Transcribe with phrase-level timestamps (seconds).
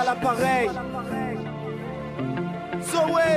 [0.00, 0.70] à l'appareil.
[2.90, 3.32] Zoé,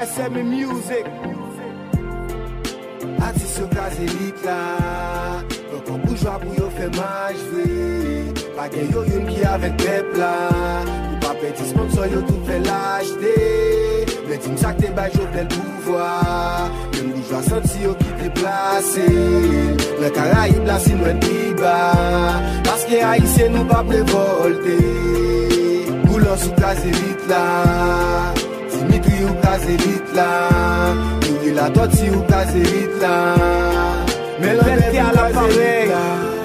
[0.00, 1.06] SM Music.
[3.20, 5.42] Artiste sur case élite là.
[5.76, 8.32] Encore bourgeois pour yo faire maj vwe.
[8.56, 10.34] Pas gen yo yon qui avec peuple là.
[11.12, 13.91] Ou pas petit sponsor yo tout fait l'acheter.
[14.32, 16.06] Mwen di msak te bay jo plel pouvwa
[16.92, 19.04] Mwen mou jwa sot si yo ki te plase
[19.98, 21.74] Mwen Karaib la si mwen iba
[22.64, 24.78] Paske Aisyen nou pa prevolte
[26.06, 27.44] Boulan sou kaze vit la
[28.72, 30.30] Dimitri ou kaze vit la
[31.28, 33.16] Mwen la tot si ou kaze vit la
[34.40, 35.92] Mwen te ala parel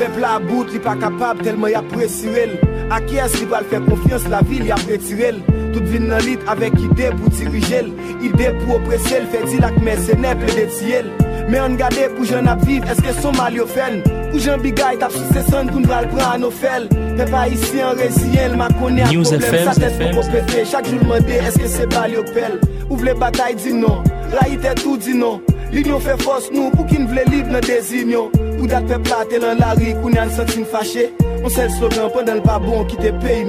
[0.01, 2.59] Pepl a bout li pa kapab telman ya presirel
[2.91, 5.39] A kyes li bal fe konfians la vil ya pretirel
[5.77, 7.85] Tout vin nan lit avec idée pour diriger.
[8.23, 11.05] Idée pour oppresser, fait dire la mercenaire plein de ciel.
[11.49, 14.57] Mais on garde pour jeune à vivre, est-ce que son mal yo fait Pour Jean
[14.57, 16.89] Bigay, t'as sous ses sons pour nous le prendre à nos fel.
[16.89, 20.15] T'es pas ici en résilient, ma connaît problème, FM, sa tête FM.
[20.15, 20.65] pour péter.
[20.65, 24.03] Chaque jour demandé, est-ce que c'est pas yo pelle Ouvre les batailles, dis non.
[24.39, 25.41] Raïté tout, dis non.
[25.71, 28.31] L'union fait force nous pour qu'ils vle libre dans des unions.
[28.31, 31.13] Peuple là, t'es dans la rue, qu'on y a un sentiment fâché.
[31.43, 33.45] On sait le slogan pendant le pas bon qui te paye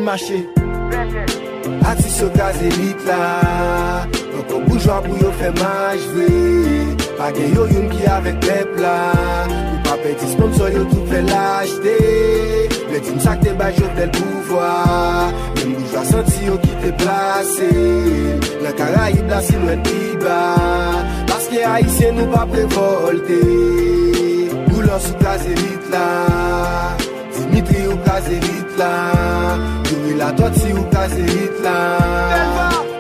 [1.91, 3.23] Atis yo gaz elit la
[4.35, 6.29] Yo kon boujwa pou yo fe maj vwe.
[7.19, 8.97] Page yo yon ki avek pepla
[9.49, 11.97] Ou pa peti sponsor yo tout fe lajte
[12.93, 14.71] Le tim sak te baj yo tel pouvwa
[15.59, 17.71] Men boujwa santi yo ki te plase.
[18.65, 20.41] La karayib la silwen piba
[21.29, 23.43] Paske haisyen nou pa prevolte.
[24.69, 26.07] Boulan sou gaz elit la
[27.39, 28.93] Dimitri ou kaze hit la
[29.89, 31.77] Yuri la doti ou kaze hit la.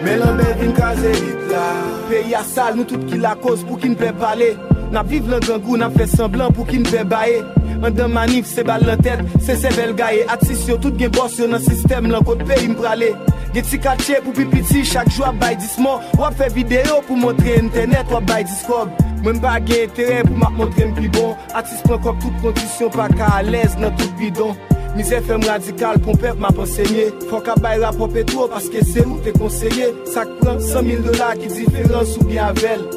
[0.04, 1.66] Melan bevin kaze hit la.
[2.08, 4.54] Peyi a sal nou tout ki la koz pou ki npe pale.
[4.94, 7.42] Nap viv lan gangou, nap fe semblan pou ki npe baye.
[7.84, 10.24] An de manif se bal lan tet Se se bel gaye.
[10.32, 13.12] Atis yo Tout gen bors yo nan sistem lan kote pe im prale.
[13.54, 17.58] Gen ti kache pou pipiti Chak jou ap bay disman Wap fe video pou montre
[17.60, 18.92] internet Wap bay diskob
[19.24, 21.34] Mwen ba gen etere pou mak montre mpi bon.
[21.58, 24.54] Atis pran kop tout kondisyon Pa ka alez nan tout bidon.
[24.98, 29.18] Mize fem radikal pou mpep ma ponsenye Fok ap bay rapop etwo Paske se ou
[29.26, 29.92] te konseye.
[30.14, 32.88] Sak pran 100.000 dola ki diferans ou gen avel.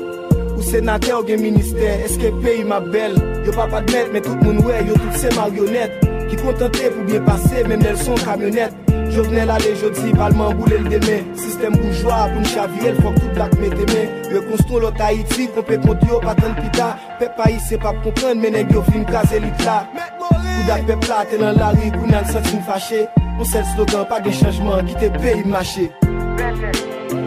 [0.61, 3.15] Ou sénateur ou ministère, est-ce que pays ma belle?
[3.43, 6.07] Yo pas pas de mais tout le monde ouais, yo toutes ces marionnettes.
[6.29, 8.75] Qui contenté pour bien passer, même elles sont camionnettes.
[9.09, 11.23] Jovenel allé jeudi, parlement boule le demain.
[11.35, 14.31] Système bourgeois pour nous chavirer, faut que tout black mette main.
[14.31, 16.95] Yo construit l'autre Haïti, compé contre yo, pas tant pita.
[17.17, 19.87] Peuple pays c'est pas comprendre, mais nèg yo fin case élite là.
[20.19, 23.07] Tout dak peuple là, t'es dans la rue, pour n'a senti fâché.
[23.39, 25.43] On sait le slogan, pas de changement, qui te paye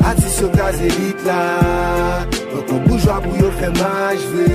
[0.05, 1.41] Atis yo kaze bit la.
[2.55, 4.49] Yo kon boujwa pou yo fè majve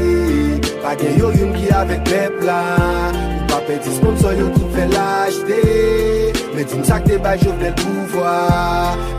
[0.80, 2.62] Pa gen yo yon ki avek pep la
[3.12, 5.60] Ou pa pe di sponsor yo tout fè lajte
[6.56, 8.36] Men di msak te bay jo vnen pouvwa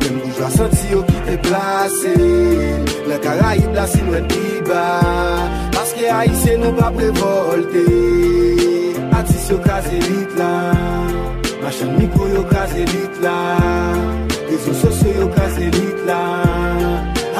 [0.00, 2.15] Men boujwa santi yo ki te plase.
[3.10, 4.87] Le Karaib la sinwen piba
[5.77, 7.84] Paske Aisyen nou pa prevolte.
[9.21, 10.53] Atis yo kaze bit la.
[11.60, 13.37] Machan miko yo kaze bit la.
[14.50, 16.43] Yo sociaux yo case élite là.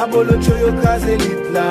[0.01, 1.67] Abolocho yo case élite là.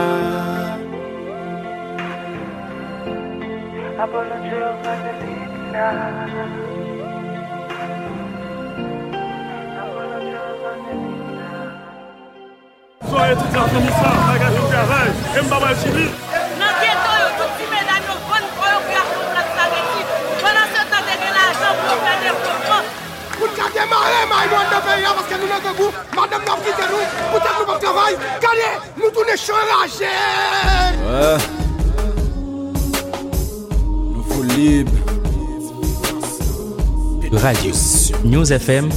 [13.09, 16.20] Soyez tout en commissaire, bagage au travail, et.
[23.81, 24.79] Démarrer, ma monde de
[25.15, 28.15] parce que nous n'avons pas goût, madame n'a quitté nous, pour que nous pas travail,
[28.37, 30.05] regardez, nous tournons changés.
[31.07, 31.39] Ouais.
[34.15, 34.93] Nous faut libre.
[37.33, 37.73] Radio
[38.25, 38.91] News FM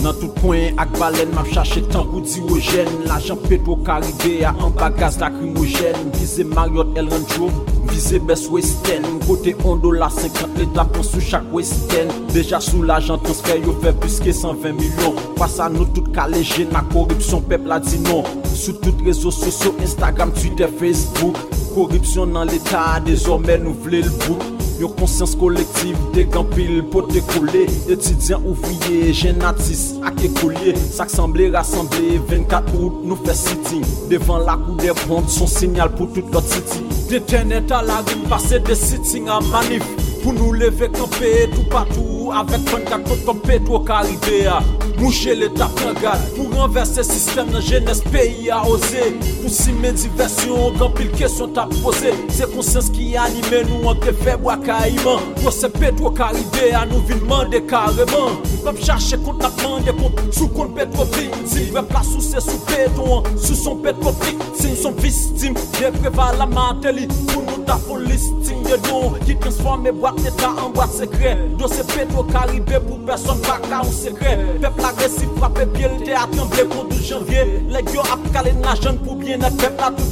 [0.00, 4.72] Nan tout kwen ak balen map chache tan ou diwojen L'ajan petro karibè a an
[4.78, 7.50] bagaz lakrimojen Vize Marriott El Rancho,
[7.90, 13.20] vize Best Western Kote 1 dola 50 l'Etat pon sou chak Western Deja sou l'ajan
[13.26, 17.82] transfer yo fe plus ke 120 milyon Pasa nou tout kaleje na korupsyon pep la
[17.84, 21.38] di non Sou tout rezo sosyo Instagram, Twitter, Facebook.
[21.74, 28.46] Korupsyon nan l'Etat, dezormè nou vle l'bout Yon konsyans kolektiv, dekampil pou te koule Etidyan
[28.48, 33.84] ouvriye, jenatis ak ekolye Sak semble rassemble, 24 out nou fe sitting.
[34.08, 36.86] Devan la kou de bond, son sinyal pou tout lot city.
[37.12, 39.84] Detenet la rim, pase de sitting a manif
[40.20, 44.60] Pou nou leve kampe, tout patou tou avèk fon kakot kom Petro Karibéa
[45.00, 49.08] Mouche l'Etat pren gade Pou renverse sistem nan jenes peyi a oze
[49.40, 54.14] Pou si men diversyon Gampil kesyon ta pose Se konsens ki anime nou an te
[54.20, 59.50] feb waka iman Kwa se Petro Karibéa nou vin mande kareman Pep chache kont na
[59.62, 63.80] mande kont Sou kont Petro Fik Si vwe plas sou se sou Petro Sou son
[63.86, 68.62] Petro Fik Si nou son vistim De preva la manteli Pou nou ta fon listing
[68.68, 73.38] de nou Ki transforme boat neta an boat sekre Do se Petro Karibé pou person
[73.46, 77.90] baka ou sekre Pep la resi frape piye lte a tremble pou 12 janvye Leg
[77.94, 80.10] yo ap kalen la jen pou bien et pep la tout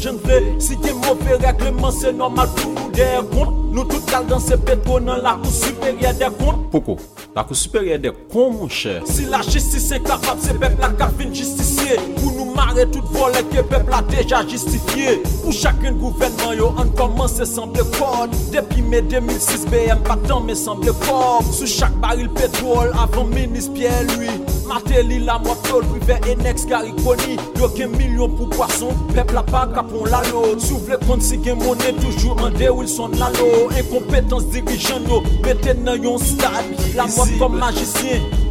[0.59, 4.56] Si gen mouve regleman se normal pou nou der kont Nou tout kal dan se
[4.66, 6.96] Petro nan la kou superye der kont Poko,
[7.36, 11.06] la kou superye der kont mon chè Si la justice inkapab se pep la ka
[11.14, 16.58] fin justisye Pou nou mare tout vole ke pep la deja justifiye Pou chakren gouvenman
[16.58, 21.70] yo an koman se semble kod Depi me 2006 BM patan me semble kod Sou
[21.70, 24.02] chak baril petrol avan menis Pierre
[24.69, 29.43] Mate li la mwap tol, prive eneks gari koni Yo gen milyon pou poason, pepla
[29.49, 33.49] pa kapon lalo Sou vle kont si gen mone, toujou ande Wilson lalo
[33.81, 36.69] Enkompetans dirijan yo, meten nan yon stad.
[36.99, 38.29] La mwap kom majisyen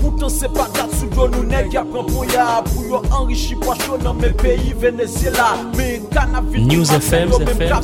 [0.00, 3.56] Poutan se pa dat sou do nou neg ya pran pou ya Pou yo enrichi
[3.62, 5.54] pa chou nan men peyi Venezuela.
[5.76, 7.74] Men kanavit News FM, FM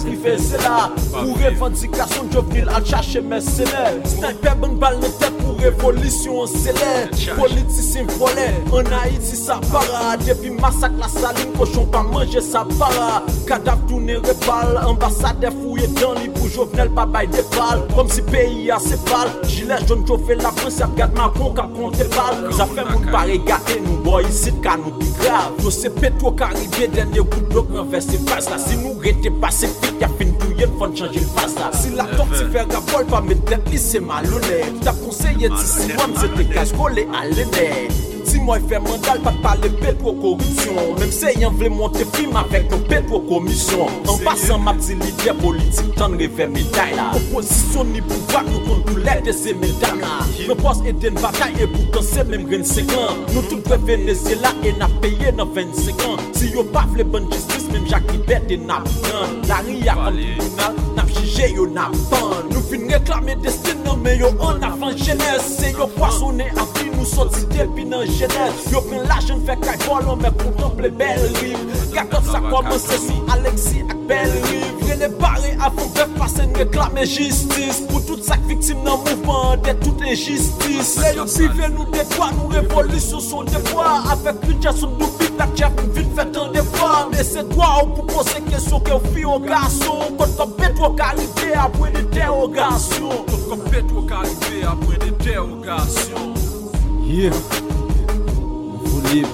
[1.12, 6.52] Pou revendikasyon jovenil al chache men sene Sniper ban bal nan tep pou revolisyon an
[6.52, 6.92] sele
[7.38, 8.48] Politisyen vole,
[8.78, 14.18] an Haiti sa para Depi masak la salin kochon pa manje sa para Kadav toune
[14.26, 19.30] repal, ambasade fouye dan li Pou jovenel pa bay depal Kom si peyi a sepal,
[19.48, 23.06] jile joun jove la France ap gade ma kon ka konte te bal Zafè moun
[23.12, 27.50] pare gate nou boy Isit ka nou pi grav Nou se petro karibye denye gout
[27.54, 31.56] Dok renverse faz la Si nou rete pasifik Ya fin touye fon chanje l faz
[31.60, 35.52] la Si la top ti fer a bol Pa metet li se malone Ta konseye
[35.52, 38.11] ti si wan Se te kaj kole alene
[38.42, 42.68] mwen fè mandal pa pale pet pou korupsyon Mèm se yon vle monte film avèk
[42.72, 47.92] ton pet pou komisyon An pasan map di lidye politik tan revè meday la Oposisyon
[47.94, 50.18] ni pouva nou kon pou lè de se medan la
[50.48, 54.74] Mè pos eden batay e boutan se mèm ren sekan Nou tout vè Venezuela e
[54.78, 58.58] na peye nan 25 an Si yo pa vle ban jistis mèm jak li bete
[58.66, 64.02] na boutan La ria kon tribunal nap jije yo na pan Nou fin reklame destinan
[64.02, 68.52] men yo an avan jenese Se yo poasonen api nou soti depi nan jenese model
[68.72, 71.60] Yo pren la jen fè kaj volon Mè koutan ple bel riv
[71.94, 77.06] Kakot sa komanse si Alexi ak bel riv Rene bare avon vef pase n reklame
[77.08, 82.30] jistis Pou tout sak viktim nan mouvman De tout injistis Lè yo pive nou depwa
[82.36, 86.52] Nou revolisyon son depwa Afek budget sou nou bit Nak chef nou vin fè tan
[86.56, 90.56] depwa Mè se dwa ou pou pose kesyon Ke ou fi ou gaso Kon kon
[90.60, 96.30] petro kalite apwen interrogasyon Kon kon petro kalite apwen interrogasyon
[97.12, 97.81] Yeah.
[99.12, 99.28] liv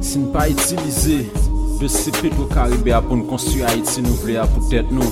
[0.00, 1.24] Si nou pa itilize
[1.78, 5.06] De se petro karibè a pou n konstu a nou vle a pou tèt nou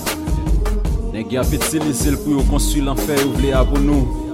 [1.12, 4.24] Nè gè ap itilize l pou yo konstruy l'anfer yo vle a pou nou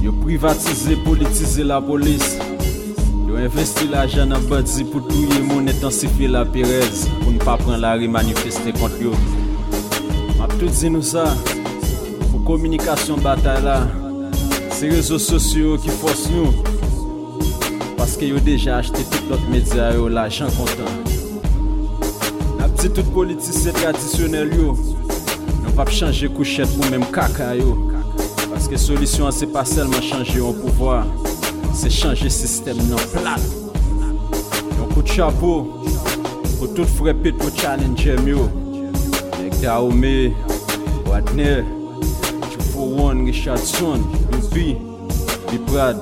[0.00, 2.36] Yo privatize, politize la polis
[3.28, 7.58] Yo investi la jan an badzi pou touye moun etansifi la perez Pou nou pa
[7.60, 9.14] pran la re manifeste kont yo
[10.38, 11.28] Map tout di nou sa
[12.30, 13.78] Pou komunikasyon batay la
[14.72, 16.69] Se rezo sosyo ki fos nou
[18.00, 20.88] Paske yo deja achete tout lot medya yo la jan kontan
[22.94, 24.76] tout politise tradisyonel yo.
[25.62, 27.74] Non pap chanje kouchet pou menm kaka yo.
[28.54, 31.02] Paske solisyon se pa selman chanje yon pouvoi
[31.76, 33.44] Se chanje sistem nan plat.
[34.78, 35.52] Yon kout chapo
[36.56, 38.08] Pou tout fre Petro challenge
[41.04, 41.64] Wadner
[43.26, 44.00] Richardson
[44.32, 44.76] Lupi
[45.52, 46.00] Biprad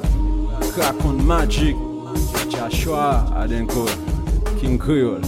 [0.72, 1.87] Crack on Magic
[2.50, 3.86] Joshua Adenko
[4.60, 5.20] King Creole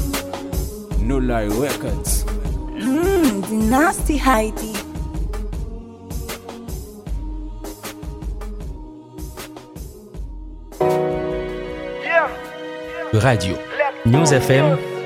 [1.01, 4.75] No Lie Records Mmm, the nasty Heidi.
[13.13, 13.59] Radio.
[14.07, 15.00] News FM.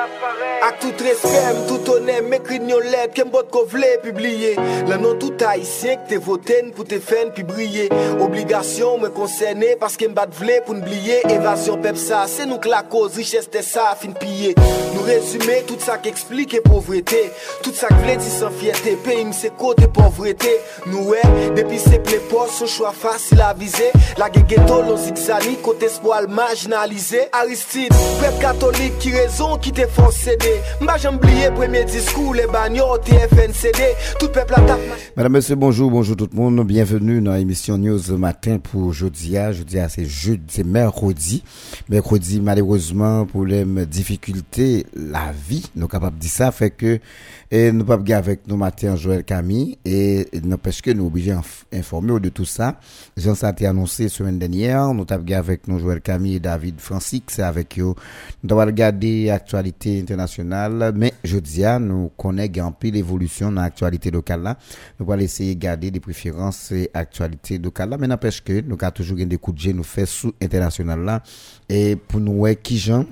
[0.00, 4.54] Ak tout respem, tout onem, mekri nyon let, kem bot ko vle publie
[4.88, 7.88] Lan non tout haisyen k te voten pou te fen pi brye
[8.24, 12.72] Obligasyon mwen konsene, paske m bat vle pou nbliye Evasyon pep sa, se nou k
[12.72, 14.54] la koz, riches te sa fin piye
[15.00, 17.16] Nou rezume tout sa k explike povrete
[17.64, 20.50] Tout sa k vle di san fiyete Pe im se kote povrete
[20.90, 21.22] Nou we,
[21.56, 23.88] depi se ple pos Son chwa fasil avize
[24.20, 29.88] La ge geto lon zigzani Kote spoal marginalize Aristide, pep katolik ki rezon Ki te
[29.96, 30.52] fon sede
[30.84, 33.82] Mba jambliye premier discours, les bagnoles, TFNCD,
[34.18, 34.80] tout peuple attaque.
[35.16, 36.66] Madame, Monsieur, bonjour, bonjour tout le monde.
[36.66, 39.36] Bienvenue dans l'émission News matin pour jeudi.
[39.52, 41.42] Jeudi, c'est jeudi, c'est mercredi.
[41.88, 46.98] Mercredi, malheureusement, pour les difficultés, la vie, nous capables de dire ça, fait que
[47.50, 51.34] et nous pas avec nous matin Joël Camille et n'empêche que nous obligés
[51.72, 52.78] d'informer de tout ça.
[53.16, 57.22] Jean ça a annoncé semaine dernière, nous avons avec nous Joël Camille et David Francis,
[57.26, 57.94] c'est avec eux.
[58.42, 64.10] Nous avons regardé l'actualité internationale, mais je dis nous connaissons un peu l'évolution dans l'actualité
[64.10, 64.58] locale là.
[64.98, 68.76] Nous allons essayer de garder des préférences et actualité locale là, mais n'empêche que nous
[68.80, 71.22] avons toujours des coups de jet nous fait sous international là
[71.68, 73.04] et pour nous qui gens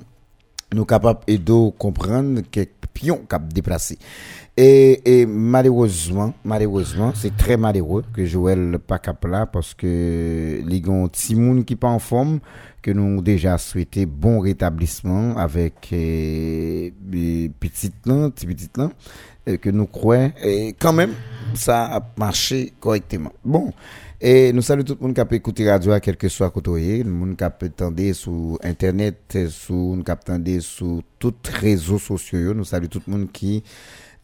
[0.75, 3.99] nous capables de comprendre quelques pions cap déplacé.
[4.57, 10.83] Et, et, malheureusement, malheureusement, c'est très malheureux que Joël pas cap là parce que les
[10.83, 12.41] gens Timoun qui pas en forme,
[12.83, 16.91] que nous déjà souhaité bon rétablissement avec euh,
[17.61, 18.91] petites là, petites là,
[19.59, 21.13] que nous croyons, et quand même,
[21.55, 23.33] ça a marché correctement.
[23.45, 23.73] Bon.
[24.21, 27.05] Et nous saluons tout le monde qui a écouté radio à quel que soit côté,
[27.05, 30.03] le monde qui a attendre sur internet, sur nous
[30.61, 32.53] sur tous les réseaux sociaux.
[32.53, 33.63] Nous saluons tout le monde qui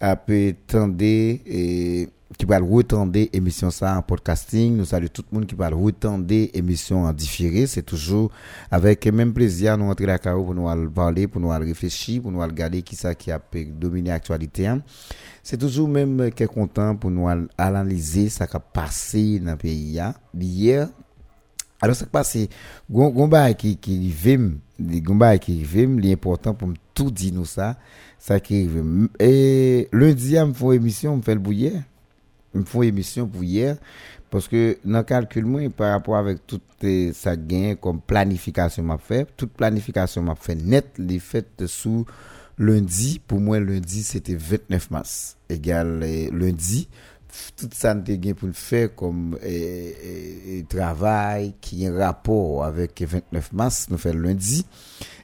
[0.00, 4.76] a attendre et qui va retendre émission ça en podcasting.
[4.76, 7.68] Nous saluons tout le monde qui va retendre émission en différé.
[7.68, 8.32] C'est toujours
[8.72, 12.40] avec même plaisir nous entrer la carreau pour nous parler, pour nous réfléchir, pour nous
[12.40, 13.40] regarder qui ça qui a
[13.78, 14.68] dominer l'actualité.
[15.44, 15.46] Hein.
[15.46, 19.56] C'est toujours même qui est content pour nous analyser ce qui a passé dans le
[19.58, 20.00] pays.
[20.00, 20.14] Hein.
[20.38, 20.88] Hier,
[21.80, 22.48] alors ça qui passé,
[22.90, 27.76] Gomba qui qui vim, Gomba qui vim, l'important pour tout dire nous ça,
[28.18, 28.68] ça qui
[29.18, 31.72] Et lundi, me font émission, me fait le bouillir.
[32.54, 33.76] Me font émission pour hier
[34.30, 36.60] parce que dans le calcul moi par rapport avec tout
[37.12, 42.04] ça gain comme planification m'a fait, toute planification m'a fait net les fêtes sous
[42.58, 45.36] lundi, pour moi, lundi, c'était 29 mars.
[45.48, 46.00] Égal
[46.32, 46.88] lundi,
[47.56, 48.48] tout ça nous gagné pour
[48.94, 49.36] comme
[50.68, 54.66] travail qui est en rapport avec 29 mars, nous faisons lundi.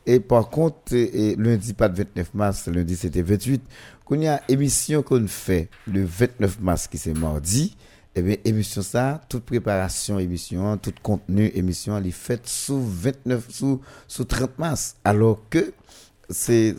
[0.06, 0.94] Et par contre,
[1.38, 3.62] lundi, pas de 29 mars, lundi, c'était 28.
[4.04, 7.76] Quand il y a émission qu'on fait le 29 mars, qui c'est mardi,
[8.16, 13.46] eh bien, émission ça, toute préparation émission, tout contenu émission, elle est faite sous 29,
[13.50, 14.96] sous, sous 30 mars.
[15.04, 15.72] Alors que,
[16.30, 16.76] c'est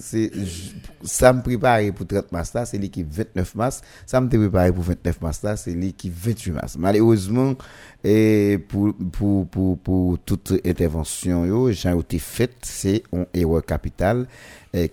[1.04, 3.82] ça me prépare pour 30 mars là c'est l'équipe 29 mars.
[4.06, 6.78] Ça me prépare pour 29 mars là c'est l'équipe 28 mars.
[6.78, 7.56] Malheureusement
[8.04, 14.28] et pour pour pour pour toute intervention yo j'ai été faite c'est un erreur capitale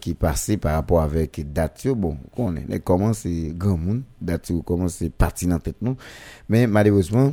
[0.01, 4.89] qui passait par rapport avec date bon on est comment c'est grand monde date comment
[4.89, 5.97] c'est parti dans tête nous.
[6.49, 7.33] Mais malheureusement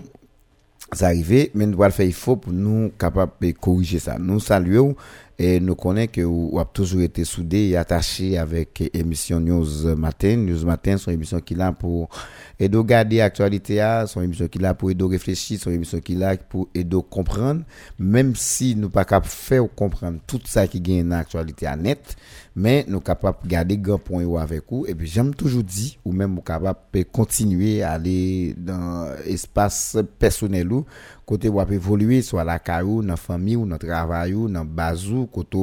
[0.93, 4.17] ça arrivé mais nous devons faire il faut pour nous capable de corriger ça.
[4.19, 4.95] Nous saluons
[5.37, 10.37] et nous connaissons que vous avez toujours été soudés et attachés avec émission News Matin.
[10.37, 12.09] News Matin, son émission qui est pour
[12.59, 16.17] aider garder l'actualité, son émission qui est là pour aider réfléchir, son émission qui est
[16.17, 17.63] là pour aider comprendre,
[17.99, 22.15] même si nous pas capable faire comprendre tout ça qui gagne dans l'actualité à net,
[22.55, 24.85] mais nous capables de garder grand point avec vous.
[24.87, 29.97] Et puis j'aime toujours dit, ou même nous capables de continuer à aller dans l'espace
[30.17, 30.85] personnel ou
[31.25, 34.63] côté où évoluer, soit la caillou, dans la famille, ou dans le travail, ou dans
[34.63, 35.57] le bazou, côté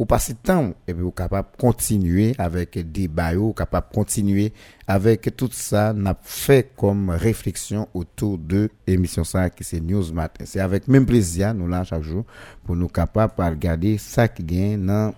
[0.00, 4.50] ou passer temps, et puis vous capable continuer avec des bails, capable continuer
[4.86, 10.44] avec tout ça, n'a fait comme réflexion autour de l'émission ça qui c'est News Matin.
[10.46, 12.24] C'est avec même plaisir, nous là chaque jour,
[12.64, 15.12] pour nous capables de regarder ça qui gagne dans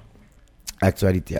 [0.82, 1.38] l'actualité.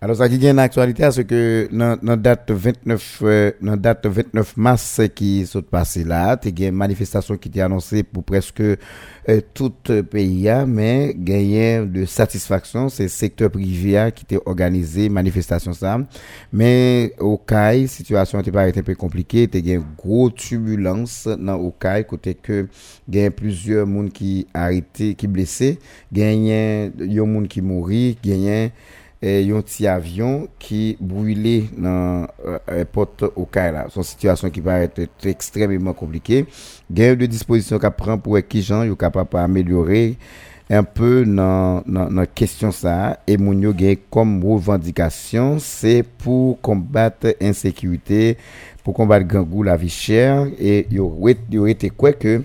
[0.00, 5.00] Alors ça qui gagne l'actualité, c'est que dans la date 29 euh, date 29 mars
[5.12, 8.76] qui s'est passé là, il y a une manifestation qui était annoncée pour presque euh,
[9.52, 9.72] tout
[10.08, 15.98] pays, mais gagné de satisfaction, c'est le secteur privé qui était organisé manifestation ça.
[16.52, 21.26] Mais au CAI, situation était pas un peu compliquée, il y a une grosse turbulence
[21.26, 22.68] dans au CAI côté que
[23.08, 25.80] il y a plusieurs monde qui arrêté, qui blessé,
[26.12, 28.68] il y a un monde qui mourit, il y a
[29.20, 32.26] et un petit avion qui brûlait dans
[32.68, 33.86] l'aéroport au Kaila.
[33.90, 36.46] Son situation qui va être extrêmement compliquée.
[36.90, 40.16] Il y a de dispositions qu'à prendre pour qui gens sont capables d'améliorer
[40.70, 43.72] un peu dans la question ça et mon yo
[44.10, 48.36] comme revendication c'est pour combattre insécurité
[48.84, 51.18] pour combattre gangou la vie chère et yo
[51.50, 52.42] yo été quoi que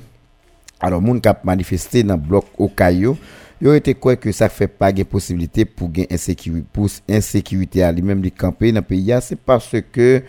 [0.79, 2.69] alors moun kap manifester dans bloc au
[3.59, 6.05] caillou yo été quoi que ça fait pas de possibilité pour gain
[7.09, 10.23] insécurité à lui-même de camper dans pays c'est parce que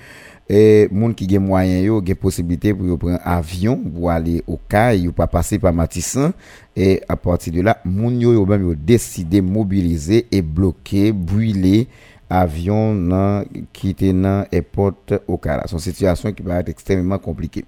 [0.49, 5.09] et moun qui gen moyen yo gen possibilité pour prendre avion pour aller au CAI
[5.09, 6.33] ou pas passer par Matissan
[6.77, 11.89] et à partir de là moun yo yo même yo décidé mobiliser et bloquer brûler
[12.29, 14.93] avion nan, qui était dans airport
[15.27, 17.65] au CAI c'est une situation qui va être extrêmement compliquée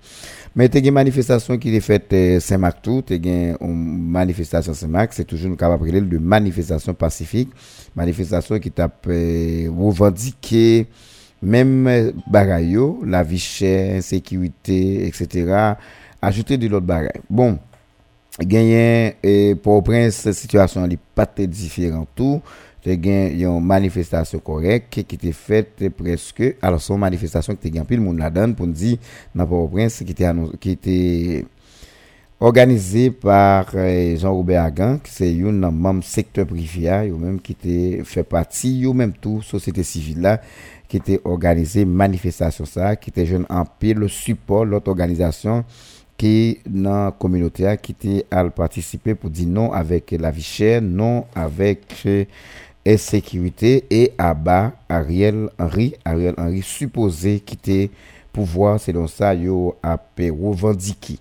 [0.57, 5.25] mais te une manifestation qui est faite euh, Saint-Marc tout te une manifestation Saint-Marc c'est
[5.25, 7.51] toujours capable de manifestation pacifique
[7.95, 10.89] manifestation qui t'a euh, revendiqué
[11.43, 15.75] même euh, bagayo, la vie chère, insécurité, etc.
[16.21, 17.21] Ajouter de l'autre bagaille.
[17.29, 17.59] Bon,
[18.41, 22.41] gagné et pour prince situation n'est pas très différente tout.
[22.87, 27.89] te gen yon manifestasyon korek ki te fet preske, alo son manifestasyon ki te gen
[27.89, 28.95] pil moun la dan pou di
[29.35, 30.99] nan Port-au-Prince ki te, anons, ki te
[32.39, 37.57] organize par eh, Jean-Robert Hagan ki se yon nan mam sektor privya yon menm ki
[37.59, 37.77] te
[38.07, 40.37] fe pati yon menm tou sosete sivil la
[40.87, 45.65] ki te organize manifestasyon sa ki te jen anpil le support lot organizasyon
[46.21, 46.35] ki
[46.73, 51.25] nan kominote a ki te al patisipe pou di non avek la vi chè, non
[51.37, 52.29] avek eh,
[52.87, 57.91] insécurité et à bas Ariel Henry, Ariel Henry supposé quitter
[58.33, 61.19] pouvoir selon ça yo a revendiqué.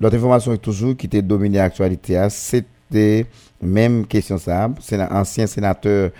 [0.00, 3.26] L'autre information est toujours qui était dominé l'actualité, c'était
[3.62, 6.10] même question ça, c'est l'ancien sénateur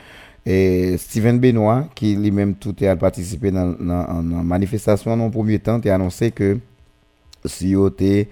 [0.46, 5.94] et Steven Benoît, qui lui-même tout a participé dans la manifestation en premier temps, a
[5.94, 6.58] annoncé que
[7.44, 8.26] si il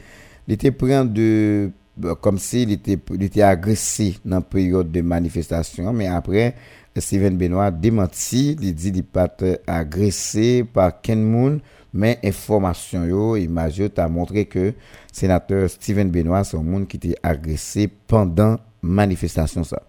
[0.49, 1.71] était pris de
[2.20, 6.54] comme s'il était, était agressé dans la période de manifestation, mais après,
[6.96, 9.28] Steven Benoît démenti, il dit qu'il pas
[9.66, 11.60] agressé par Ken Moon,
[11.92, 14.74] mais information yo, image a montré que
[15.12, 19.82] sénateur Steven Benoît, c'est un monde qui était agressé pendant manifestation ça.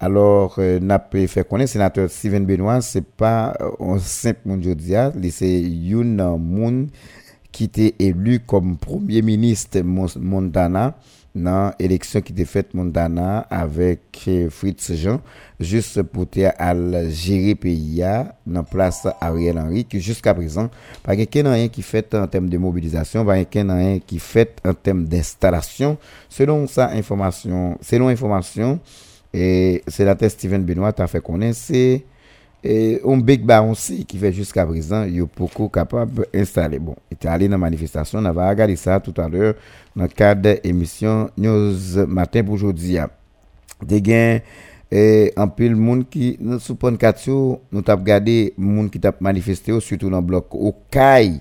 [0.00, 4.66] Alors, euh, n'a pas fait connaître sénateur Steven Benoît, c'est pas euh, un simple monde
[5.30, 5.62] c'est
[6.20, 6.88] un monde
[7.52, 10.96] qui était élu comme premier ministre Montana
[11.34, 15.20] dans l'élection qui était faite Montana avec euh, Fritz Jean,
[15.58, 16.26] juste pour
[16.58, 16.74] à
[17.08, 18.04] gérer pays
[18.46, 20.70] dans place Ariel Henry, qui jusqu'à présent,
[21.02, 25.98] pas rien qui fait en termes de mobilisation, pas rien qui fait en termes d'installation.
[26.28, 28.78] Selon sa information, selon information,
[29.32, 31.20] et c'est la test Steven Benoît a fait
[32.64, 36.78] c'est un big bar aussi qui fait jusqu'à présent, il est beaucoup capable d'installer.
[36.78, 39.54] Bon, il était allé dans manifestation, on va regarder ça tout à l'heure
[39.94, 42.96] dans le cadre de l'émission News Matin pour aujourd'hui.
[43.84, 44.38] Des gains
[44.90, 50.08] et en pile monde qui nous sous nous avons regardé monde qui t'a manifesté surtout
[50.08, 51.40] dans le bloc au CAI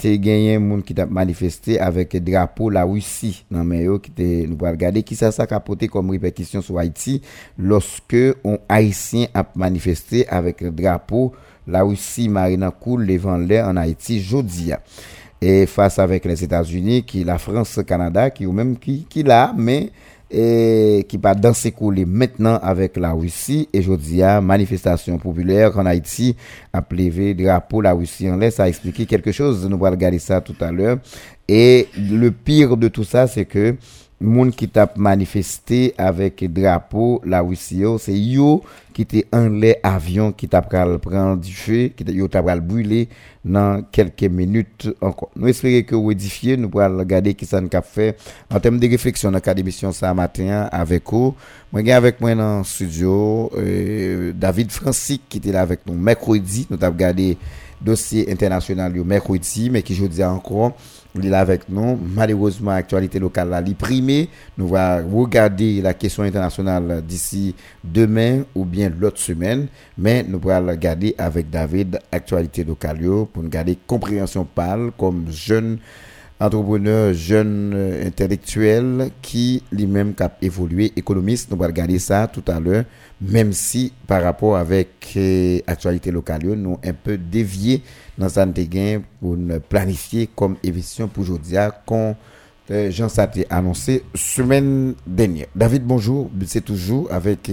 [0.00, 4.56] te gagné monde qui t'a manifesté avec drapeau la Russie dans mais qui te nous
[4.58, 7.20] regarder qui ça ça capoté comme répercussion sur Haïti
[7.58, 11.32] lorsque un haïtien a manifesté avec le drapeau
[11.66, 14.80] la Russie marina cool levant l'air en Haïti jodia
[15.42, 19.52] et face avec les États-Unis qui la France Canada qui ou même qui qui là
[19.54, 19.90] mais
[20.30, 23.68] et qui va danser couler maintenant avec la Russie.
[23.72, 26.36] Et je dis à manifestation populaire en Haïti,
[26.72, 29.66] a plévé drapeau la Russie en laisse a expliqué quelque chose.
[29.66, 30.98] Nous allons regarder ça tout à l'heure.
[31.48, 33.74] Et le pire de tout ça, c'est que
[34.20, 40.32] monde qui t'a manifesté avec drapeau la Russie, c'est yo qui était en les avion
[40.32, 43.08] qui t'a prendre du feu, qui yo t'a brûler
[43.44, 45.30] dans quelques minutes encore.
[45.36, 48.18] Nous espérons que vous édifiez, nous pourrons regarder qui ça nous a fait
[48.52, 51.34] en termes de réflexion dans la émission ça matin avec vous.
[51.72, 56.66] Moi, avec moi dans le studio, euh, David Francis qui était là avec nous mercredi.
[56.68, 57.38] Nous avons regardé
[57.80, 60.72] dossier international mercredi, mais qui je dis encore,
[61.14, 61.98] il est là avec nous.
[62.14, 64.28] Malheureusement, l'actualité locale là, primée.
[64.56, 69.66] Nous allons regarder la question internationale d'ici demain ou bien l'autre semaine.
[69.98, 72.98] Mais nous allons regarder avec David actualité locale
[73.32, 75.78] pour nous garder compréhension pâle comme jeune
[76.40, 81.50] entrepreneur, jeune euh, intellectuel qui lui-même a évolué, économiste.
[81.50, 82.84] Nous allons regarder ça tout à l'heure,
[83.20, 87.82] même si par rapport avec l'actualité euh, locale, nous un peu dévié
[88.20, 89.36] dans un gain pour
[89.68, 91.56] planifier comme émission pour aujourd'hui,
[91.86, 92.14] quand
[92.70, 95.46] euh, Jean Saté annoncé semaine dernière.
[95.56, 96.30] David, bonjour.
[96.46, 97.50] C'est toujours avec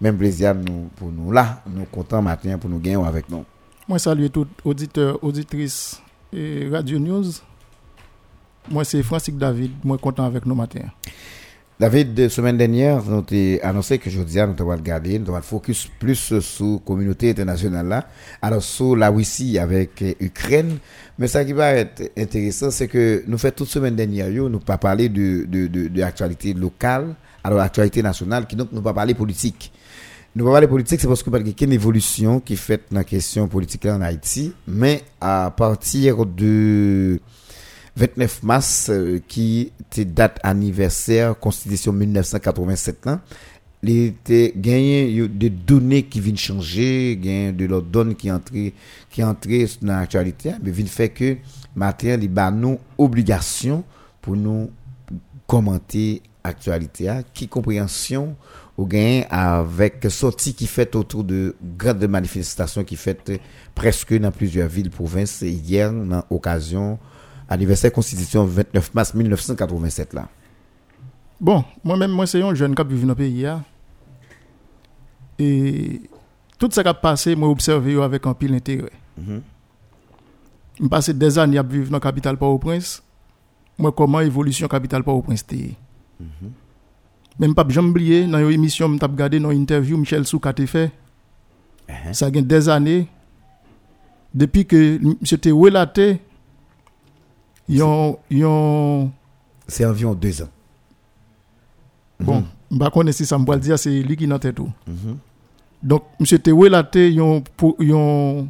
[0.00, 1.62] même plaisir nous, pour nous là.
[1.72, 3.44] Nous comptons matin pour nous gagner avec nous.
[3.88, 7.24] Moi, saluer tous auditeurs, auditrices et Radio News.
[8.70, 9.70] Moi, c'est Francis David.
[9.84, 10.80] Moi, content avec nous matin.
[11.82, 15.88] David, de semaine dernière, nous avons annoncé que jeudi, nous avons regardé, nous avons focus
[15.98, 18.06] plus sur la communauté internationale là,
[18.40, 20.78] alors sur la Russie avec l'Ukraine.
[21.18, 24.78] Mais ça qui va être intéressant, c'est que nous faisons toute semaine dernière, nous pas
[24.78, 29.72] parler de, de, de, de locale, alors l'actualité nationale, qui donc nous pas parler politique.
[30.36, 32.82] Nous pas parler politique, c'est parce que qu'il y a une évolution qui est faite
[32.92, 37.18] dans la question politique là en Haïti, mais à partir de
[37.96, 43.20] 29 mars, euh, qui était date anniversaire, Constitution 1987 là,
[43.84, 48.74] il était gagné des données qui viennent changer, gagné de données qui entrées
[49.10, 51.36] qui dans l'actualité, mais vient fait que
[51.74, 53.82] matin les bah nous obligation
[54.20, 54.70] pour nous
[55.48, 58.36] commenter actualité, qui compréhension
[58.76, 63.40] au gain avec sortie qui fait autour de grandes manifestations qui fait
[63.74, 66.98] presque dans plusieurs villes provinces hier dans occasion
[67.52, 70.28] anniversaire constitution 29 mars 1987 là.
[71.40, 73.46] Bon, moi-même, moi, c'est un jeune qui vivre dans le pays.
[75.40, 76.00] Et
[76.56, 78.92] tout ce qui a passé, moi, observé avec un pile intérêt.
[79.18, 79.42] Mhm.
[80.80, 83.02] Je passe des années à vivre dans la capitale Port-au-Prince.
[83.76, 85.74] Moi, comment l'évolution capitale Port-au-Prince était.
[87.40, 90.66] Même pas, jamais oublié, dans une émission, je regardé dans une interview, Michel Souka a
[90.66, 90.92] fait.
[92.12, 93.08] Ça a des années.
[94.32, 96.20] Depuis que monsieur était relaté,
[99.68, 100.48] C'est environ deux ans.
[102.20, 104.70] Bon, je ne sais pas si ça me dire, c'est lui qui n'a tête tout.
[104.86, 105.18] Mhm.
[105.82, 106.26] Donc, M.
[106.26, 108.48] te relaté yon, pou- yon,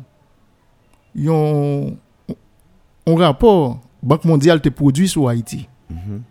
[1.14, 1.96] yon,
[3.07, 5.68] un rapport Banque mondiale te produit sur Haïti.
[5.88, 6.22] Mhm.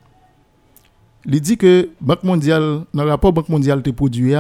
[1.25, 4.33] Il dit que Banque mondiale, dans le rapport Banque mondiale te produit,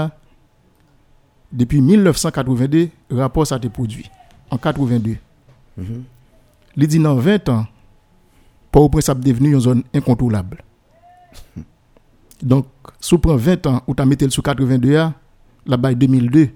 [1.51, 4.09] depuis 1982, le rapport ça te produit.
[4.51, 5.17] En 82.
[5.77, 6.03] Mhm.
[6.77, 7.65] Il dit dans 20 ans,
[8.71, 10.63] Port-au-Prince a devenu une zone incontrôlable.
[12.41, 12.65] Donc,
[12.99, 15.13] si prend 20 ans, ou tu as mis sous 82 ans,
[15.65, 16.49] là-bas 2002.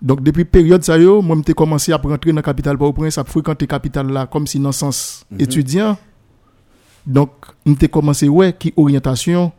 [0.00, 3.24] Donc, depuis période ça yo, moi, j'ai commencé à rentrer dans la capitale Port-au-Prince, à
[3.24, 5.40] fréquenter la capitale là, comme si dans le sens Mhm.
[5.40, 5.96] étudiant.
[7.06, 7.30] Donc,
[7.66, 9.52] j'ai commencé, ouais, qui orientation,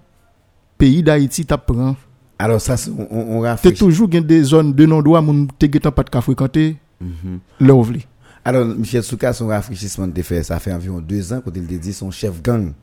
[0.78, 1.96] pays d'Haïti t'apprend.
[2.38, 3.78] Alors ça, on, on, on T'es rafraîchit.
[3.80, 8.00] toujours des zones de non-droit, moun te getan pas de fréquenter, où vle.
[8.44, 11.94] Alors, Michel Souka, son rafraîchissement de fait, ça fait environ deux ans, quand il dit
[11.94, 12.74] son chef gang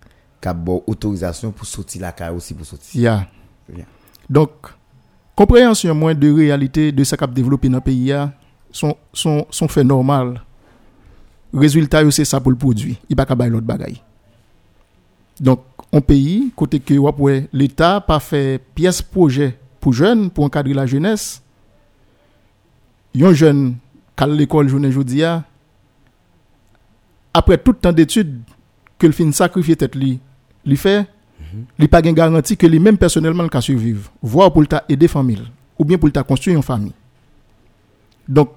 [0.40, 3.27] qui a bon autorisation pour sortir la caille aussi pour sortir.
[4.29, 4.51] Donc,
[5.35, 8.14] compréhension moins de réalité de ce qu'a développé dans le pays,
[8.71, 10.42] sont, sont, sont fait normal.
[11.55, 12.99] Résultat, c'est ça pour le produit.
[13.09, 14.03] Il n'y a pas l'autre bagaille.
[15.40, 15.61] Donc,
[15.92, 16.95] un pays, côté que
[17.53, 21.42] l'État pas fait pièce projet pour jeunes, pour encadrer la jeunesse.
[23.14, 23.77] Yon jeune,
[24.16, 25.44] qu'à l'école journée jodi a,
[27.35, 28.40] après tout temps d'études,
[28.98, 30.20] que le fin sacrifier tête li
[30.76, 31.07] fait,
[31.79, 35.42] li pas gen garantie que lui même personnellement survivre, voire pour ta aider famille
[35.79, 36.94] ou bien pour ta construire une famille.
[38.26, 38.50] Donc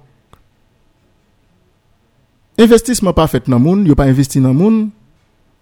[2.58, 4.90] investissement pas fait dans moun, yo pas investi dans moun.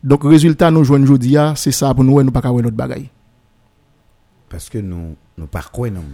[0.02, 3.10] Donc résultat nous joindre jodi a, c'est ça pour nous nous pas l'autre bagaille.
[4.48, 6.04] Parce que nous, nous pas quoi non.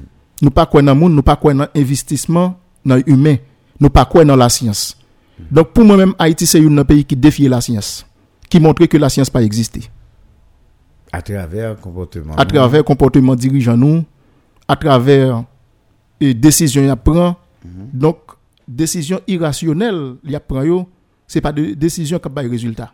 [0.40, 3.36] Nous pas quoi dans moun, nous pas quoi dans investissement dans humain,
[3.80, 4.96] nous pas quoi dans la science.
[5.50, 8.06] Donc pour moi-même Haïti c'est un pays qui défie la science,
[8.48, 9.82] qui montre que la science pas existé.
[11.12, 12.34] À travers comportement.
[12.34, 14.04] à travers comportement dirigeant nous,
[14.66, 15.44] à travers
[16.20, 17.36] et décision y prend.
[17.64, 18.18] Donc
[18.66, 20.88] décision irrationnelle y prend yo,
[21.26, 22.92] c'est pas de décision qui bail résultat.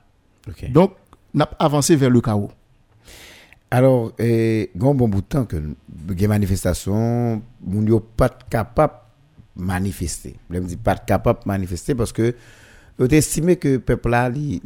[0.49, 0.71] Ok.
[0.71, 0.93] Donc
[1.35, 2.51] n'a avancé vers le chaos.
[3.71, 5.57] Alors, eh, gon bon bout de temps que
[6.09, 8.95] les manifestations, yo pas capable
[9.57, 10.37] manifester.
[10.51, 12.35] Je me dis pas capable manifester parce que
[12.99, 14.61] on estimé que le peuple là il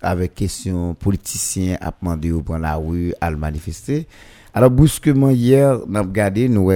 [0.00, 4.06] avec question politicien à demander au prendre la rue à le manifester.
[4.52, 6.70] Alors brusquement hier, on a regardé nous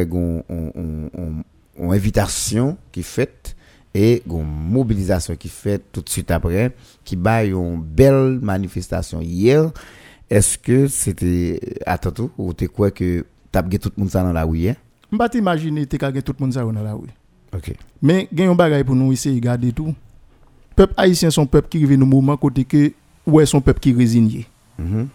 [0.49, 1.43] on-
[1.79, 3.57] on invitation qui faite
[3.95, 9.71] et gon mobilisation qui faite tout de suite après qui baille une belle manifestation hier.
[10.31, 11.99] Est-ce que c'était à
[12.39, 14.77] ou t'es quoi que t'as tout le monde dans la rue hier?
[15.13, 17.09] M'pas t'imaginer te ka gen tout le monde dans la rue.
[17.55, 17.73] OK.
[18.03, 19.95] Mais gen yon bagay pour nous essayer garder tout.
[20.75, 22.93] Peuple haïtien son peuple qui rive dans moment côté que
[23.27, 24.47] ouais son peuple qui résigné.
[24.79, 25.09] Mhm.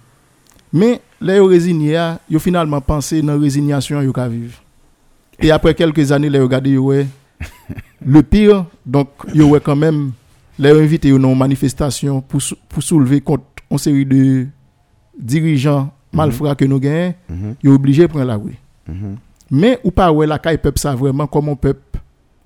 [0.73, 4.59] Mais là yo résigné a, yo finalement pensé dans résignation yo ka vivre.
[5.39, 7.05] Et après quelques années yo regardé ouais
[8.03, 10.11] le pire donc yo ouais quand même
[10.57, 14.47] là yo invité yo dans une manifestation pour sou- pour soulever contre une série de
[15.17, 17.55] dirigeants malfrats que nous gagnons, Mhm.
[17.63, 18.55] yo obligé prendre la rue.
[18.87, 19.17] Mhm.
[19.51, 21.90] Mais ou pas ouais la caille peuple ça vraiment comme un peuple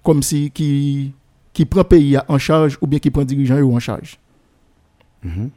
[0.06, 1.14] comme si qui
[1.52, 4.18] qui prend pays en charge ou bien qui prend dirigeant en charge.
[5.24, 5.50] Mhm.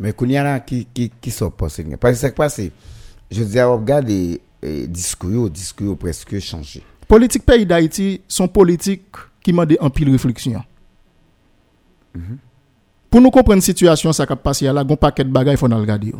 [0.00, 1.84] Mais qu'on y a là qui, qui, qui sont passés.
[2.00, 2.60] Parce que passe,
[3.30, 6.82] je dis, on regarde les les discours, discours presque changé.
[7.08, 9.10] Politique pays d'Haïti sont politiques
[9.42, 10.62] qui demandent en pile réflexion.
[13.10, 15.66] Pour nous comprendre la situation, ça qui passe là, un paquet de bagages, il faut
[15.66, 16.08] regarder.
[16.08, 16.18] yo.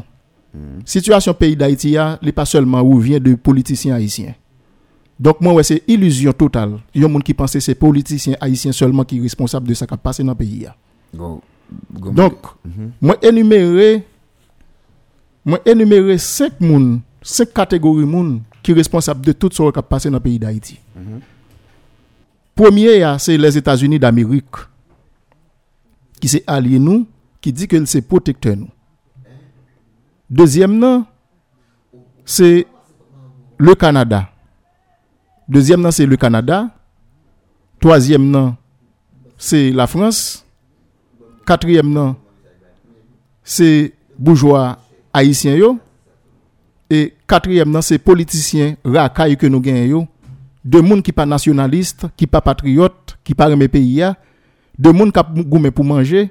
[0.84, 4.34] Situation pays d'Haïti, n'est pas seulement où vient de politiciens haïtiens.
[5.22, 6.80] Donc, moi, ouais, c'est illusion totale.
[6.92, 9.68] Il y a des gens qui pensent que c'est politiciens haïtiens seulement qui sont responsables
[9.68, 10.66] de ce qui passe dans le pays.
[11.14, 11.40] Go-
[11.92, 12.34] go- Donc,
[13.00, 14.04] moi énumérer
[15.44, 20.08] moi énumérer cinq moun, cinq catégories moun qui responsables de tout ce qui a passé
[20.10, 20.80] dans le pays d'Haïti.
[22.56, 24.56] Premier ya, c'est les États-Unis d'Amérique
[26.20, 27.06] qui c'est allié nous,
[27.40, 28.68] qui dit que c'est protecteur nous.
[30.28, 31.04] Deuxième
[32.24, 32.66] c'est
[33.58, 34.28] le Canada.
[35.52, 36.70] Deuxième c'est le Canada.
[37.78, 38.54] Troisième
[39.36, 40.46] c'est la France.
[41.46, 42.14] Quatrième
[43.44, 44.78] c'est bourgeois
[45.12, 45.78] haïtiens yo.
[46.88, 50.08] Et quatrième c'est politiciens racailles que nous gagnons.
[50.64, 54.02] De monde qui pas nationaliste, qui pas patriote, qui pas aimer pays.
[54.78, 56.30] De monde qui a goumé pour manger,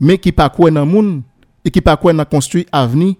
[0.00, 1.20] mais qui pas quoi dans monde
[1.66, 3.16] et qui pas quoi dans construire avenir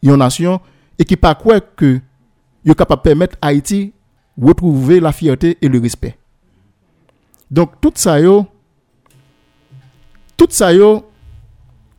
[0.00, 0.60] yon nation
[0.96, 1.98] et qui pas quoi que
[2.64, 3.92] yo capable permettre Haïti
[4.40, 6.16] retrouver la fierté et le respect.
[7.50, 8.46] Donc tout ça yo
[10.36, 11.04] tout ça yo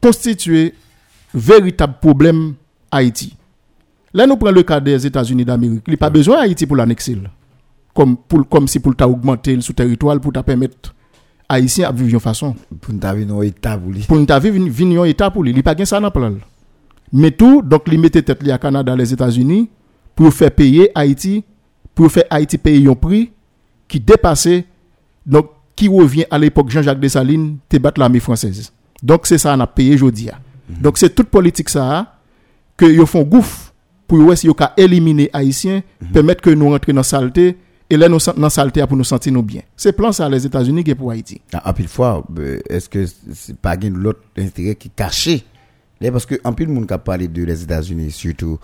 [0.02, 0.74] constitue
[1.34, 2.54] véritable problème
[2.92, 3.36] Haïti.
[4.14, 6.76] Là nous prenons le cas des États-Unis d'Amérique, il n'y a pas besoin Haïti pour
[6.76, 7.18] l'annexer.
[7.94, 10.94] Comme pour comme si pour augmenter le sous territoire pour permettre
[11.50, 14.02] haïtiens à vivre de façon Pour nous avoir un état pour lui.
[14.02, 16.34] pour nous vivre vivre un état pour lui, il pas gain ça dans plan.
[17.14, 19.70] Mais tout donc il mettait tête à Canada, les États-Unis
[20.16, 21.44] pour faire payer Haïti,
[21.98, 23.32] pour faire Haïti payer un prix
[23.88, 24.66] qui dépassait
[25.26, 28.72] donc qui revient à l'époque Jean-Jacques Dessalines te battre l'armée française.
[29.02, 30.30] Donc c'est ça on a payé aujourd'hui.
[30.70, 32.16] Donc c'est toute politique ça
[32.78, 33.74] que ils font gouffre
[34.08, 35.82] pour voir si yo ka éliminer haïtiens,
[36.14, 37.58] permettre que nous rentrions dans saleté
[37.90, 39.62] et là nous dans saleté pour nous sentir nous bien.
[39.76, 41.42] C'est plan ça les États-Unis qui est pour Haïti.
[41.66, 45.44] En pile fois, euh, est-ce que c'est pas l'autre intérêt qui est caché
[46.00, 48.60] Là, Parce que en pile monde qui a parlé de les États-Unis, surtout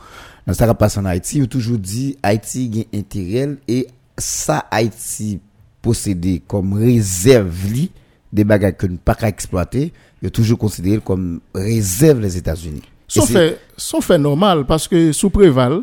[0.45, 4.65] dans ça qui passe en Haïti, ils ont toujours dit Haïti a intérêt et ça
[4.69, 5.39] Haïti
[5.81, 7.91] possédé comme réserve li,
[8.31, 9.91] des bagages que ne pas qu'à exploiter,
[10.21, 12.81] ils ont toujours considéré comme réserve les États-Unis.
[13.07, 13.59] C'est- fait,
[14.01, 15.81] fait normal parce que sous Préval,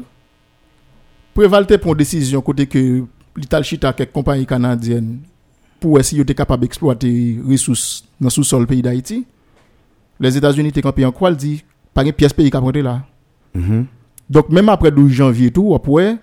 [1.35, 3.05] Préval te prend décision côté que
[3.37, 5.21] l'Ital chita quelques compagnies canadiennes
[5.79, 9.25] pour essayer de capable d'exploiter les ressources dans le sous-sol pays d'Haïti.
[10.21, 13.03] Les États-Unis étaient campés en quoi, dit, pas une pièce pays qui a prêté là.
[13.55, 13.87] Mhm.
[14.29, 16.19] Donc même après 12 janvier et tout, après,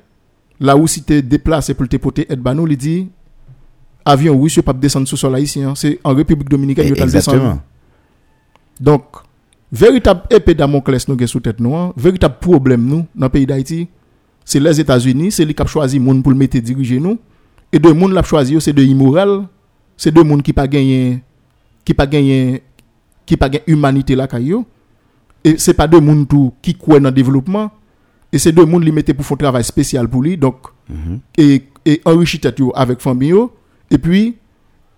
[0.60, 3.10] là où si tu déplacé pour te porter aide banou, il dit,
[4.06, 7.60] avion russe, pas descendre sous sol haïtien, c'est en République Dominicaine, il descendre.
[8.80, 9.04] Donc,
[9.72, 13.90] véritable épée Damoclès nous sous tête nous, hein, véritable problème nous dans le pays d'Haïti,
[14.46, 17.20] c'est les États-Unis, c'est lui qui a choisi moun pour le mettre diriger nous
[17.72, 19.44] et de moun l'a choisi c'est de immoral,
[19.98, 21.22] c'est de moun qui pas gagné
[21.84, 22.64] qui pas gagné
[23.28, 24.66] qui pas gagné humanité là kayo
[25.44, 27.70] et c'est pas de moun tout qui croit dans le développement
[28.32, 30.56] et c'est de moun li mettait pour faire un travail spécial pour lui donc
[31.38, 33.36] et, et enrichir tête avec famille
[33.92, 34.38] et puis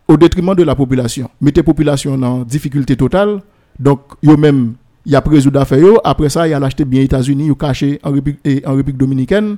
[0.10, 1.30] au détriment de la population.
[1.40, 3.42] Mettez population en difficulté totale.
[3.78, 4.74] Donc, yo même,
[5.06, 6.00] y a résoudre d'affaires yo.
[6.04, 9.58] Après ça, y a acheté bien États-Unis, yo caché en République, et en République Dominicaine.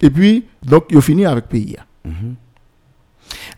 [0.00, 1.76] Et puis, donc, yo fini avec pays.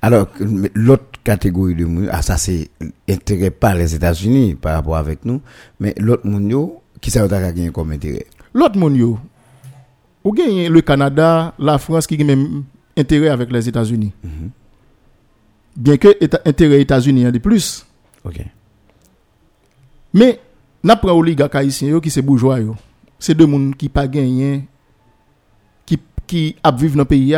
[0.02, 0.28] Alors,
[0.74, 2.70] l'autre catégorie de monde, ah, ça c'est
[3.08, 5.40] intérêt par les États-Unis par rapport avec nous,
[5.80, 6.70] mais l'autre monde,
[7.00, 8.26] qui ça a gagné comme intérêt?
[8.54, 9.18] L'autre monde
[10.26, 12.64] ou gagne le Canada, la France qui a même
[12.96, 14.12] intérêt avec les États-Unis.
[15.76, 16.08] Bien que
[16.44, 17.86] intérêt États-Unis y a de plus.
[18.24, 18.40] Ok.
[20.12, 20.40] Mais,
[20.82, 22.58] n'a pas oligarque haïtien qui c'est bourgeois.
[23.20, 24.66] C'est deux moun qui pas gagné
[25.84, 25.96] qui
[26.26, 27.36] qui vivre dans le pays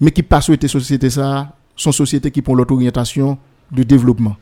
[0.00, 3.38] mais qui pas souhaité société ça, son société qui prend l'autre orientation
[3.70, 4.36] de développement.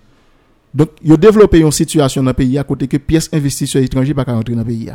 [0.74, 4.24] Donc, yo développé une situation dans le pays à côté que pièces investisseurs étrangers pas
[4.24, 4.90] rentrer dans le pays.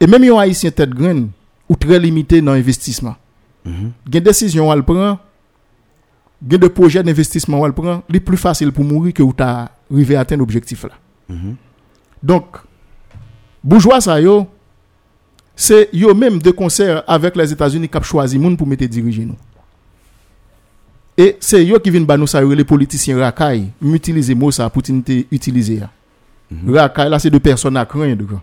[0.00, 1.30] Et même yon haïtien tête graine
[1.68, 3.14] ou très limité dans l'investissement.
[3.64, 5.18] Gen décision ou prend
[6.48, 10.20] gen de projet d'investissement prend, li plus facile pour mourir que ou ta arrivé à
[10.20, 11.36] atteindre objectif là.
[12.20, 12.56] Donc,
[13.62, 14.48] bourgeois ça yo,
[15.54, 19.24] c'est yo même de concert avec les États-Unis qui ont choisi moun pour mettre diriger
[19.24, 19.36] nous.
[21.16, 24.82] Et c'est yo qui viennent nous yo, les politiciens racailles, m'utiliser mot ça pour
[25.30, 25.76] utiliser.
[25.76, 25.90] ya.
[26.66, 28.40] Racaille là c'est de personnes à craindre.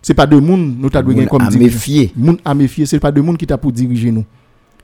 [0.00, 2.12] C'est pas de moun nous t'a comme à méfier.
[2.16, 4.24] Moun à méfier, c'est pas de moun qui t'a pour diriger nous.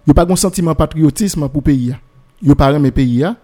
[0.06, 1.88] Yo pas un sentiment patriotisme pour pays.
[1.88, 1.98] ya.
[2.42, 3.18] Yo pas aimer pays.
[3.18, 3.36] ya.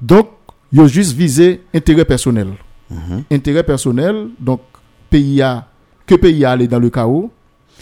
[0.00, 0.28] Donc,
[0.72, 2.48] yo juste viser intérêt personnel.
[3.30, 4.60] intérêt personnel, donc
[5.10, 5.66] pays a,
[6.06, 7.30] que pays a allé dans le chaos,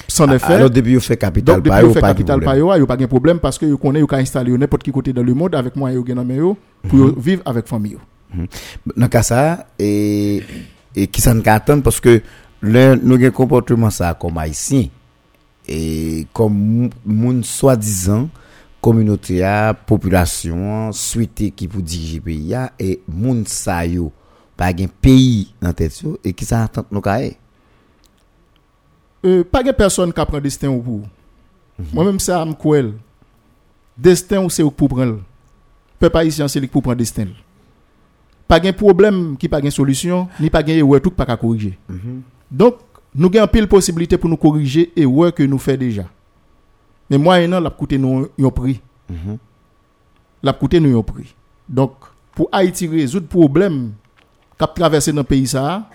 [0.08, 0.54] sans effet.
[0.54, 2.66] Alors, depuis vous fait capital Donc, depuis vous yo, fait pas de capital problème.
[2.68, 5.12] pa yo, a pas de problème parce que vous connaissez, vous installer n'importe qui côté
[5.12, 6.56] dans le monde avec moi et vous yo
[6.88, 7.92] pour yo vivre avec famille.
[7.92, 7.98] yo.
[8.96, 10.42] Dans cas ça, et,
[10.94, 12.20] et qui s'en attend parce que
[12.60, 14.88] le, nous avons un comportement ça comme haïtien.
[15.68, 18.28] Et comme mou- moun soi-disant,
[18.80, 24.12] communauté a, population, suite qui pour diriger pays a, et moun sa yo,
[24.56, 27.36] pas un pays dans tête yo, et qui s'en attend nous kaye.
[29.26, 31.00] Euh, pas de personne qui prend destin ou pour.
[31.92, 32.94] Moi-même, ça me coule.
[33.98, 35.18] Destin ou c'est ou pour prendre.
[35.98, 37.26] Peuple haïtien, c'est pour prendre destin.
[38.46, 41.76] Pas de problème qui pas de solution, ni pas de erreur tout pas corriger.
[42.50, 42.76] Donc,
[43.14, 46.04] nous avons pile possibilité pour nous corriger erreur que nous faisons déjà.
[47.10, 48.80] Mais moyennant, l'a coûté nous un prix.
[50.42, 51.34] L'a coûté nous un prix.
[51.68, 51.92] Donc,
[52.34, 53.92] pour Haïti résoudre problème
[54.56, 55.88] qu'a traversé dans le pays ça,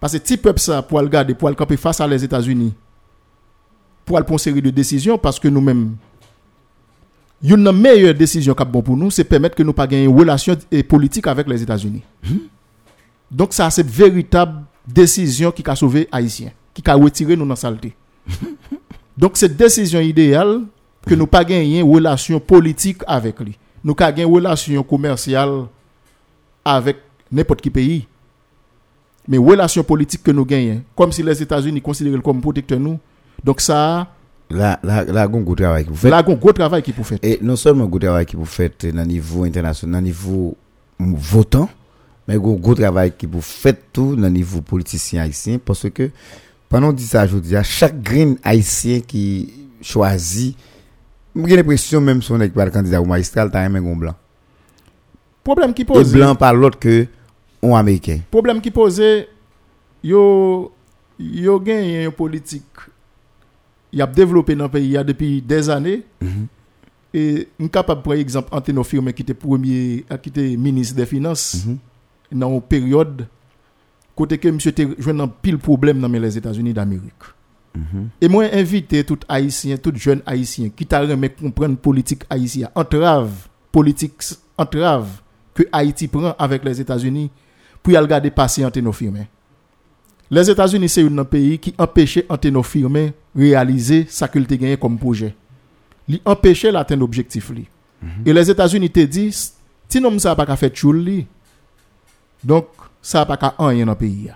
[0.00, 2.74] parce que petit peuple ça pour le garder, pour le camper face à les États-Unis,
[4.04, 5.96] pour le prendre une série de décisions parce que nous-mêmes
[7.42, 10.18] une des meilleures décisions qui bon pour nous, c'est permettre que nous pas gagner une
[10.18, 10.56] relation
[10.88, 12.02] politique avec les États-Unis.
[13.30, 17.56] Donc ça c'est véritable décision qui a sauvé Haïtiens, qui a retiré nous dans la
[17.56, 17.94] saleté.
[19.16, 20.62] Donc cette décision idéale
[21.06, 23.56] que nous pas gagner une relation politique avec lui.
[23.84, 25.66] Nous pas gagner une relation commerciale
[26.64, 26.98] avec
[27.30, 28.06] n'importe qui pays.
[29.28, 32.98] Mais relation politique que nous gagnons, comme si les États-Unis considéraient comme protecteur nous.
[33.44, 34.08] Donc ça,
[34.50, 36.10] Là, là, là, gon gros travail que vous faites.
[36.10, 37.18] là, il y a un gros travail qui pour faire.
[37.22, 40.56] Et non seulement gros travail qui vous faites dans le niveau international, dans le niveau
[40.98, 41.68] votant,
[42.26, 46.10] mais gros gros travail qui vous faites tout dans le niveau politicien haïtien parce que
[46.68, 50.56] pendant 10 ans, je vous dis, à chaque green haïtien qui choisit,
[51.46, 54.14] j'ai l'impression même si on est pas le candidat au magistral, t'as un blanc.
[55.44, 56.12] Problème qui Et pose.
[56.12, 57.06] blanc par l'autre que
[57.62, 58.20] un américain.
[58.30, 59.28] problème qui posait
[60.02, 60.72] yo
[61.18, 62.62] yo gagné une politique
[63.92, 66.02] y a développé dans le pays il y a depuis des années.
[67.14, 71.66] Et on capable par exemple Anteno Firmin qui était premier qui était ministre des finances
[72.30, 73.26] dans une période
[74.14, 77.12] côté que monsieur était joué dans pile problème dans les États-Unis d'Amérique.
[78.20, 83.30] Et moi invité tout haïtien tout jeune haïtien qui t'a remis comprendre politique haïtienne entrave
[83.72, 84.22] politique
[84.58, 85.08] entrave
[85.54, 87.30] que Haïti prend avec les États-Unis
[87.88, 89.24] pour y aller garder passer Anteno Firmin
[90.30, 95.34] les États-Unis, c'est un pays qui empêchait Anteno Firmin réaliser sa qu'il gagné comme projet.
[96.06, 97.48] Il empêchait l'atteindre l'objectif.
[97.48, 97.66] li.
[98.26, 99.54] Et les États-Unis te disent,
[99.88, 101.26] si nous ça pas qu'à faire choule li,
[102.44, 102.66] donc
[103.00, 104.30] ça pas qu'à dans le pays.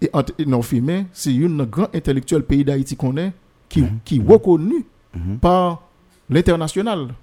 [0.00, 3.32] Et Anteno Firmin, c'est un grand intellectuel pays d'Haïti qu'on est,
[3.68, 4.84] qui, qui est reconnu
[5.40, 5.80] par
[6.28, 7.14] l'international.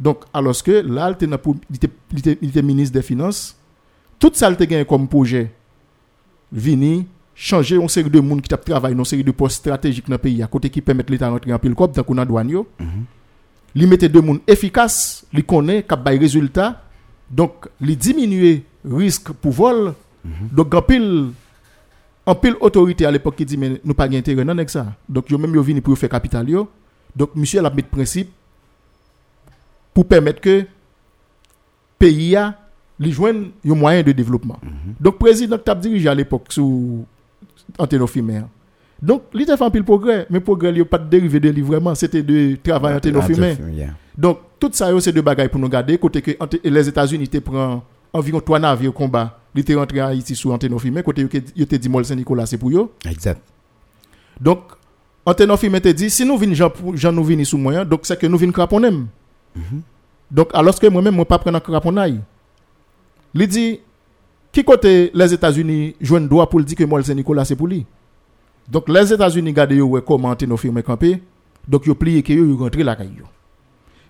[0.00, 3.56] Donc, alors que là, il était ministre des Finances,
[4.18, 5.52] tout ça, il te gagné comme projet.
[6.52, 10.08] Vini changer une série de monde qui t'a travaillé dans une série de postes stratégiques
[10.08, 12.48] dans le pays à côté qui permettent l'état rentrer en pile cop dans la douane
[12.48, 12.66] yo.
[13.74, 16.82] Li mette deux monde efficaces li connaît cap bay résultat.
[17.28, 19.94] Donc li diminuer risque pour vol.
[20.24, 21.30] Donc en pile
[22.24, 24.94] en pile autorité à l'époque qui dit mais nous pas gain intérêt non avec ça.
[25.08, 26.70] Donc yo même yo vini pour faire capital yo.
[27.14, 28.30] Donc monsieur l'a mis principe
[29.92, 30.64] pour permettre que
[31.98, 32.54] pays a
[32.98, 34.58] li joindre un moyen de développement.
[35.00, 37.04] Donc président t'a dirigé à l'époque sous
[37.78, 38.48] Anteno Firmin.
[39.00, 41.62] Donc il a fait un pile progrès, mais progrès il pas de dérivé de lui
[41.62, 43.54] vraiment, c'était de travail Anteno Firmin.
[43.72, 43.90] Yeah.
[44.16, 46.32] Donc tout ça c'est deux bagailles pour nous garder côté que
[46.64, 50.78] les États-Unis te prend environ trois navires combat, ils étaient rentré à Haïti sous Anteno
[50.78, 52.92] Firmin côté yo te dit Mol Saint-Nicolas c'est pour yo.
[53.06, 53.40] Exact.
[54.40, 54.60] Donc,
[55.24, 58.26] Anteno Firmin te dit, si nous venons, Jean, Jean nous sous moyen, donc c'est que
[58.26, 58.90] nous venons craponner.
[60.30, 62.20] Donc, alors que moi-même, moi pas prendre un craponnaille.
[63.38, 63.80] Il dit,
[64.50, 67.84] qui côté les États-Unis joignent droit pour le dire que Mol Saint-Nicolas c'est pour lui.
[68.66, 71.22] Donc, les États-Unis ouais, comment Anteno Firmin campé.
[71.68, 73.26] Donc, ils plié que yo rentré la caillou.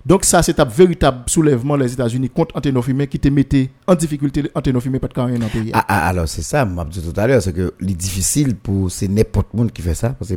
[0.04, 3.96] Donc, ça, c'est un véritable soulèvement les États-Unis contre Anteno Firmin qui te mettait en
[3.96, 5.70] difficulté Anteno Firmin pas de carrière dans le.
[5.74, 8.90] Ah, ah, alors c'est ça, m'a dit tout à l'heure, c'est que c'est difficile pour
[8.92, 10.36] c'est n'importe monde qui fait ça parce que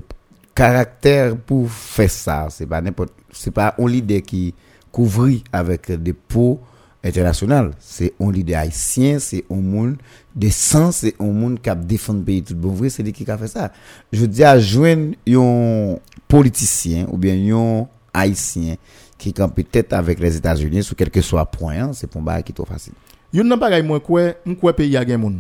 [0.56, 4.56] caractère pour faire ça, c'est pas n'importe c'est pas un leader qui
[4.92, 6.60] couvrit avec des pots
[7.04, 9.98] internationaux, c'est un leader haïtien, c'est un monde
[10.36, 13.14] de sang, c'est un monde qui a défendu le pays tout bon vrai, c'est lui
[13.14, 13.72] qui a fait ça.
[14.12, 15.96] Je dis à joindre un
[16.28, 18.76] politicien ou bien un haïtien
[19.18, 22.42] qui campe peut-être avec les États-Unis sur quel que soit point, hein, c'est pour moi
[22.42, 22.94] qui est trop facile.
[23.30, 25.36] Yon nan bagay mwen kwe, mwen kwe pays a gen moun.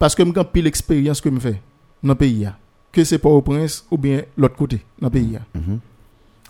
[0.00, 1.60] Parce que mwen kan pile expérience que mwen fait
[2.02, 2.56] dans pays a.
[2.92, 5.60] Que c'est pas au prince ou bien l'autre côté dans pays a.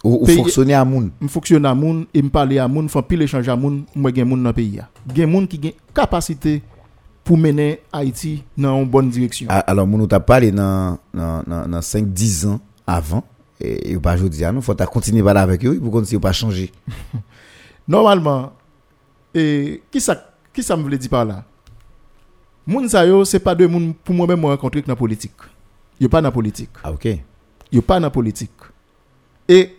[0.04, 1.10] Ou, ou Pays- fonctionner à moun.
[1.20, 4.14] M fonctionne à moun et m parler à moun, font pile échange à moun, mwen
[4.14, 4.88] gen moun dans pays a.
[5.14, 6.62] Gen moun qui gen capacité
[7.22, 9.46] pour mener Haïti dans une bonne direction.
[9.48, 13.22] Alors, nous t'a parlé dans, dans, dans, dans 5-10 ans avant,
[13.60, 16.32] et, et pas aujourd'hui, il faut continuer à parler avec eux pour continuer à pas
[16.32, 16.72] changer.
[17.86, 18.52] Normalement,
[19.32, 21.44] et qui ça, qui ça me voulait dire par là?
[22.66, 25.32] Moun sa yo, c'est pas de moun pour moi-même moi rencontrer dans la politique.
[26.00, 26.70] Yo pas dans la politique.
[26.82, 27.08] Ah, ok.
[27.72, 28.50] Yo pas dans la politique.
[29.48, 29.76] Et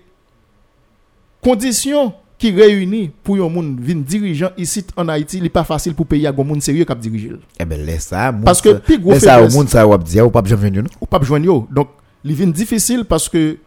[1.44, 6.28] conditions qui réunissent pour moun vin dirigeant ici en Haïti, il pas facile pour payer
[6.28, 7.32] à gon moun sérieux qui diriger.
[7.60, 8.34] Eh ben, laisse ça.
[8.44, 10.84] Parce que pi gros ça au monde, ça, ou dire, ou pas besoin de venir,
[10.84, 10.90] non?
[11.00, 11.68] ou pas yo.
[11.72, 11.90] Donc,
[12.24, 13.58] il vient difficile parce que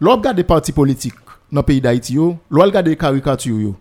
[0.00, 1.14] l'on regarde des partis politiques
[1.52, 3.76] dans le pays d'Haïti yo, l'on regarde des caricatures yo,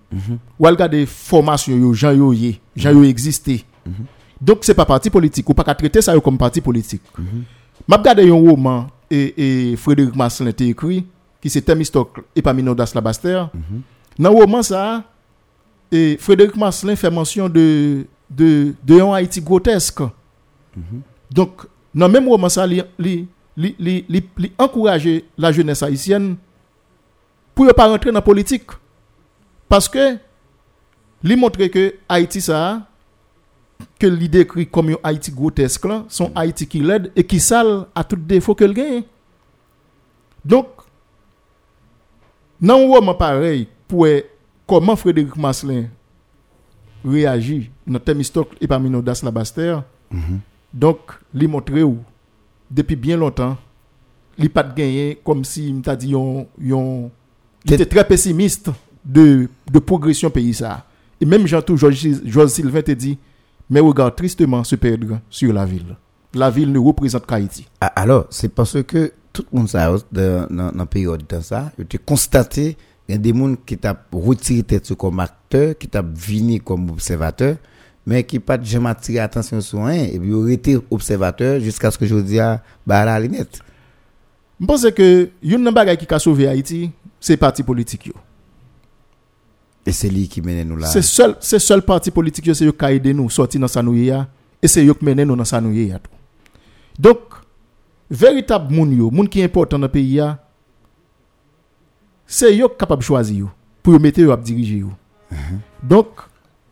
[0.59, 3.63] ou regarde des formations yo, gens yo yé, gens yo existé.
[4.39, 7.01] Donc c'est pas parti politique ou pas qu'à traiter ça comme parti politique.
[7.87, 11.05] M'a regardé un roman et, et Frédéric Masselin a écrit
[11.45, 13.45] qui c'est Thémistocle et Paminondas Labaster.
[14.17, 15.03] Dans le roman ça
[15.91, 20.01] et Frédéric Masselin fait mention de de de un Haïti grotesque.
[21.29, 22.83] Donc, dans le même roman, ça, li
[24.57, 26.35] encourager la jeunesse haïtienne
[27.53, 28.71] pour ne pas rentrer dans la politique.
[29.69, 30.17] Parce que,
[31.21, 32.87] li montre que Haïti, ça,
[33.99, 37.85] que l'idée décrit comme un Haïti grotesque, là, son Haïti qui l'aide et qui sale
[37.93, 39.03] à tout défaut que le gagne.
[40.43, 40.69] Donc,
[42.61, 44.07] dans un roman pareil, pour
[44.65, 45.85] comment Frédéric Masselin
[47.03, 49.79] réagit dans Thémistocle et parmi nos Das Labaster,
[50.73, 50.99] donc,
[51.33, 51.99] li montre ou,
[52.69, 53.57] depuis bien longtemps,
[54.37, 56.13] li pas de gagné comme si dit
[57.67, 58.69] il était très pessimiste
[59.03, 60.85] de, de progression pays ça.
[61.19, 63.17] Et même Jean-Tout Georges Sylvain te dit,
[63.69, 65.95] mais regarde tristement se perdre sur la ville.
[66.33, 67.65] La ville ne représente qu'Haïti.
[67.79, 72.77] Alors, c'est parce que tout le monde ça dans dans période dans ça, a constaté
[73.07, 76.89] il y a des gens qui t'a retiré tête comme acteur, qui t'a venu comme
[76.89, 77.57] observateur,
[78.05, 81.97] mais qui pas jamais attiré attention sur rien et puis il été observateur jusqu'à ce
[81.97, 83.59] que je dis à la lunette.
[84.59, 88.13] Je pense que nan bagay qui a sauvé Haïti, c'est parti politique yo.
[89.85, 90.87] Et c'est lui qui mène nous là.
[90.87, 93.83] C'est seul c'est seul parti politique yo c'est qui a aidé nous sortir dans sa
[93.83, 94.27] ya
[94.61, 95.69] et c'est yo qui mène nous dans sa tout.
[96.97, 97.19] Donc
[98.09, 100.39] véritable moun yo, moun qui est important dans le pays ya,
[102.25, 103.49] c'est yo qui capable de choisir yo
[103.81, 104.91] pour yo mettre yo à diriger yo.
[105.81, 106.07] Donc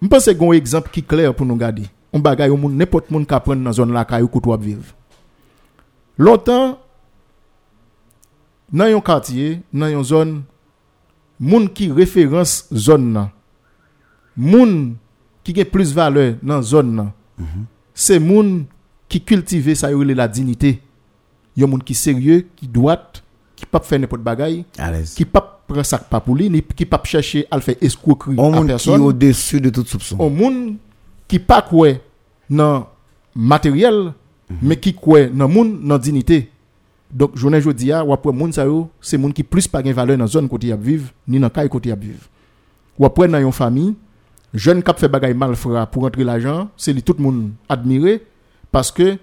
[0.01, 1.85] je pense que un exemple qui est clair pour nous garder.
[2.11, 4.93] On bagay yo moun n'importe moun qui prendre dans zone là koto ap vivre.
[6.17, 6.79] Longtemps
[8.71, 10.43] dans yon quartier, dans yon zone
[11.39, 13.29] moun qui référence zone nan,
[14.37, 14.95] moun
[15.43, 17.11] qui gen plus valeur dans zone nan,
[17.93, 18.65] c'est moun
[19.09, 20.81] qui cultive ça yo la dignité.
[21.55, 22.97] Yon moun qui sérieux, qui droit,
[23.55, 25.13] qui pas faire n'importe l'aise.
[25.13, 28.37] qui pas prend sac pas pour lui, ni qui pas chercher à le faire escroquerie
[28.37, 29.01] à monde qui est personne.
[29.01, 30.17] au-dessus de tout soupçon.
[30.19, 30.77] On moun
[31.27, 31.89] qui pas quoi
[32.49, 32.87] dans
[33.35, 34.13] matériel,
[34.61, 36.49] mais qui quoi dans moun dans dignité.
[37.11, 39.93] Donc journée jodi a ou après moun sa yo, c'est moun qui plus pas gen
[39.93, 42.25] valeur dans zone côté y a vivre ni dans kay côté y a vivre.
[42.97, 43.95] Ou après dans yon famille,
[44.53, 45.53] jeune k'ap fait bagay mal
[45.91, 48.23] pour rentrer l'argent, c'est tout moun admirer
[48.71, 49.17] parce que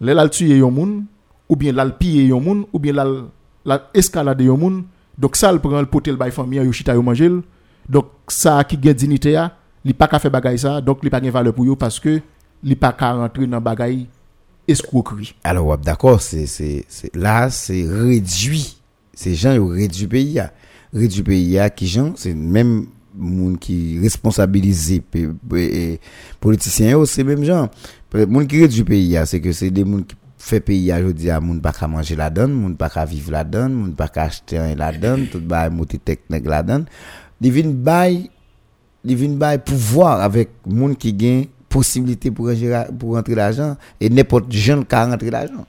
[0.00, 1.04] les lal tuer yon moun
[1.52, 3.26] ou bien lal piller yon moun ou bien lal
[3.68, 4.84] la escalade yon moun.
[5.18, 7.42] Donc ça le prend le potel bay famille yo chita yo manger.
[7.86, 9.50] Donc ça qui gen dignité a,
[9.84, 12.20] li pas ka fait bagay ça, donc li pas gen valeur pour yo parce que
[12.62, 14.06] li pas ka rentrer dans bagay
[14.66, 15.34] escroquerie.
[15.44, 16.46] Alors, d'accord, c'est,
[17.14, 18.78] là, c'est réduit.
[19.12, 20.34] Ces gens, ils réduit pays.
[20.34, 20.52] là.
[20.94, 24.00] Réduit le pays, là, qui gens, c'est même moun qui
[25.54, 26.00] et
[26.40, 27.68] politiciens, c'est même gens.
[28.14, 31.30] Moun qui réduit le pays, c'est que c'est des moun qui fait pays, je dis,
[31.30, 34.08] à moun pas qu'à manger la donne, moun pas qu'à vivre la donne, moun pas
[34.08, 36.86] qu'à acheter la donne, tout ba monter technique la donne.
[37.40, 38.28] Viennent bail,
[39.04, 44.50] viennent bail pouvoir avec moun qui gagne possibilité pour rentrer, pour rentrer l'argent, et n'importe
[44.50, 45.64] jeune qui a rentrer l'argent.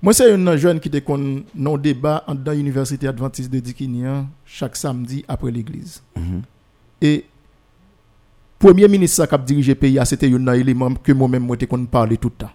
[0.00, 4.76] Moi, c'est un jeune qui te kon non débat dans l'université adventiste de Dikinian chaque
[4.76, 6.02] samedi après l'église.
[7.00, 7.26] Et
[8.58, 12.16] premier ministre qui a dirigé le pays, c'était un élément que moi-même, moi, kon parler
[12.16, 12.52] tout le temps.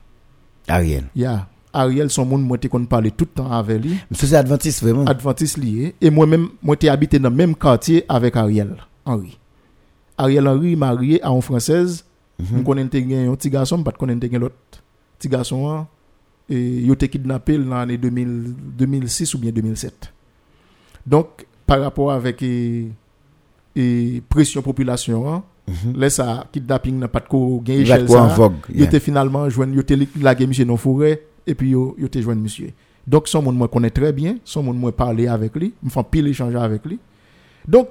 [0.68, 1.06] Ariel.
[1.16, 1.48] Yeah.
[1.72, 3.96] Ariel, son monde, moi, kon parler tout le temps avec lui.
[4.12, 5.06] C'est Adventiste, vraiment.
[5.06, 5.96] Adventiste lié.
[6.02, 9.38] Et moi-même, moi, t'ai habité dans le même quartier avec Ariel Henry.
[10.18, 12.04] Ariel Henry marié à une Française.
[12.40, 14.56] Je connais un petit garçon, pas connais l'autre
[15.18, 15.86] petit garçon.
[16.50, 20.12] Et il a été kidnappé dans l'année 2000 2006 ou bien 2007.
[21.06, 22.88] Donc, par rapport avec et,
[23.76, 25.44] et pression population, hein,
[25.96, 28.26] là, ça, kidnapping n'a pas de quoi gagner en ça.
[28.28, 32.22] vogue, Il était finalement joindre, il était lagué monsieur dans forêt, et puis il était
[32.22, 32.72] joindre monsieur.
[33.08, 36.04] Donc, son monde moi connaît très bien, son monde moi parler avec lui, me fait
[36.10, 37.00] pile échanger avec lui.
[37.68, 37.88] Donc,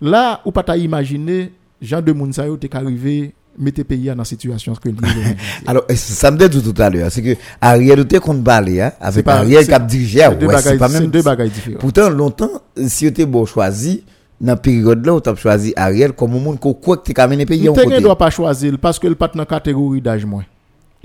[0.00, 4.74] là, ou pas t'as imaginer, Jean de Mounsayo t'es arrivé mettre pays dans la situation
[4.74, 4.88] que.
[5.66, 9.24] Alors, ça me dit tout à l'heure, c'est que Ariel était qu'on parler hein, avec
[9.24, 11.80] pas- Ariel qui a dirigé, ouais, c'est pas même deux bagailles différentes.
[11.80, 14.04] Pourtant longtemps si tu bon choisi
[14.40, 17.12] dans la période là où tu as choisi Ariel comme un monde qu'on croit que
[17.12, 17.86] tu as mené pays en côté.
[17.88, 20.42] ne doit pas choisir parce que le pas dans catégorie d'âge moi.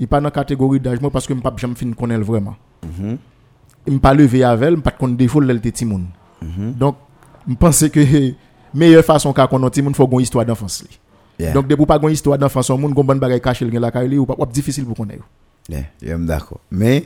[0.00, 2.54] li pa nan kategori daj mwen paske m pap jam fin konel vreman.
[2.82, 3.18] Mm -hmm.
[3.86, 6.06] M pa leve yavel, m pat kon defol lel te timoun.
[6.40, 6.74] Mm -hmm.
[6.78, 6.96] Donk,
[7.46, 8.34] m pense ke
[8.74, 10.98] meye fason ka konon timoun fò gon histwa d'enfans li.
[11.38, 11.54] Yeah.
[11.54, 14.08] Donk, de pou pa gon histwa d'enfans, moun gon ban bagay kache l gen lakay
[14.08, 15.24] li, ou pap wap difisil pou konen yo.
[15.68, 16.60] Yeah, yo m dako.
[16.70, 17.04] Me,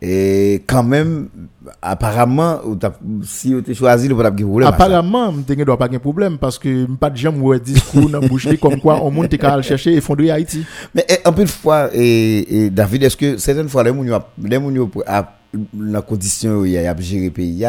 [0.00, 1.28] et quand même
[1.82, 2.60] apparemment
[3.24, 4.68] si tu choisi le pas de problème.
[4.68, 4.74] à.
[4.74, 8.46] Apparemment, ne doit pas un problème parce que m'pas de jamais ouais discours dans bouche
[8.46, 10.64] li comme quoi on monde te ka chercher effondrer Haïti.
[10.94, 13.96] Mais eh, un peu de fois, et, et David, est-ce que certaines fois, les gens
[13.98, 15.34] ont- gens ont a-
[15.78, 17.64] la condition où il y a géré le pays,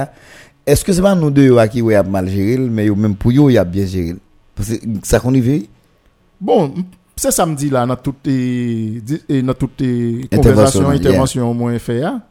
[0.66, 3.54] est-ce que c'est pas nous deux qui ont mal géré, mais même pour eux, il
[3.54, 4.16] y a bien géré?
[4.56, 5.62] Parce que ça qu'on y veut,
[6.42, 6.74] Bon,
[7.20, 9.02] c'est samedi là, dans toutes les,
[9.44, 11.00] dans toutes les conversations, yeah.
[11.00, 12.04] interventions au moins fait.
[12.04, 12.22] hein.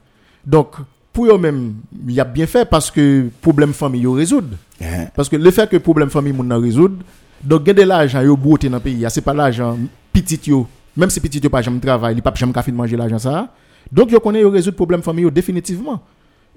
[0.47, 0.76] Donc,
[1.12, 1.74] pour eux-mêmes,
[2.07, 4.57] il y a bien fait parce que problème famille, ils résoudre.
[4.80, 5.11] Yeah.
[5.14, 6.97] Parce que le fait que problème famille, nan résoudre,
[7.43, 9.76] donc, gagner de l'argent, yo beauté dans le pays, c'est pas l'argent
[10.12, 10.66] petit yo.
[10.97, 13.49] Même si petit yo pas jamais travail, il pas jamais ka fin manger l'argent ça.
[13.93, 16.01] Donc, yo connaît yo résoudre problème famille yo définitivement.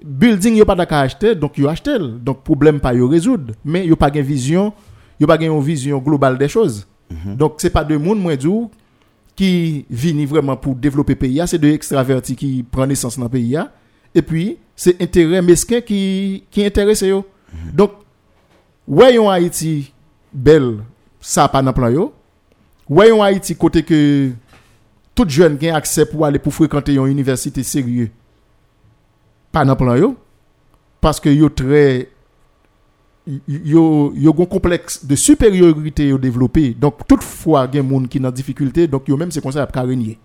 [0.04, 1.98] Building yo pas d'accord acheter, donc yo acheter.
[1.98, 3.54] Donc, problème pas yo résoudre.
[3.64, 4.72] Mais yo pas une vision,
[5.20, 6.86] yo pas une vision globale des choses.
[7.26, 8.70] Donc, c'est pas de monde, moi, dou,
[9.34, 13.30] qui vini vraiment pour développer le pays, c'est de extravertis qui prennent naissance dans le
[13.30, 13.58] pays.
[14.14, 17.26] Et puis, c'est intérêt mesquin qui, qui intéresse yo.
[17.72, 17.92] Donc,
[18.86, 19.92] voyons Haïti
[20.32, 20.78] belle,
[21.20, 22.12] ça pas dans plan yo.
[22.88, 24.30] Voyons Haïti côté que
[25.14, 28.10] tout jeune qui a accès pour aller pour fréquenter une université sérieux.
[29.50, 30.16] Pas dans plan yo.
[31.00, 32.10] Parce que yo très
[33.26, 36.74] yo yo gon complexe de supériorité développé.
[36.74, 40.18] Donc toutefois gen moun qui dans difficulté, donc yo même c'est comme ça a régner.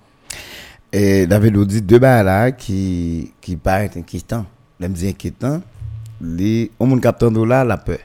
[0.91, 4.45] Et David nous dit deux balles là qui, qui paraissent inquiétants.
[4.79, 5.61] L'aime dit inquiétant,
[6.21, 7.99] les, au monde captant là, la peur.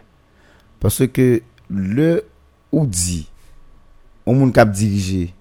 [0.81, 2.25] Parce que le
[2.73, 3.29] ou dit,
[4.27, 5.33] au monde cap dirigé,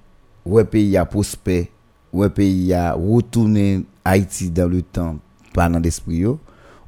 [0.45, 1.65] ouais pays a prospère,
[2.13, 5.17] ouais pays a retourné Haïti dans le temps,
[5.53, 6.39] pas dans l'esprit yo,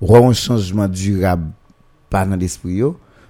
[0.02, 1.52] un changement durable,
[2.14, 2.82] pas dans l'esprit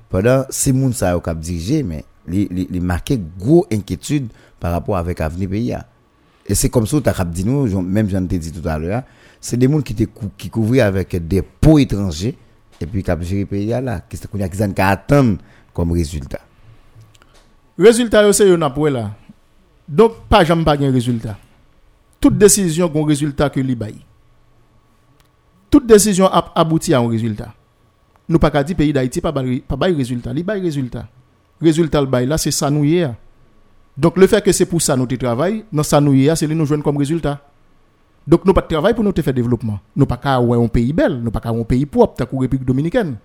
[0.09, 2.49] pendant ces moun ça cap dirigé, mais les,
[2.81, 4.27] marqué gros inquiétude
[4.59, 5.88] par rapport avec l'avenir pays a.
[6.45, 9.03] Et c'est comme ça tu as dit nous, même j'en t'ai dit tout à l'heure,
[9.39, 12.38] c'est des gens qui, te cou- qui avec des pots étrangers
[12.81, 15.38] et puis géré le pays là, qui sont qui ont attendre
[15.73, 16.41] comme résultat?
[17.79, 19.11] Résultat c'est n'a pour là.
[19.88, 21.38] Donc pas jamais pas gen résultat.
[22.19, 23.77] Toute décision gon résultat que li.
[25.69, 27.53] Toute décision a abouti à un résultat.
[28.34, 31.05] Nous pas qu'à dire pays d'Haïti pas pas résultat, li bay résultat.
[31.61, 33.13] Résultat le bay là c'est ça nous hier.
[33.95, 36.47] Donc le fait que c'est pour ça nous te travail, dans ça nous hier c'est
[36.47, 37.39] nous joindre comme résultat.
[38.27, 39.79] Donc nous pas de travail pour nous faire développement.
[39.95, 42.65] Nous pas qu'à ouais un pays belle, nous pas qu'à un pays propre, ta République
[42.65, 43.17] dominicaine.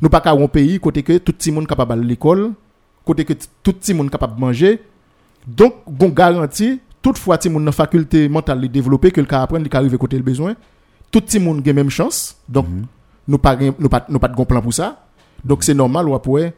[0.00, 2.50] Nous pas qu'à un pays côté que tout le monde capable à l'école,
[3.04, 4.80] côté que tout le monde capable de manger.
[5.46, 9.70] Donc, gon garantie, toutefois, ti moun nan faculté mentale développer que le cas apprendre, li
[9.72, 10.56] arrive côté le besoin.
[11.12, 12.36] Tout le monde a même chance.
[12.48, 12.66] Donc,
[13.28, 15.04] nous pas nous pas nous pas de plan pour ça.
[15.44, 16.52] Donc c'est normal ou.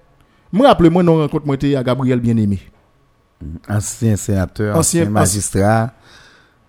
[0.52, 2.60] Moi rappelle moi non rencontre moi à Gabriel Bien-Aimé.
[3.68, 5.92] Ancien sénateur, Ancien- ancien magistrat.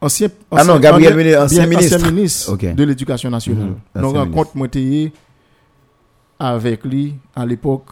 [0.02, 2.58] Ancien, Ah non, Gabriel ancien- Bien- ancien bien- ministre.
[2.74, 3.70] de l'éducation nationale.
[3.70, 4.68] Mhm, Nous ancien rencontre moi
[6.40, 7.90] avec lui à l'époque.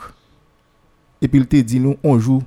[1.22, 2.42] Et puis il te dit nous on joue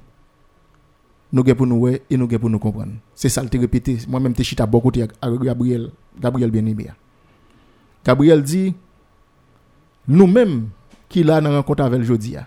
[1.32, 2.92] nous pour nous ouais et nous pour nous comprendre.
[3.14, 3.98] C'est ça le te répété.
[4.08, 5.90] Moi-même te chita beaucoup côté à Gabriel
[6.20, 6.88] Gabriel Bien-Aimé.
[8.04, 8.74] Gabriel dit
[10.08, 10.68] nous-mêmes
[11.08, 12.46] qui là dans rencontre avec jodi a.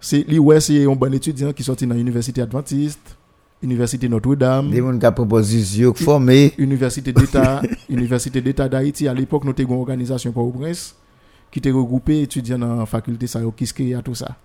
[0.00, 3.16] C'est lui c'est un bon étudiant qui sorti dans l'université adventiste,
[3.62, 4.70] université Notre-Dame.
[4.70, 6.52] Des gens qui formé.
[6.58, 9.06] Université d'État, Université d'État d'Haïti.
[9.06, 10.96] À l'époque, nous avons une organisation pour prince
[11.50, 14.36] qui était regroupé étudiants dans la faculté ça qui a tout ça.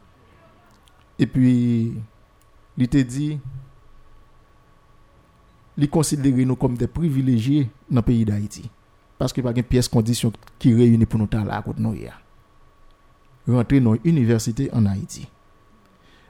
[1.17, 1.93] Et puis,
[2.77, 3.39] il te dit,
[5.77, 8.69] il considère nous comme des privilégiés dans le pays d'Haïti.
[9.17, 11.81] Parce qu'il n'y a pas de pièce condition qui réunit pour nous là à côté
[11.81, 11.95] nous.
[13.47, 15.27] Rentrer dans l'université en Haïti.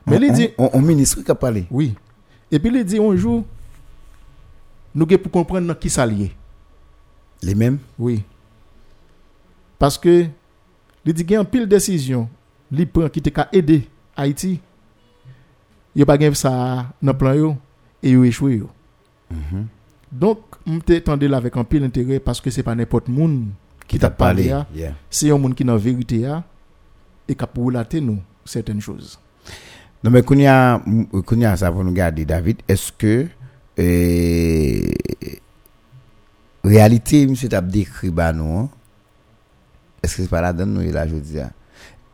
[0.06, 1.66] Mais On- il dit, on, ministre qui a parlé.
[1.72, 1.96] oui.
[2.50, 3.44] Et puis il dit un jour,
[4.96, 6.32] nous pour comprendre qui lié.
[7.42, 7.80] Les mêmes?
[8.00, 8.24] Oui.
[9.78, 10.26] Parce que
[11.06, 12.30] il dit qu'il y a une pile décision,
[12.72, 14.60] il prend qui te ka aider Haïti.
[15.96, 17.58] Il pas gain ça dans plan yo
[18.04, 18.70] et yo échoué yo.
[20.20, 23.46] Donc, m'te tendé là avec un pile intérêt parce que c'est pas n'importe monde
[23.88, 24.52] qui t'a parlé.
[24.74, 24.94] yeah.
[25.10, 26.44] C'est un monde qui dans vérité a
[27.28, 29.20] et qui a relaté nous certaines choses.
[30.04, 30.82] Non, mais Kounia,
[31.26, 33.28] Kounia, ça pour nous garder, David, est-ce que,
[33.80, 34.82] euh,
[36.64, 38.70] réalité, monsieur t'a décrit, bah, non, hein?
[40.02, 41.52] est-ce que c'est pas là dedans nous, là, je hein?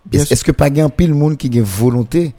[0.05, 2.33] Bien Est-ce est-ce que pas un pile monde qui a une volonté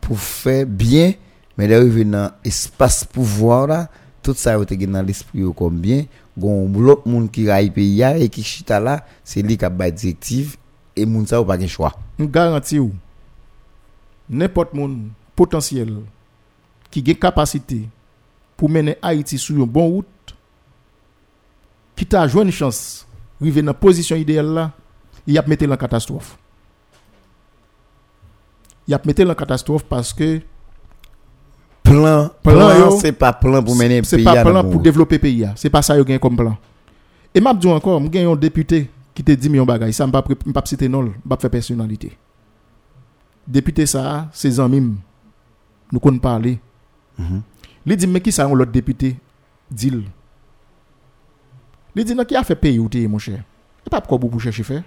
[0.00, 1.12] pour faire bien,
[1.58, 3.90] mais là, il dans espace pouvoir, là,
[4.22, 6.04] tout ça, il est dans l'esprit ou comme bien,
[6.36, 9.90] gon l'autre monde qui raille pays et qui chita là, c'est lui qui a ba
[9.90, 10.56] directive,
[10.96, 11.92] et moun ça ou pas de choix.
[12.18, 12.92] Je garantis ou,
[14.28, 15.96] n'importe monde potentiel
[16.90, 17.88] qui a capacité
[18.56, 20.06] pour mener Haïti sur une bonne route,
[21.96, 23.06] qui t'a joué une chance,
[23.40, 24.72] arriver dans position idéale là,
[25.26, 26.36] il a mettre en catastrophe.
[28.86, 30.40] Il a mettre en catastrophe parce que
[31.90, 35.16] Plan, Plan, c'est pas plan pour mener c'est pays pas à plan la pour développer
[35.16, 35.46] le pays.
[35.56, 36.56] C'est pas ça yo gagne comme plan.
[37.34, 40.62] Et m'a dit encore, m'gagne un député qui te dit millions bagay, ça m'pa m'pa
[40.64, 42.16] citer non, m'pa faire personnalité.
[43.46, 44.94] Député ça, ses amis
[45.90, 46.60] nous connaissons parler.
[47.18, 47.42] Mhm.
[47.86, 49.16] Il dit mais qui ça l'autre député?
[49.68, 49.92] Dit
[51.96, 53.42] Il dit non qui a fait payer ou t'es mon cher?
[53.84, 54.84] Et pas pourquoi vous chercher faire.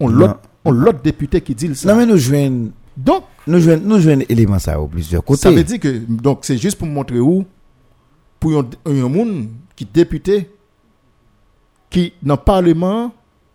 [0.00, 1.88] On l'autre député qui dit ça.
[1.92, 5.42] Non, mais nous jouons, Donc nous jouons, nous jouons élément ça au plusieurs côtés.
[5.42, 7.44] ça veut dire que donc c'est juste pour montrer où
[8.40, 10.50] pour un, un monde qui député
[11.90, 13.12] qui dans le parlement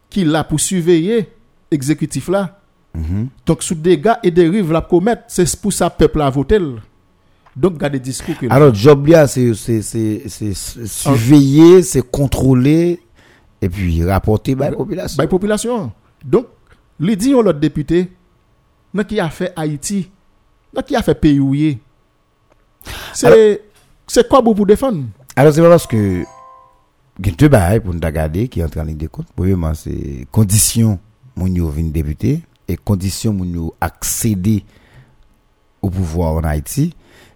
[0.09, 1.29] qui là pour surveiller
[1.71, 2.59] exécutif là.
[2.93, 3.29] Mhm.
[3.45, 6.59] Donc sous dégâts et dérives la commettre, c'est pour ça peuple a voté.
[7.55, 10.53] Donc garder discours que Alors, job c'est, c'est, c'est, c'est
[10.87, 12.99] surveiller, c'est contrôler,
[13.61, 15.23] et puis rapporter à la population.
[15.23, 15.91] by population.
[16.23, 16.47] Donc
[16.99, 18.09] les dit l'autre député
[18.93, 20.09] nan qui a fait Haïti,
[20.85, 21.55] qui a fait pays où.
[23.13, 23.61] C'est
[24.07, 25.05] c'est quoi vous pour défendre?
[25.35, 26.23] Alors, c'est parce que
[27.19, 29.27] il y a deux bails pour nous regarder qui entrent en ligne de compte.
[29.35, 30.99] Premièrement, c'est conditions
[31.35, 34.65] moun yo vin député et conditions moun yo accéder
[35.81, 36.93] au pouvoir en Haïti.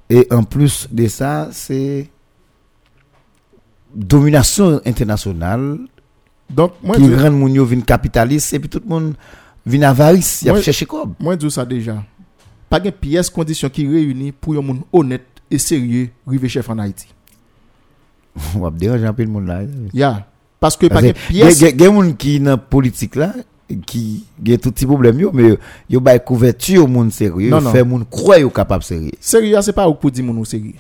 [0.09, 2.09] Et en plus de ça, c'est
[3.93, 5.77] domination internationale
[6.49, 9.15] Donc moi qui rend moun yo vin capitaliste et puis tout le monde
[9.65, 11.05] vin avarice, il a Moi- cherché quoi?
[11.19, 12.03] Moi, je dis ça déjà.
[12.69, 16.77] Pas de pièce condition qui réunit pour un monde honnête et sérieux rive chef en
[16.79, 17.07] Haïti.
[18.55, 19.61] On va déranger un peu le monde là.
[19.93, 20.27] Ya.
[20.59, 21.59] Parce que pas Parce de que pièce.
[21.61, 23.33] Il y a des gens qui dans la politique là
[23.85, 25.57] qui ont tout petit problème yo, mais
[25.89, 27.71] yo bay couverture au monde sérieux, Non, yo non.
[27.71, 29.11] fait monde croire yo capable sérieux.
[29.19, 30.73] Sérieux, c'est pas pour dire mon sérieux.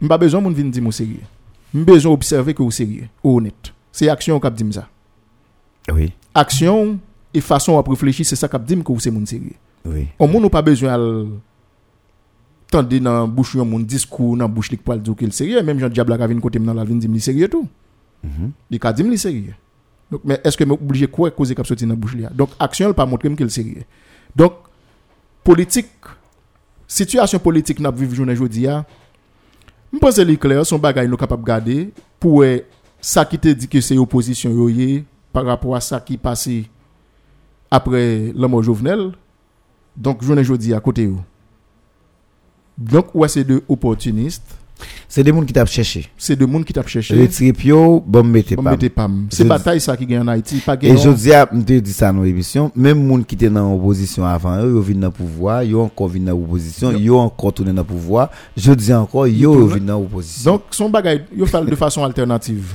[0.00, 1.20] M'pas besoin moun vinn dire mon sérieux.
[1.74, 3.72] M'pas besoin observer que vous sérieux, ou honnête.
[3.92, 4.86] C'est action qui dit ça.
[5.92, 6.98] Oui, Action
[7.32, 9.52] et façon à réfléchir, c'est ça qui dit que vous c'est mon sérieux.
[9.84, 10.08] oui.
[10.18, 10.98] On ou pas besoin à
[12.70, 15.88] tendre dans bouche yon moun discours dans bouche li pour dire qu'il sérieux même Jean
[15.88, 17.68] Diable a vinn côté dans la vinn dire li sérieux tout.
[18.22, 18.52] Mhm.
[18.70, 19.54] Il dit sérieux.
[20.10, 22.30] Donc mais est-ce que m'es obligé quoi causer sorti dans bouche li a?
[22.30, 23.82] Donc action elle pas montrer qu'il sérieux.
[24.34, 24.52] Donc
[25.42, 25.88] politique
[26.86, 28.84] situation politique n'a vivre journée jodi a.
[29.92, 32.64] Je pense que clair son bagay nous capable garder pour eh,
[33.00, 34.54] ça qui te dit que c'est opposition
[35.32, 36.68] par rapport à ça qui passé
[37.70, 39.12] après la mort Jovenel.
[39.96, 41.16] Donc journée jodi à côté yo.
[42.78, 44.56] Donc ouais c'est de opportunistes,
[45.08, 46.08] C'est des gens qui t'a cherché.
[46.16, 47.20] c'est de monde qui t'a cherché.
[47.20, 48.70] Retire pio, bon mettez pas.
[48.70, 49.10] mettez pas.
[49.28, 51.92] C'est Je- bataille ça qui gagne en Haïti, pas Et je dis à m'te dit
[51.92, 55.12] ça dans l'émission, même moun qui était dans l'opposition avant, eux, yo vinn dans le
[55.12, 58.30] pouvoir, yo encore vinn dans l'opposition, yo encore tourné dans le pouvoir.
[58.56, 60.52] Je dis encore, yo tourne- vinn dans l'opposition.
[60.52, 62.72] Donc son bagay yo fait de façon alternative.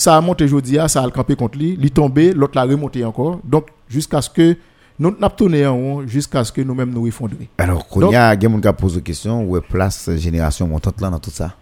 [0.00, 3.04] Ça a monté jodi a, ça a campé contre lui, li tombé, l'autre l'a remonté
[3.04, 3.38] encore.
[3.44, 4.56] Donc jusqu'à ce que
[4.98, 7.50] nous n'a tourné en jusqu'à ce que nous-mêmes nous effondrer.
[7.58, 10.66] Alors, quand il y a des gens qui posent des questions, où est place génération
[10.66, 11.54] montante là dans tout ça?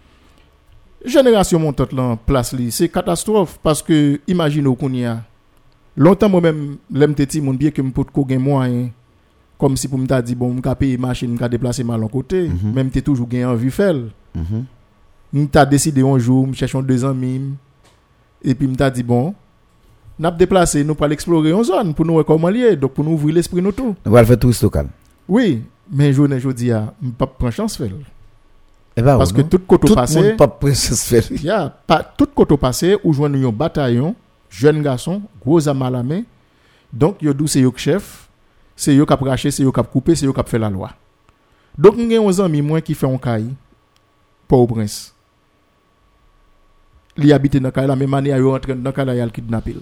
[1.03, 5.21] Génération montante là, place li, c'est catastrophe parce que imaginez qu'on y a
[5.97, 8.89] longtemps moi-même l'aime mon bien que me ko gen moyen
[9.57, 12.73] comme si pour me dit bon me payer machine me déplacer mal en côté, Mhm.
[12.73, 13.95] même t'es toujours gen envie faire.
[14.33, 14.63] Mhm.
[15.33, 17.41] me t'a décidé un jour, me cherchons deux amis
[18.43, 19.33] et puis t'a dit bon,
[20.17, 23.35] n'a déplacé nous aller explorer une zone pour nous comment lier, donc pour nous ouvrir
[23.35, 23.95] l'esprit nous tout.
[24.05, 24.87] Va le faire touriste local.
[25.27, 27.89] Oui, mais jodi a, me pas prendre chance faire.
[28.97, 30.35] Eh ben, Parce ouais, que tout côté tout le passé
[31.87, 34.15] pas tout koto passé, ou jwenn yon bataillon,
[34.49, 36.23] jeune garçon, gros à la main.
[36.91, 38.27] Donc, yo dou se yo chef,
[38.75, 40.89] se yo kap rache, se yo kap coupe, se yo kap fait la loi.
[41.77, 43.53] Donc, nous avons un ami qui fait un caille,
[44.47, 45.13] pour au prince.
[47.19, 49.31] Li habite dans la même année, yo rentre dans la kidnappé.
[49.31, 49.75] kidnapper.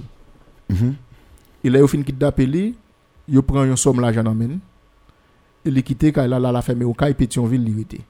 [0.70, 0.96] Mhm.
[1.64, 2.76] Il a yo fin kidnapper li,
[3.28, 4.60] yo prend yon somme l'argent dans men.
[5.66, 8.02] Il quitte caille la la ferme au caille Pétionville li rete.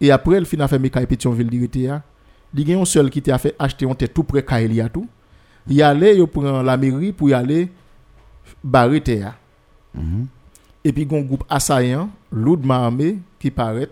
[0.00, 2.02] Et après, il fin a fermé caille Pétionville li rete ya.
[2.54, 4.88] Li gen yon seul qui t'a fait acheter un tête tout près caille li a
[4.88, 5.06] tout.
[5.68, 7.70] Il allait yo prend la mairie pour y aller
[8.62, 9.38] barrer terre.
[9.94, 10.26] Mhm.
[10.86, 13.88] et puis un groupe assaillant, lourd armé, qui paraît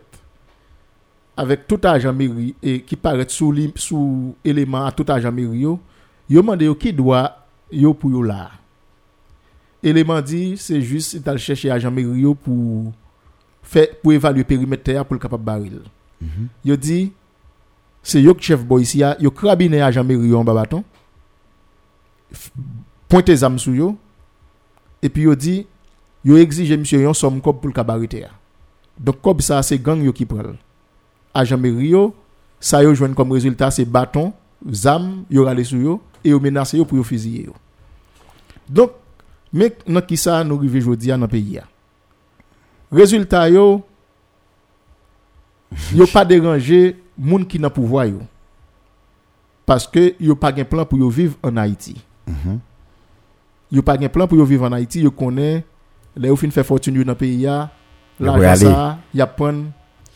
[1.37, 5.81] avec tout agent mairie et qui paraît sous, sous élément à tout agent mairie, yo,
[6.29, 8.51] yo qui doit yo pour yo là.
[9.83, 12.93] Élément dit, c'est juste d'aller chercher agent mairie pour
[13.63, 15.81] faire pour évaluer périmètre pour le capable baril.
[16.65, 17.13] Yo dit
[18.03, 20.85] c'est yo chef boy ici a, yo crabine agent mairie en bas bâton.
[22.33, 22.51] F-
[23.09, 23.99] Pointe zam sou yo
[25.03, 25.67] et puis yo dit
[26.25, 28.09] yo exige monsieur yon somme pour le cabaret.
[28.99, 30.55] Donc comme ça c'est gang yo qui prend.
[31.35, 32.15] Agent mairie yo,
[32.61, 34.33] ça yo joine comme résultat c'est bâton,
[34.71, 37.55] zam yo rale sou yo et yo menace yo pour yo fusiller yo.
[38.69, 38.93] Donc
[39.53, 41.65] mais nan qui ça nous rive jodi a dans pays a.
[42.91, 43.83] Résultat yo
[45.93, 48.21] yo pas déranger moun qui nan pouvoir yo.
[49.67, 51.97] Parce que yo pas gen plan pour yo vivre en Haïti.
[53.73, 55.65] Yo pas gen plan pour yo vivre en Haïti, yo connaît
[56.17, 57.73] les yo fin faire fortune dans pays a,
[58.21, 58.57] aller.
[58.57, 59.65] ça, y a prendre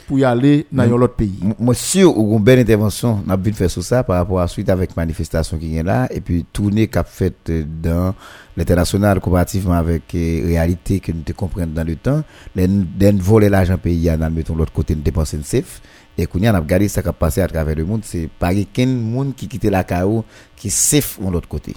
[0.08, 0.96] pour y aller dans Mm.
[0.96, 1.38] l'autre pays.
[1.42, 4.48] M- Moi, sûr, ou une belle intervention, n'a bien fait sur ça par rapport à
[4.48, 8.14] suite avec manifestation qui est là, et puis tourner qu'a fait euh, dans
[8.56, 12.22] l'international comparativement avec euh, réalité que nous te comprenons dans le temps,
[12.56, 12.66] les
[13.12, 15.80] voler l'argent pays, dans mettons l'autre côté, nous dépenser safe.
[16.20, 18.86] Et qu'on a regardé ça qui a passé à travers le monde, c'est pas quelqu'un
[18.86, 20.24] monde qui quitte la CAO
[20.56, 21.74] qui safe de l'autre côté.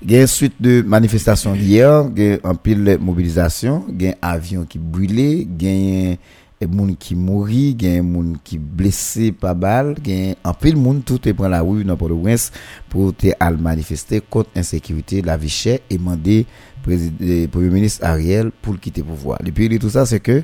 [0.00, 4.00] Il y a une suite de manifestations hier, il y a un pile mobilisation, il
[4.02, 6.16] y a un avion qui brûlé, il y a
[6.60, 9.96] et moun qui mourit, gen moun qui blessé par balle,
[10.44, 12.52] en pile moun tout te prend la rue dans Port-au-Prince
[12.88, 13.26] pour te
[13.60, 16.46] manifester contre insécurité, la vie chère et demander
[16.84, 19.38] premier ministre Ariel pour quitter le pouvoir.
[19.44, 20.42] Le pire de tout ça c'est que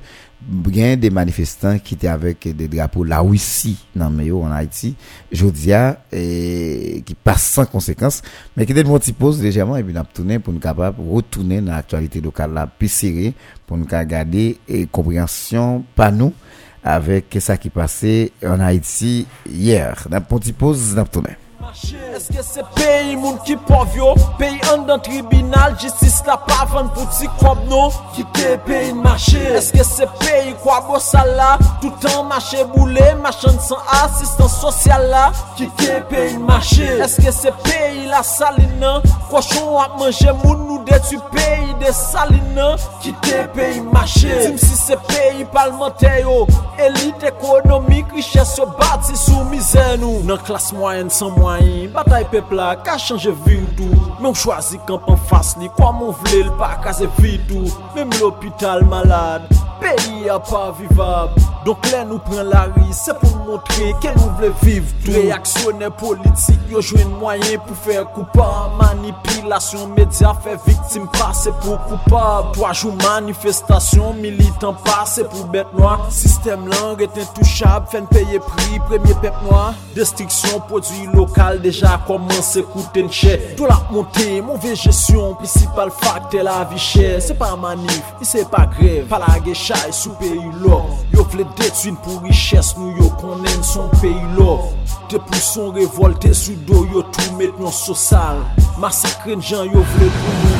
[0.73, 4.97] gen des manifestants qui étaient avec des drapeaux la Russie dans Meyo en Haïti,
[5.31, 8.23] jodia et qui passent sans conséquence,
[8.57, 11.61] mais qui étaient de petit pause légèrement et puis n'a tourné pour nous capable retourner
[11.61, 13.35] dans l'actualité locale là plus serré
[13.67, 16.33] pour nous garder et compréhension pas nous
[16.83, 20.07] avec ça qui passait en Haïti hier.
[20.11, 21.31] N'a petit pause n'a tourné.
[21.71, 27.29] Eske se peyi moun ki povyo Peyi an dan tribunal Jistis la pavan pou ti
[27.39, 31.53] kob nou Ki te peyi n'mache Eske se peyi kwa bo sala
[31.83, 38.09] Toutan mache boule Machan san asistan sosyal la Ki te peyi n'mache Eske se peyi
[38.11, 38.97] la salina
[39.31, 42.73] Koshon ap manje moun nou de tu peyi de salina
[43.05, 46.43] Ki te peyi n'mache Tim si se peyi palmente yo.
[46.83, 52.25] Elite ekonomik Riches yo bati sou mizen nou Nan klas mwayen san mwayen mayin Batay
[52.25, 53.91] pepla ka chanje vidou
[54.21, 58.85] Men chwazi kamp an fas li Kwa moun vle l pa kaze vidou Mem l'opital
[58.85, 59.49] malade.
[59.81, 61.33] Pays a pas vivable
[61.65, 65.13] Donc là nous prend la rue C'est pour montrer que nous voulons vivre tout.
[65.13, 72.49] Réactionnaire politique Yo joué moyen pour faire coupable Manipulation média fait victime passer pour coupable
[72.53, 78.79] Trois jours manifestation Militant passer pour bête noire Système langue est intouchable Fait payer prix
[78.87, 85.35] Premier peuple noir Destruction produit local Déjà commencé coûter cher Tout la montée Mauvaise gestion
[85.35, 87.21] Principal facteur la vie chère.
[87.21, 89.07] C'est pas manif C'est pas grève.
[89.07, 89.39] Pas la
[89.71, 90.83] chay e sou peyi lò.
[91.15, 94.59] Yo vle detwin pou riches nou yo konen son peyi lò.
[95.11, 98.43] Depi son revolte sou do yo tou met non sosal
[98.79, 100.60] Masakren jan yo vle pou nou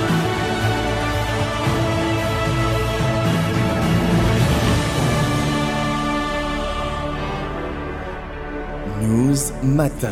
[9.71, 10.11] Matin.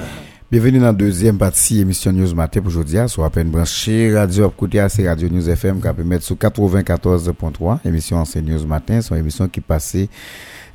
[0.51, 2.97] Bienvenue dans la deuxième partie émission News Matin pour aujourd'hui.
[3.07, 7.79] Soit à peine branché, radio à c'est Radio News FM qui peut mettre sur 94.3.
[7.85, 10.09] Émission c'est News Matin, c'est une émission qui passait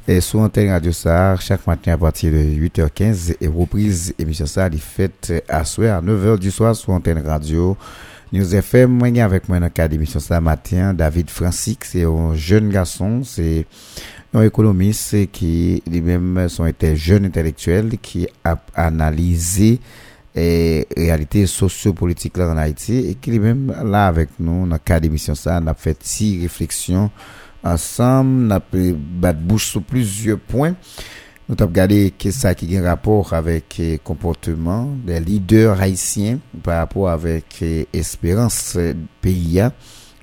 [0.06, 4.66] et sur antenne Radio Sahar chaque matin à partir de 8h15 et reprise émission ça
[4.66, 7.76] est faite à soir à 9h du soir sur antenne radio
[8.34, 12.34] News FM, moi, avec moi dans le cadre d'émission ce matin, David Francis, c'est un
[12.34, 13.22] jeune garçon,
[14.34, 19.80] un économiste qui lui-même sont été jeune intellectuel qui a analysé
[20.34, 25.02] et réalité sociopolitique là en Haïti et qui lui-même là avec nous dans le cadre
[25.02, 27.10] d'émission ça, on a fait six réflexions
[27.62, 28.60] ensemble, on a
[28.92, 30.74] battre bouche sur plusieurs points.
[31.48, 36.38] Nous avons regardé qu'est-ce ça qui a un rapport avec le comportement des leaders haïtiens
[36.62, 37.62] par rapport avec
[37.92, 38.76] l'espérance
[39.20, 39.62] pays.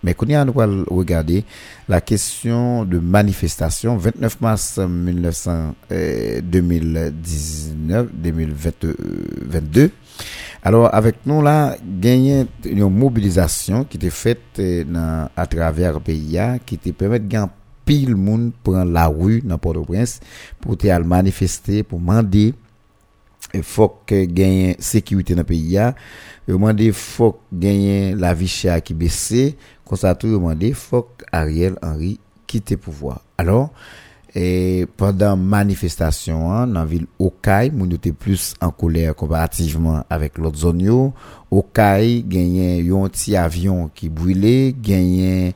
[0.03, 1.43] Mais qu'on a nous allons regarder
[1.87, 9.91] la question de manifestation 29 mars 1900, euh, 2019 2022
[10.63, 16.39] alors avec nous là gagné une mobilisation qui était faite euh, à travers le pays
[16.65, 17.47] qui te permet de gagner
[17.85, 20.19] pile monde prend la rue dans Port-au-Prince
[20.59, 22.53] pour te manifester pour demander
[23.53, 25.77] il faut que gagne sécurité dans le pays
[26.47, 29.33] il demander faut gagner la vie chère qui baisse
[29.91, 32.17] comme ça tout demander faut Ariel Henry
[32.47, 33.71] quitte le pouvoir alors
[34.33, 40.37] et pendant manifestation hein, dans la ville Okaï, moun était plus en colère comparativement avec
[40.37, 41.13] l'autre zone yo.
[41.51, 45.55] Okaï gagné un petit avion qui brûlait, gagné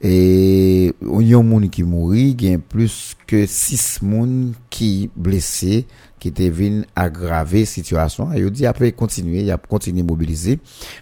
[0.00, 5.86] et yon moun qui mourit, gagne plus que 6 moun qui blessés
[6.22, 10.60] qui étaient venus aggraver situation yo dit après continuer, il a continuer mobiliser.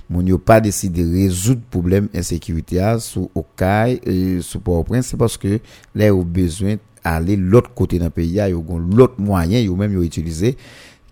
[0.08, 5.60] Moun yo pas décidé résoudre problème insécurité sous Okaï et sous Port-au-Prince, c'est parce que
[5.94, 9.92] là ont besoin aller l'autre côté d'un pays, il y a l'autre moyen, yo même
[9.92, 10.56] yo utilisé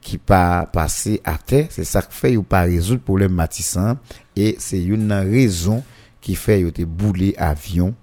[0.01, 3.99] qui pas passer à terre, c'est ça qui fait yo pas résoudre problème matissant
[4.35, 5.83] et c'est une raison
[6.23, 7.95] qui fait yo te boulé avion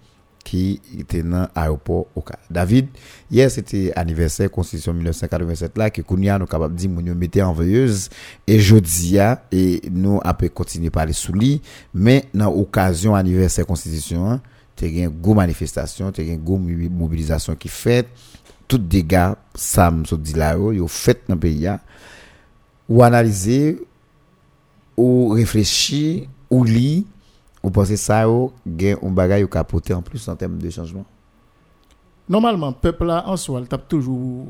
[0.45, 2.37] qui était dans l'aéroport cas.
[2.49, 2.87] David,
[3.31, 8.09] hier c'était anniversaire constitution 1987 là que Kounia nous capable dire nous mettait en veilleuse.
[8.47, 9.17] Et jeudi
[9.51, 11.61] et nous après continuer parler sous lit
[11.93, 14.39] mais dans occasion anniversaire constitution
[14.75, 18.07] tu as une grosse manifestation, une grosse mobilisation qui fait.
[18.67, 21.69] Tout dégâts ça me dit là yo fait dans le pays
[22.87, 23.79] ou analyser
[24.95, 27.03] ou réfléchir ou lire
[27.65, 31.03] ou pensez ça ou gain un bagage ou capoter en plus en termes de changement?
[32.29, 34.45] Normalement, peuple là en soi, il tape toujours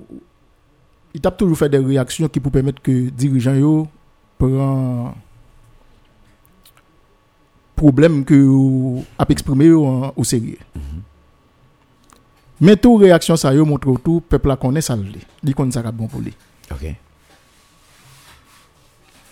[1.14, 3.88] il tape toujours fait des réactions qui pour permettre que dirigeants yo
[4.38, 5.16] prend
[7.74, 10.58] problème que vous avez exprimé au, au sérieux.
[12.60, 15.20] Mais toute réaction ça yo montre tout peuple la connaît ça lui.
[15.42, 16.34] Dit qu'on ça bon pour lui.
[16.70, 16.86] OK.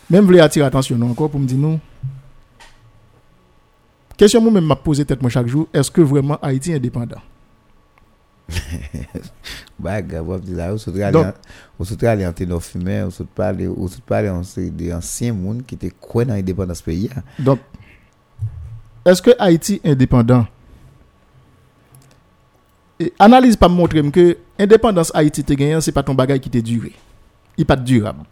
[0.09, 1.81] Même voulais attirer attention encore pour me dire nous
[4.17, 7.21] Question moi même m'a posé tête moi chaque jour, est-ce que vraiment Haïti est indépendant?
[9.81, 10.19] Parler
[13.67, 17.09] au soutra parler en des anciens monde qui étaient quoi dans l'indépendance pays
[17.39, 17.59] Donc
[19.05, 20.45] est-ce que Haïti est indépendant?
[23.17, 26.93] Analyse pas montrer que indépendance Haïti te gagné c'est pas ton bagage qui te duré
[27.57, 28.25] il pas durable.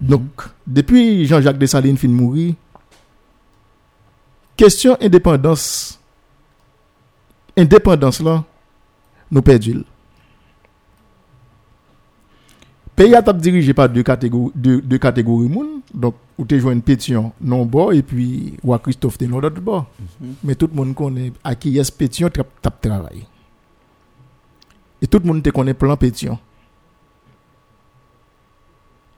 [0.00, 0.22] Donc
[0.66, 2.54] depuis Jean-Jacques Dessalines fin mourir
[4.60, 5.98] question indépendance
[7.56, 8.44] indépendance là
[9.30, 9.84] nous perdons
[12.94, 15.80] pays a dirigé par deux catégories deux, deux catégories moun.
[15.94, 19.60] Donc ou te joué une pétition non bord et puis ou Christophe de l'autre
[20.20, 20.34] Mhm.
[20.44, 23.26] mais tout le monde connaît à qui est pétition tap, tap travail
[25.00, 26.38] et tout le monde te connaît plan pétition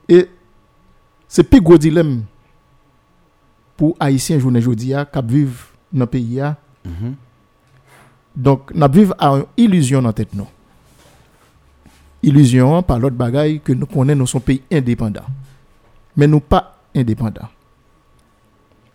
[0.07, 0.29] et
[1.27, 2.23] c'est plus gros dilemme
[3.77, 7.15] pour haïtiens journée jodi a qui vivent dans le pays a Mhm.
[8.35, 10.47] donc n'a vivre à une illusion dans tête nous
[12.21, 15.25] illusion par l'autre bagaille que nous connaissons nous sommes pays indépendants
[16.17, 17.47] mais nous pas indépendants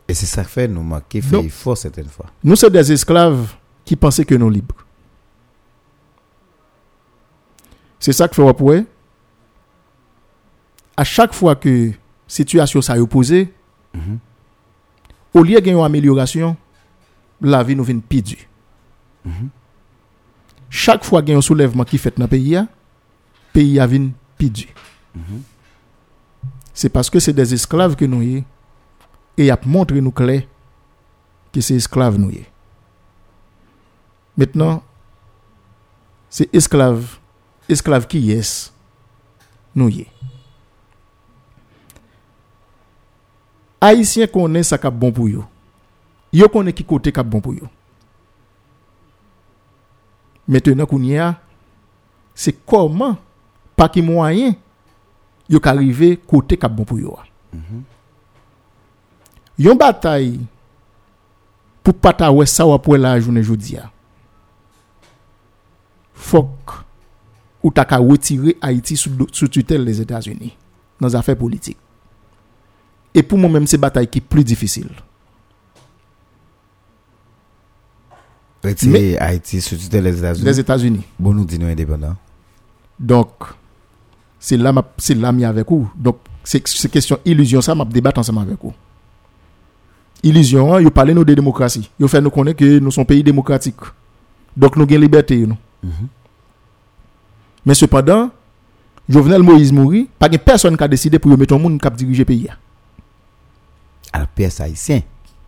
[0.07, 2.27] Et c'est ça qui fait nous manquer fait fort certaines fois.
[2.45, 3.55] nous sommes des esclaves
[3.87, 4.85] qui pensaient que nous libres
[7.99, 8.85] c'est ça que fait ouais
[10.97, 11.93] à chaque fois que
[12.27, 13.53] situation ça est opposée
[13.95, 14.19] Mhm.
[15.35, 16.57] Au lieu de une amélioration
[17.41, 18.39] la vie nous vient pire dure.
[19.25, 19.49] Mhm.
[20.71, 22.67] chaque fois qu'il y a un soulèvement qui fait dans le pays, le
[23.53, 24.67] pays vient pire dur.
[25.15, 25.43] Mhm.
[26.73, 28.45] C'est parce que c'est des esclaves que nous y
[29.37, 30.43] et a montré nous clair
[31.53, 32.45] que c'est esclaves nous y.
[34.37, 34.83] Maintenant,
[36.31, 37.19] c'est esclave,
[37.69, 38.73] esclave qui est
[39.75, 40.07] nous y.
[43.81, 45.45] Haïtien connaît ça qui bon pour yo.
[46.33, 47.65] Yo connaît qui côté qui bon pour yo.
[50.47, 51.39] Maintenant qu'on y a,
[52.35, 53.17] c'est comment,
[53.77, 54.55] par qui moyen,
[55.49, 57.17] yo arrivé côté qui bon pour yo.
[59.59, 60.41] Yon bataille
[61.83, 63.91] pour pas ta ouais ça ou pour la journée jodi a.
[66.15, 66.49] Faut
[67.63, 70.57] ou ta ka retirer Haïti sous, sous tutelle des États-Unis
[71.01, 71.79] dans les affaires politiques.
[73.15, 74.89] Et pour moi-même, c'est bataille qui est plus difficile.
[78.65, 80.45] Retirer Haïti sous tutelle des États-Unis.
[80.45, 81.05] Les États-Unis.
[81.19, 82.17] Bon, nous disons indépendants.
[82.99, 83.31] Donc,
[84.39, 85.89] c'est là, c'est là, avec vous.
[85.97, 88.75] Donc, c'est question illusion, ça, m'a débattre ensemble avec vous.
[90.23, 91.89] Illusion, hein, vous parlez nous de démocratie.
[91.99, 93.77] Vous fait nous connaître que nous sommes pays démocratique.
[94.57, 95.47] Donc, nous avons liberté.
[95.47, 95.57] Nous.
[97.65, 98.31] Mais cependant,
[99.09, 101.91] Jovenel Moïse mourit, pas de personne qui a décidé pour mettre un monde qui a
[101.91, 102.49] dirigé le pays.
[104.13, 105.01] Alors, PS haïtien.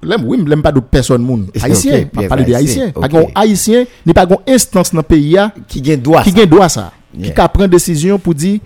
[0.03, 1.29] Là, oui, pas de personne.
[1.29, 3.01] Ok, Haïtien, pas parler de haïtien, haïtien.
[3.01, 3.13] Pas ok.
[3.13, 5.37] de haïtien, ni pas de instance dans le pays
[5.69, 6.23] Qui gagne droit.
[6.23, 6.93] qui droit ça.
[7.17, 7.33] Yeah.
[7.33, 8.61] Qui a pris décision pour dire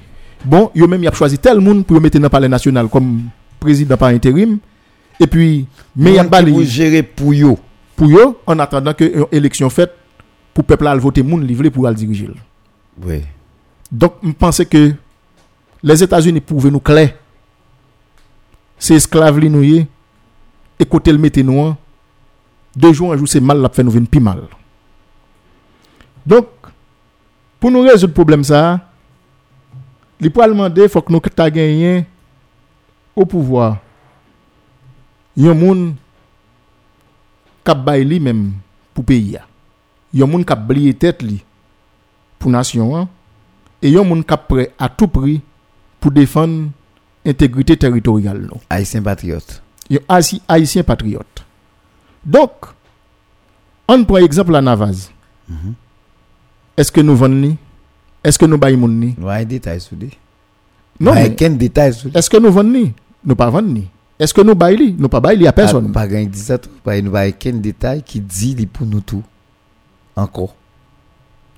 [0.45, 3.23] bon, yo même y a choisi tel monde pour mettre dans le palais national comme
[3.59, 4.59] président par intérim
[5.19, 5.67] et puis
[5.97, 7.59] mais y a pas gérer pour yo.
[7.97, 9.93] pour yo en attendant que une élection faite
[10.53, 12.29] pour peuple là voter monde livré pour le diriger.
[13.03, 13.23] Oui.
[13.91, 14.93] Donc, je pense que
[15.83, 17.15] les États-Unis pouvaient nous clair.
[18.85, 19.87] C'est esclaves li nou ye,
[20.79, 21.75] et côté le mette nous
[22.77, 24.43] deux jours un jour c'est mal la fait nous venir plus mal.
[26.27, 26.49] Donc,
[27.59, 28.81] pour nous résoudre le problème ça,
[30.21, 31.49] pou al demander faut que nous ta
[33.17, 33.79] au pouvoir.
[35.35, 35.97] Yon moun
[37.65, 38.53] kap bay li même
[38.93, 39.39] pour pays.
[40.13, 41.41] Yon moun kap bliye tête li
[42.39, 43.09] pour nation an,
[43.81, 45.41] et yon moun kap prêt à tout prix
[45.99, 46.69] pour défendre
[47.27, 48.61] intégrité territoriale nou.
[48.71, 49.63] Haïtien patriote.
[50.49, 51.45] Haïtien patriote.
[52.25, 52.51] Donc,
[53.89, 55.11] on prend exemple la Navaz.
[56.77, 57.57] Est-ce que nous vendons?
[58.23, 59.15] Est-ce que nous baillons ni?
[59.19, 60.17] Nous avons un détail sur lui.
[60.99, 62.93] Non, un détail sur est-ce que nous vendons?
[63.25, 63.85] Nous pas vendons.
[64.19, 64.95] Est-ce que nous baillons?
[64.99, 65.93] Nous pas baillons à personne.
[65.93, 66.71] Pas gain dit ça tout.
[66.83, 69.23] Pas nous avons aucun détail qui dit pour nous tout.
[70.17, 70.55] Encore.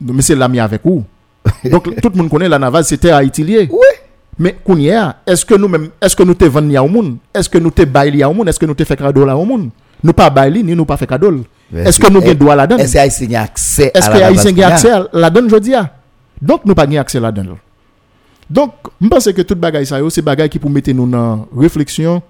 [0.00, 1.04] Mais c'est l'ami avec vous.
[1.70, 3.68] Donc, tout le monde connaît la Navaz, c'était Haïti lié.
[3.70, 4.05] Oui.
[4.38, 7.16] Mais, Kounia, est-ce que nous même, est-ce que nous te vendons au monde?
[7.34, 8.48] Est-ce que nous te baillons au monde?
[8.48, 9.70] Est-ce que nous te fait cadeau là au monde?
[10.02, 11.42] Nous pas baillons ni nous pas fait cadeau.
[11.74, 12.78] Est-ce que nous avons droit là-dedans?
[12.78, 15.90] Est-ce que Haïtien a accès Est-ce Haïtien base a accès à la donne a?
[16.40, 17.54] Donc nous pas accès la donne.
[18.48, 22.22] Donc je pense que tout bagay ça c'est bagay qui pour mettre nous dans réflexion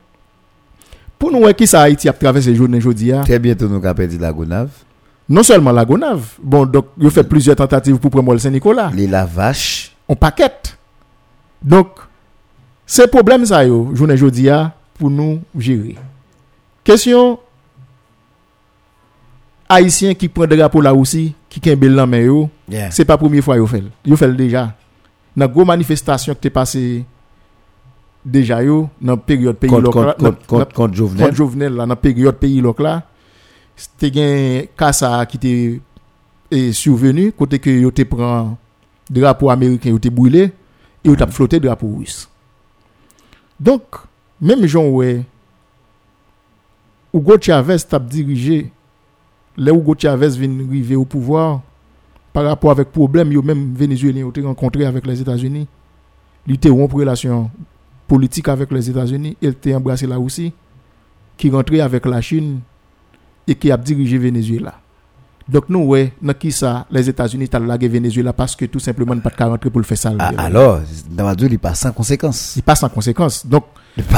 [1.19, 3.23] pour nous qui ça Haïti a traversé journée jodi a.
[3.23, 4.71] Très bientôt nous avons perdu la Gonave.
[5.29, 8.91] Non seulement la Gonave, bon donc yo fait plusieurs tentatives pour prendre le Saint-Nicolas.
[8.95, 9.93] Les la vache.
[10.09, 10.66] On paquette.
[11.63, 11.89] Donc
[12.87, 14.15] c'est problème ça yo journée
[14.99, 15.97] pour nous gérer.
[16.85, 17.39] Question
[19.69, 22.91] Haïtien qui prend drapeau là aussi, qui kembe lan men yo, Yeah.
[22.91, 23.83] c'est pas première fois yo fait.
[24.05, 24.75] Yo fait déjà.
[25.37, 27.05] Dans gros manifestation qui t'est passé
[28.25, 30.15] déjà yo dans période pays local
[30.47, 31.25] contre- Jovenel.
[31.27, 33.03] contre Jovenel là dans période pays local
[33.77, 35.81] c'était gen Kassa qui était
[36.51, 38.57] est survenu côté que yo te prend
[39.11, 40.53] drapeau américain yo te brûlé
[41.07, 42.29] et yo t'a flotté drapeau russe.
[43.61, 43.83] Donc
[44.41, 45.25] même Jean ouais
[47.15, 48.71] Hugo Chavez t'a dirigé
[49.57, 51.63] les Hugo Chavez vient arriver au pouvoir
[52.33, 55.67] par rapport avec problème yo même vénézuélien ont rencontré avec les États-Unis.
[56.47, 57.51] Il était rompre relation
[58.07, 59.37] politique avec les États-Unis.
[59.41, 60.53] Il était embrassé la Russie
[61.37, 62.61] qui rentrait avec la Chine
[63.47, 64.75] et qui a dirigé Venezuela
[65.49, 69.17] donc nous ouais dans qui ça les États-Unis t'a lagué Venezuela parce que tout simplement
[69.19, 72.55] pas de rentrer pour le faire ça Ah, alors, Damadou, il passe sans conséquence.
[72.57, 73.47] il passe en conséquence.
[73.47, 73.65] Donc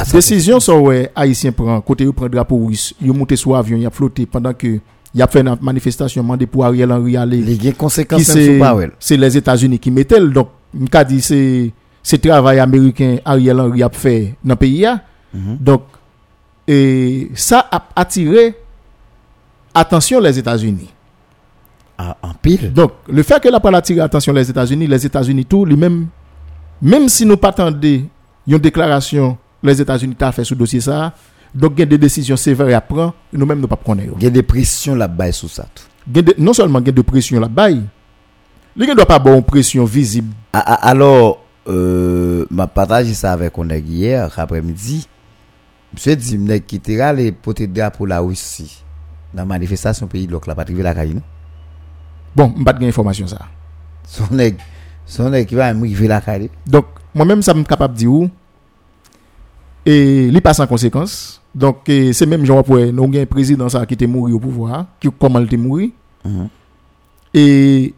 [0.05, 2.95] sans décision ça ouais haïtien prend côté il prend drapeau russe.
[3.03, 4.79] Il monté sur avion il a flotté pendant que
[5.15, 7.39] il a fait une manifestation demandé pour Ariel Henry aller.
[7.39, 8.23] Il y a conséquences
[8.99, 11.73] c'est les États-Unis qui mettaient le- donc m'ka dit c'est
[12.03, 15.03] c'est travail américain Ariel Henry a fait dans le pays là.
[15.35, 15.83] donc
[16.67, 18.55] et ça a attiré
[19.75, 20.89] attention les États-Unis
[21.99, 22.73] en pile.
[22.73, 26.07] donc le fait que la pas attiré attention les États-Unis les États-Unis tout lui-même
[26.81, 31.13] même si nous pas une déclaration les États-Unis t'a fait sur dossier ça
[31.55, 34.27] donc il y a des décisions sévères à prendre nous-mêmes nous pas prendre Il y
[34.27, 35.67] a des pressions là-bas sur ça.
[36.07, 37.83] de- non seulement il y a de pression là-bas il
[38.77, 44.31] ne doit pas avoir une pression visible alors, euh, m'a partagé ça avec on hier
[44.37, 45.07] après-midi.
[45.93, 48.83] Monsieur dit, qui te rale pote drapeau la Russie
[49.35, 51.21] dans manifestation pays donc la patrie la caille.
[52.39, 53.41] Bon, je n'ai pas de information ça.
[54.05, 54.27] Son
[55.05, 56.51] son qui va m'river la caille.
[56.65, 58.31] Donc, moi-même, ça me capable de dire où.
[59.85, 61.43] Et il passe en conséquence.
[61.53, 64.87] Donc, c'est même genre pour nous avons un président ça qui était mort au pouvoir,
[65.01, 65.81] qui comment il était mort.
[66.25, 66.49] Mhm.
[67.35, 67.93] Et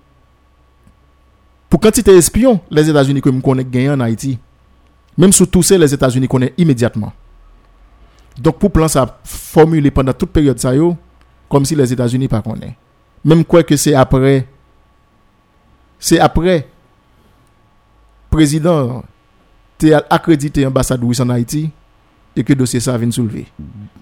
[1.68, 4.38] pour quantité espion, les États-Unis que nous connaissons gagné en Haïti,
[5.18, 7.12] même sous tout ça, les États-Unis connaissent immédiatement.
[8.38, 10.96] Donc pour plan ça formulé pendant toute période ça yo
[11.46, 12.74] comme si les États-Unis pas connaît.
[13.24, 14.46] Même quoi que c'est après
[15.98, 16.66] c'est après
[18.30, 19.04] président
[19.76, 21.70] t'es accrédité ambassade en Haïti
[22.34, 23.46] et que dossier ça vient soulever.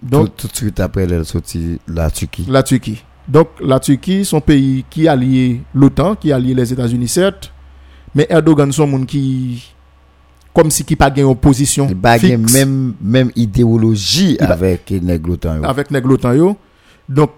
[0.02, 2.46] Donc tout, de suite après elle est sortie la Turquie.
[2.48, 3.02] La Turquie.
[3.26, 7.52] Donc la Turquie, son pays qui a lié l'OTAN, qui a lié les États-Unis certes,
[8.14, 9.72] mais Erdogan son monde qui
[10.54, 15.64] comme si qui pas gagne opposition Il pas même même idéologie avec nèg l'OTAN yo.
[15.64, 16.56] avec nèg l'OTAN yo.
[17.08, 17.30] Donc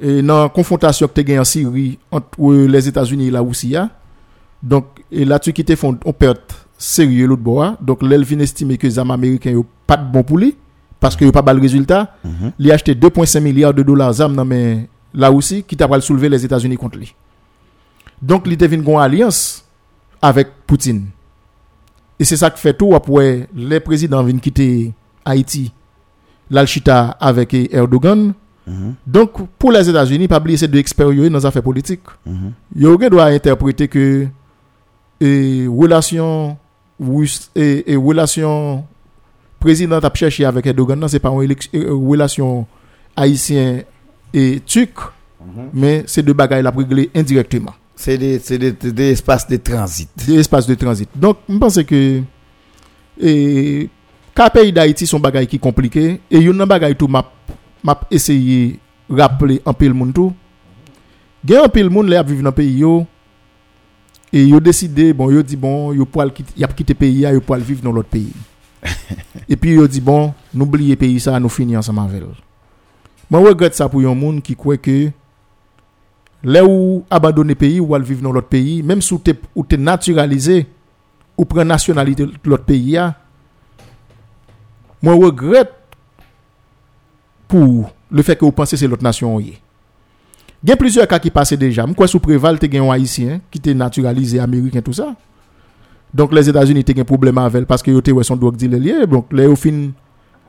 [0.00, 3.90] et dans la confrontation que tu en Syrie entre les États-Unis et la Russie a,
[4.62, 6.38] donc et la Turquie te font on perd
[6.76, 10.38] sérieux l'autre bois donc l'Elvin estime que les armes américains yo pas de bon pour
[10.38, 10.56] lui
[11.00, 12.14] parce que yo pas le résultat.
[12.24, 12.52] Mhm.
[12.58, 16.00] il a acheté 2.5 milliards de dollars d'armes dans mais la Russie qui t'a pas
[16.00, 17.14] soulever les États-Unis contre lui.
[18.20, 19.64] Donc il devine une alliance
[20.20, 21.06] avec Poutine.
[22.18, 24.92] Et c'est ça qui fait tout après les présidents viennent quitter
[25.24, 25.72] Haïti
[26.50, 28.32] l'Alchita avec Erdogan
[28.68, 28.94] Mhm.
[29.06, 32.02] donc, pour les États-Unis, pas oublier ces deux experts dans les affaires politiques.
[32.26, 32.52] Mhm.
[32.76, 34.26] Yo doit interpréter que
[35.20, 36.56] et relation
[37.00, 38.84] russe et, et relation
[39.58, 42.66] président a cherché avec Erdogan, non, c'est pas une élec- euh, relation
[43.16, 43.80] haïtien
[44.32, 44.94] et turc,
[45.72, 47.72] mais c'est deux bagailles la réglé indirectement.
[47.96, 50.08] C'est des des, des, des espaces de transit.
[50.26, 51.08] Des espaces de transit.
[51.16, 52.20] Donc, je pense que
[54.34, 57.24] cas pays d'Haïti sont bagailles qui compliqué et yon nan bagaille tout m'a
[57.82, 60.32] m'a essayé rappeler un peu le monde tout.
[61.46, 63.06] Gen un peu le monde là vivre dans pays yo
[64.32, 67.40] et yo décidé bon yo dit bon yo pour quitter y a quitter pays yo
[67.40, 68.32] pour vivre dans l'autre pays.
[69.48, 72.22] et puis yo dit bon n'oubliez pays ça nous finir ensemble avec.
[73.30, 75.10] Moi regrette ça pour un monde qui croit que
[76.42, 79.76] là où abandonner pays ou aller vivre dans l'autre pays même si tu ou t'es
[79.76, 80.66] naturalisé
[81.36, 83.16] ou prend nationalité de l'autre pays ya,
[85.00, 85.77] moi regrette
[87.48, 89.40] pour le fait que vous pensez que c'est l'autre nation.
[89.40, 91.86] Il y a plusieurs cas qui passaient déjà.
[91.86, 95.14] Moi, sous Préval, tu un haïtien qui était naturalisé américain, tout ça.
[96.12, 99.06] Donc, les États-Unis, tu un problème avec parce que vous son dealer lié.
[99.06, 99.90] Donc, les au fin,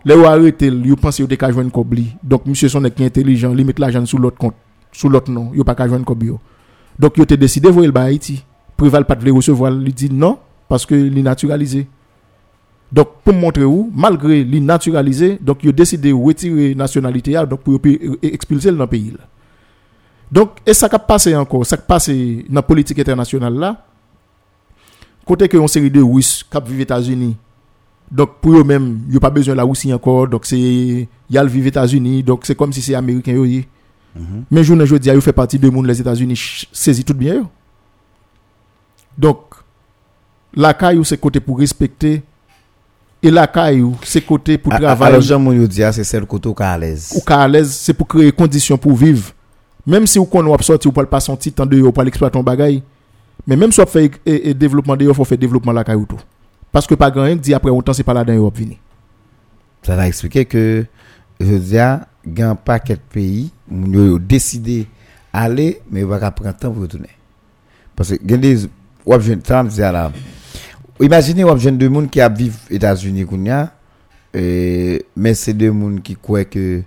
[0.06, 2.16] les ou arrêté, ils pensent vous avez jouer cobli.
[2.24, 4.56] Donc, monsieur son est intelligent, il met l'argent sous l'autre compte,
[4.92, 6.32] sous l'autre nom, il pas qu'à jouer une cobli.
[6.98, 8.44] Donc, il a décidé de voir le Haïti.
[8.78, 10.40] Préval pas de recevoir, il dit non
[10.70, 11.88] parce que est naturalisé.
[12.92, 17.46] Donc, pour montrer où, malgré les naturalisé, donc, il a décidé de retirer nationalité, là,
[17.46, 17.80] donc, pour
[18.24, 19.12] expulser dans le pays.
[19.12, 19.26] là.
[20.32, 23.54] Donc, et ça qui a passé encore, ça qui a passé dans la politique internationale
[23.54, 23.86] là,
[25.26, 27.36] côté que une série de Russes qui vivent aux États-Unis,
[28.12, 31.38] donc pour eux-mêmes, ils n'ont pas besoin de la Russie encore, donc c'est, il y
[31.38, 33.34] a le vivre aux États-Unis, donc c'est comme si c'est américain.
[33.44, 33.66] yi.
[34.52, 37.36] Mais je ne dis, ils fait partie de monde, les États-Unis saisit tout bien.
[37.36, 37.48] yo.
[39.18, 39.40] Donc,
[40.54, 42.24] la caillou, c'est côté pour respecter,
[43.22, 45.16] et la caillou, c'est côté pour travailler.
[45.16, 47.14] Alors Jean Moun yo di a c'est celle côté à l'aise.
[47.16, 49.32] ou qu'à l'aise, c'est pour créer conditions pour vivre.
[49.86, 52.44] Même si vous connaissez sorti ou pas pas son titre de ou pas l'exploiter ton
[52.44, 52.82] bagay.
[53.46, 56.20] Mais même si vous fait et, et développement de faut faire développement la caillou tout.
[56.72, 58.78] Parce que pas grand dit après autant c'est pas là dans Europe vini.
[59.84, 60.86] Ça va expliquer que
[61.40, 64.88] je dis a gan paquet de pays yo décidé
[65.34, 67.10] aller mais va prendre temps pour retourner.
[67.96, 68.70] Parce que gen des
[69.20, 70.12] jeune temps dis là.
[71.02, 73.26] Imaginez wap jeune de monde qui a vivre États-Unis
[74.36, 76.84] euh, mais c'est deux monde qui croient que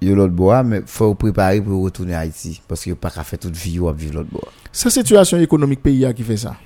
[0.00, 3.38] yo l'autre bois mais faut préparer pour retourner à Haïti parce que pas ka faire
[3.38, 4.50] toute vie ou vivre l'autre bois.
[4.72, 6.56] C'est situation économique pays qui fait ça.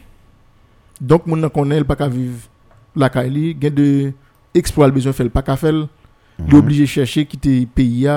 [1.00, 2.38] Donc moun nan connaît pas qu'à vivre
[2.94, 4.12] la caille, gen de
[4.54, 5.88] exploit le besoin faire pas qu'à faire.
[6.38, 8.08] Il est obligé chercher quitter pays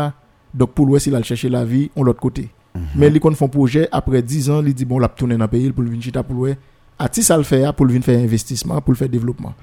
[0.54, 2.50] donc pour l'ouest il a chercher la vie on l'autre côté.
[2.96, 5.72] Mais il kon font projet après 10 ans, il dit bon la tourner dans pays
[5.72, 6.60] pour venir chita pour l'ouest.
[7.00, 9.54] À ti ça le faire pour le venir faire investissement, pour le faire développement.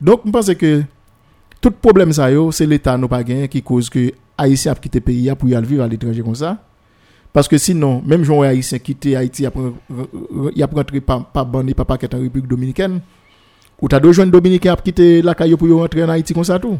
[0.00, 0.82] Donc je pense que
[1.60, 2.98] tout problème ça c'est l'état
[3.50, 6.22] qui cause que haïtien a quitté le pays a pour y aller vivre à l'étranger
[6.22, 6.56] comme ça.
[7.32, 11.86] Parce que sinon, même gens haïtien quitté Haïti il a rentré par par bande par
[11.86, 13.00] paquet en République dominicaine.
[13.80, 16.58] Ou t'as deux jeunes dominicains qui quitté la caillou pour rentrer en Haïti comme ça
[16.58, 16.78] tout.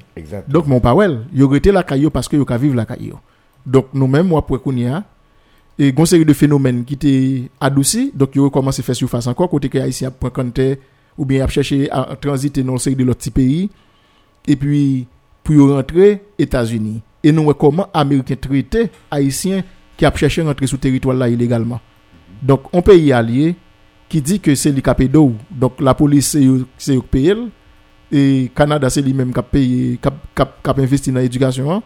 [0.49, 3.19] Donc mon pas well, yo rete la caillou parce que yo ka vivre la caillou.
[3.67, 5.05] Donc nous-mêmes moi pour qu'on y a
[5.85, 9.49] et gon série de phénomènes qui étaient adoucis, donc yo commence à faire surface encore
[9.51, 10.61] côté que haïtien prend compte
[11.19, 13.69] ou bien a chercher à transiter dans une série de l'autre pays
[14.47, 15.09] et puis
[15.43, 17.03] pour rentrer États-Unis.
[17.25, 19.65] Et nous comment américain traité haïtien
[19.97, 21.81] qui a cherché à rentrer sur territoire là illégalement.
[22.41, 23.57] Donc un pays allié
[24.09, 25.33] qui dit que c'est a payé d'eau.
[25.51, 26.37] Donc la police
[26.79, 27.35] c'est qui paye
[28.13, 31.83] et Canada c'est lui-même qui a a- a- a investi dans l'éducation.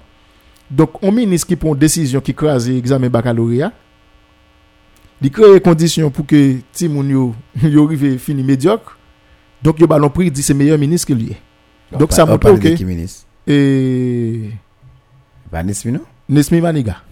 [0.70, 3.72] Donc on ministre qui prend une décision qui crase examen baccalauréat.
[5.22, 8.98] Il crée les conditions pour que ti moun yo yo arrive fini médiocre.
[9.62, 11.34] Donc yo ballon prix dit c'est meilleur ministre que lui.
[11.92, 12.68] Donc ça On montre que
[13.46, 14.50] et
[15.50, 17.02] Pas Nesmi, non Nesmi Maniga.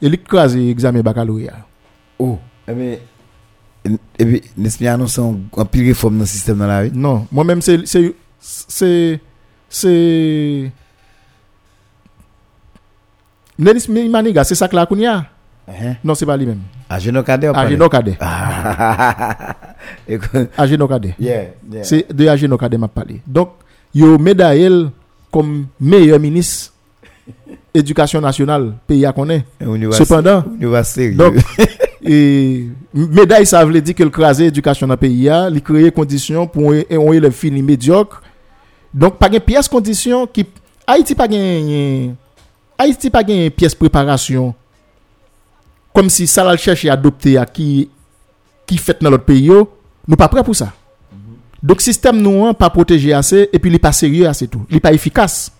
[0.00, 1.66] Et li krasé examen baccalauréat.
[2.18, 2.96] Oh, eh bien,
[4.18, 6.90] et puis, Nesmi annonce un, un pile réforme dans le système dans la vie.
[6.92, 7.86] Non, moi-même, c'est.
[7.86, 8.14] C'est.
[8.38, 9.20] C'est.
[9.68, 10.70] C'est.
[13.58, 15.26] Nesmi Maniga, c'est ça que la kounia.
[15.68, 15.94] Hein?
[16.02, 16.60] Non, c'est pas lui-même.
[17.88, 18.16] Cadet.
[21.18, 21.84] Yeah, yeah.
[21.84, 23.20] C'est de Ageno Cadet m'a parlé.
[23.26, 23.50] Donc,
[23.94, 24.88] yo médaille
[25.30, 26.72] comme meilleur ministre
[27.74, 29.44] éducation nationale pays à connaît.
[29.64, 30.64] on y va- Cependant, y
[31.14, 31.34] donc
[32.02, 35.90] et médaille ça veut dire que le craser éducation dans le pays a, il créer
[35.90, 38.22] conditions pour un élève fini médiocre.
[38.94, 40.46] Donc pas une pièce condition qui
[40.86, 42.14] Haïti pas gagne
[42.78, 44.54] Haïti pas gagne pièce préparation
[45.98, 47.90] comme si ça l'a chercher à adopter à qui
[48.64, 49.68] qui fait dans l'autre pays yo,
[50.06, 50.72] nous pas prêt pour ça.
[51.60, 54.64] Donc système nous hein, pas protégé assez et puis il est pas sérieux assez tout.
[54.70, 55.50] Il est pas efficace.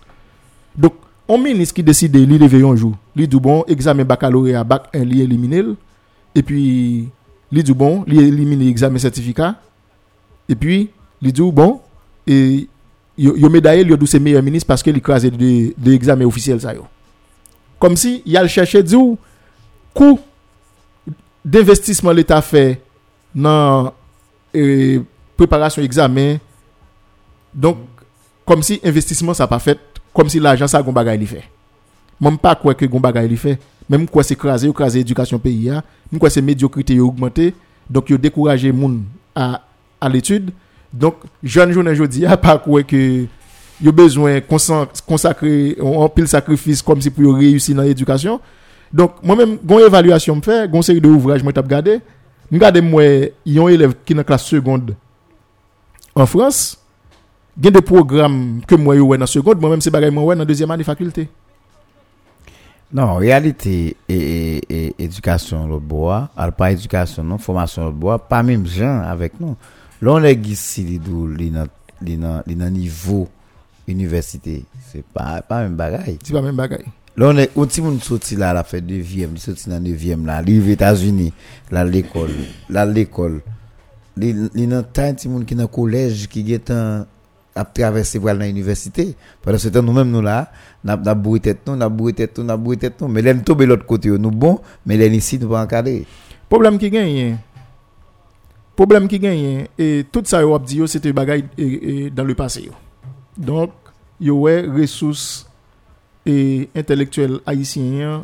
[0.77, 0.93] Donc
[1.27, 5.03] on ministre qui décide de lever un jour, lui dit bon examen baccalauréat bac 1
[5.03, 5.73] li éliminer
[6.33, 7.09] et puis
[7.51, 9.55] lui dit bon, li éliminer examen certificat
[10.47, 10.89] et puis
[11.21, 11.81] lui dit bon
[12.25, 12.69] et
[13.17, 16.73] yo, yo médaillé lui c'est meilleur ministre parce qu'il écrasé de de examen officiel ça
[16.73, 16.85] yo.
[17.77, 19.17] Comme si il a le chercher dit ou,
[19.93, 20.17] coût
[21.49, 22.81] d'investissement l'État fait
[23.33, 23.91] dans
[24.55, 24.99] euh,
[25.35, 26.37] préparation examen.
[27.53, 27.77] Donc,
[28.45, 29.79] comme si investissement ça pas fait,
[30.13, 31.43] comme si l'argent ça gon bagay li fait.
[32.21, 33.59] Même pas quoi que gon bagay li fait,
[33.89, 37.55] même quoi c'est crasé crasé éducation pays a, même quoi c'est médiocrité yo augmenté,
[37.89, 39.03] donc yo décourager moun
[39.35, 39.63] à
[39.99, 40.51] à l'étude.
[40.93, 43.25] Donc, jeune journée jodi a pas quoi que
[43.81, 48.39] yo besoin consacrer en pile sacrifice comme si pour réussir dans l'éducation.
[48.91, 51.99] Donc, moi-même, gon évaluation me fait, gon série de ouvrages moi, j'ai regardé.
[52.51, 53.03] Je moi,
[53.45, 54.95] yon élève qui dans classe seconde
[56.15, 56.77] en France,
[57.55, 60.45] gen y a des programmes que moi, je dans seconde, moi-même, c'est bagay, moi, dans
[60.45, 61.29] deuxième année faculté.
[62.91, 68.65] Non, en réalité, éducation le bois, alors pas éducation, non, formation le bois, pas même
[68.65, 69.55] gens avec nous.
[70.01, 70.99] Là, on est ici,
[72.01, 72.15] les
[72.71, 73.27] niveau
[73.87, 74.65] université.
[74.91, 76.17] C'est pas, pas même bagaille.
[76.23, 76.83] C'est pas même bagay.
[77.19, 80.41] Là, on est, on moun sorti là, la fait neuvième, li sorti dans neuvième là,
[80.41, 81.33] li aux États-Unis,
[81.69, 82.31] là, l'école,
[82.69, 83.41] là, l'école.
[84.15, 87.05] Li, li nan tan ti moun qui dans collège, qui get un,
[87.53, 89.17] à traverser pour aller dans l'université.
[89.41, 90.49] Pendant ce temps, nous-mêmes, nous là,
[90.81, 93.09] n'a n'a bourré tête nous, n'a bourré tête nous, n'a bourré tête nous.
[93.09, 96.05] Mais là, nous tombe l'autre côté, nous bon, mais là, ici, nous pas encadrer.
[96.47, 97.37] Problème qui gagne
[98.77, 101.13] problème qui gagne et tout ça yo ap di yo c'était
[101.57, 102.71] et dans le passé.
[103.37, 103.71] Donc
[104.21, 105.48] yo ouais ressources
[106.29, 108.23] et intellectuels haïtiens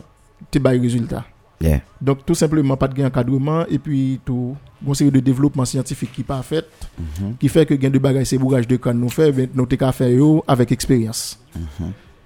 [0.52, 1.26] te bay résultat.
[1.62, 1.82] Yeah.
[2.02, 4.56] Donc tout simplement pas de gain encadrement et puis tout
[4.86, 6.66] une série de développement scientifique qui pas fait
[7.00, 7.36] Mhm.
[7.40, 9.76] qui fait que gain de bagay c'est bourrage de canne nous fait ben, nous te
[9.92, 11.40] faire avec expérience.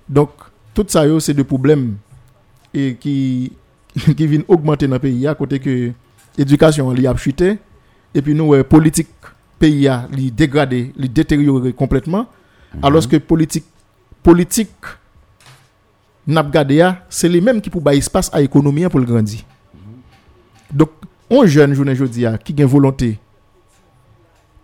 [0.07, 0.31] Donc
[0.73, 1.95] tout ça c'est des problèmes
[2.73, 3.53] et qui
[4.17, 5.91] qui viennent augmenter dans le pays à côté que
[6.37, 7.57] éducation li a chuté
[8.13, 9.09] et puis nous politique
[9.59, 12.27] pays a li dégradé, détérioré complètement
[12.81, 13.65] alors que politique
[14.21, 14.69] politique
[16.33, 16.43] n'a
[17.09, 19.39] c'est les mêmes qui pour espace à l'économie pour le grandir.
[20.71, 20.89] Donc
[21.31, 23.19] un jeune journée jodi a qui a volonté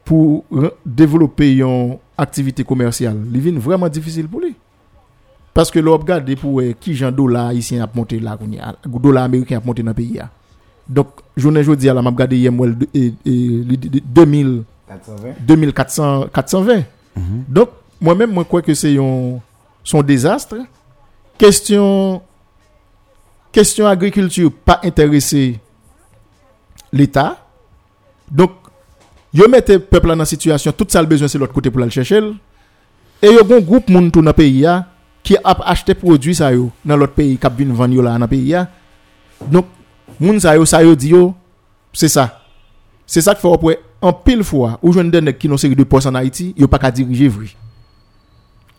[0.04, 0.46] pour
[0.86, 4.56] développer une activité commerciale, il vient vraiment difficile pour lui.
[5.54, 8.38] Parce que l'on regarde pour qui Jean dollar ici a monté là,
[9.02, 10.20] dollar américain a monté dans le pays.
[10.88, 15.30] Donc, journée jeudi, là, m'a regardé hier, moi, le- et, et, le- de- 2000, 420.
[15.40, 16.84] 2400, 420.
[17.48, 17.70] Donc,
[18.00, 19.40] moi-même, moi, crois que c'est un,
[19.84, 20.58] son désastre.
[21.38, 22.22] Question,
[23.52, 25.60] question agriculture, pas intéressé
[26.94, 27.46] l'État.
[28.32, 28.52] Donc,
[29.34, 32.22] yo mette peuple dans situation, tout ça le besoin c'est l'autre côté pour aller chercher.
[33.22, 34.66] Et yo gon groupe moun tout dans pays
[35.22, 38.56] qui a acheté produit ça yo dans l'autre pays qui vinn vendre là dans pays.
[39.46, 39.66] Donc
[40.20, 41.34] moun ça yo ça yo dit yo
[41.92, 42.44] c'est ça.
[43.06, 46.08] C'est ça qui fait après en pile fois ou jeune qui non série de postes
[46.08, 47.48] en Haïti, yo pas qu'à diriger vrai.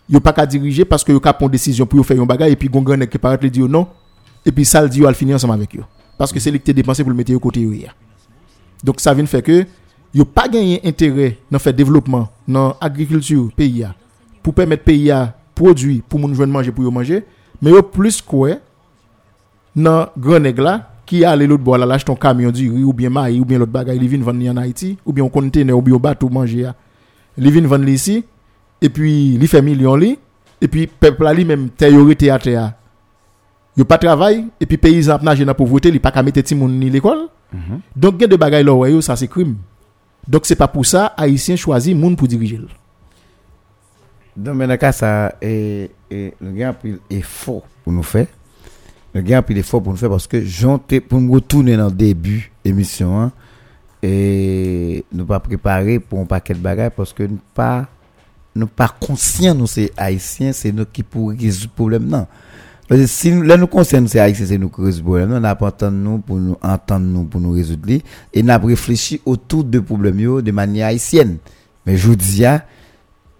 [0.08, 2.56] Yo pas qu'à diriger parce que yo ka prendre décision pour faire un bagage et
[2.56, 3.88] puis gon grand qui paraît dire non
[4.44, 5.82] et puis ça le dit al finir ensemble avec yo
[6.16, 7.90] parce que c'est lui qui dépensé pour le mettre yo côté ya.
[8.84, 9.66] Donc ça vient faire que
[10.14, 13.94] yo pas gagné intérêt dans faire développement dans agriculture pays a
[14.42, 17.24] pour permettre pays a produire pour moun joindre manger pour yo manger
[17.60, 18.50] mais yo plus quoi
[19.74, 23.10] dans grand nèg là qui a l'autre bois là lâche ton camion du ou bien
[23.10, 25.82] maïs ou bien l'autre bagaille il vient vendre en Haïti ou bien un conteneur ou
[25.82, 26.76] bien un bateau manger a.
[27.36, 28.24] il vient vendre ici
[28.80, 30.18] et puis il fait million li
[30.60, 32.72] et puis peuple lui même terrorité à terre
[33.76, 36.78] yo pas travail et puis paysan nage dans pauvreté il pas ka mettre ti moun
[36.78, 37.28] ni l'école.
[37.94, 39.56] Donc gen de bagay là ça c'est crime.
[40.26, 42.60] Donc c'est pas pour ça haïtien choisi moun pour diriger.
[44.36, 48.26] Donc, cas, ça, et, et, le gain pile est fort pour nous faire.
[49.14, 51.86] Le gain pile est fort pour nous faire parce que j'étais pour me retourner dans
[51.86, 53.32] le début émission, hein,
[54.02, 57.86] et nous pas préparer pour un paquet de bagages parce que nous pas,
[58.56, 62.26] nous pas conscients, nous, c'est haïtiens, c'est nous qui pour résoudre le problème, non.
[62.88, 65.32] Parce que si nous, là, nous concerne, c'est haïtiens, c'est nous qui résoudre le problème,
[65.32, 68.02] on n'a pas entendu nous pour nous entendre nous, pour nous résoudre, li.
[68.32, 71.38] et n'a réfléchi autour de problèmes de manière haïtienne.
[71.84, 72.44] Mais je vous dis,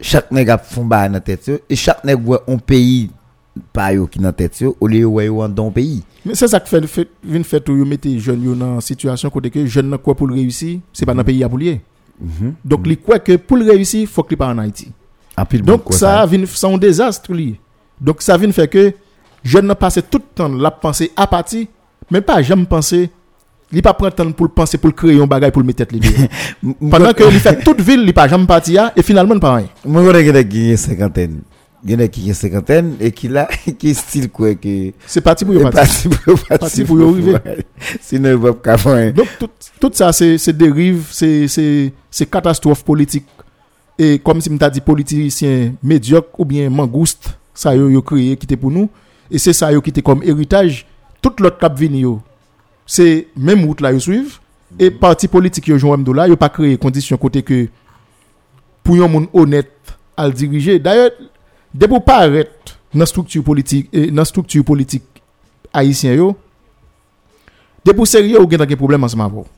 [0.01, 3.10] chaque nèg a font ba dans tête yo, et chaque nèg voit un pays
[3.72, 6.60] pa yo qui dans tête yo au lieu de yo don pays Mais c'est ça
[6.60, 9.98] qui fait, fait, vient fait yo mettez jeunes yo dans situation côté que jeune nan
[9.98, 11.80] quoi pour réussir, c'est pas dans le pays à pour lier.
[12.64, 14.90] Donc, il croit que pour réussir, faut qu'il pas en Haïti.
[15.36, 17.30] Donc, bon quoi, ça vient, c'est un désastre.
[18.00, 18.92] Donc, ça vient faire que
[19.44, 21.66] jeune n'a passé tout le temps la penser à partir,
[22.10, 23.10] mais pas jamais penser,
[23.72, 25.78] il pas prendre temps pour le penser, pour le créer un bagage, pour le mettre
[25.84, 26.06] tête libre.
[26.90, 29.66] Pendant que il fait toute ville, il pas jamais parti, et finalement, pas rien.
[29.84, 31.40] Moi, je connais qui a cinquantaine.
[31.84, 33.48] Il y en a qui a cinquantaine et qui là,
[33.78, 34.92] qui style quoi que.
[35.06, 35.76] C'est parti pour parti.
[35.76, 37.36] parti pour Parti pour arriver.
[38.00, 39.10] Sinon, il va pas.
[39.12, 39.48] Donc, tout,
[39.78, 43.26] tout ça, c'est c'est dérive, c'est- c'est c'est catastrophe politique.
[43.98, 48.59] e kom si mta di politisyen medyok ou bien mangoust sa yo yo kriye kite
[48.60, 48.90] pou nou
[49.32, 50.82] e se sa yo kite kom eritaj
[51.24, 52.18] tout lot kap vini yo.
[52.86, 54.36] Se menm wout la yo suiv
[54.77, 55.01] e mhm.
[55.01, 57.66] parti politik yo joun mdou la yo pa kriye kondisyon kote ke
[58.85, 59.73] pou yon moun honet
[60.16, 60.78] al dirije.
[60.82, 61.10] Daye
[61.74, 65.05] debou pa aret nan struktur politik e, nan struktur politik
[65.73, 66.32] haisyen yo
[67.85, 69.48] debou serye ou gen tanke problem ansama vou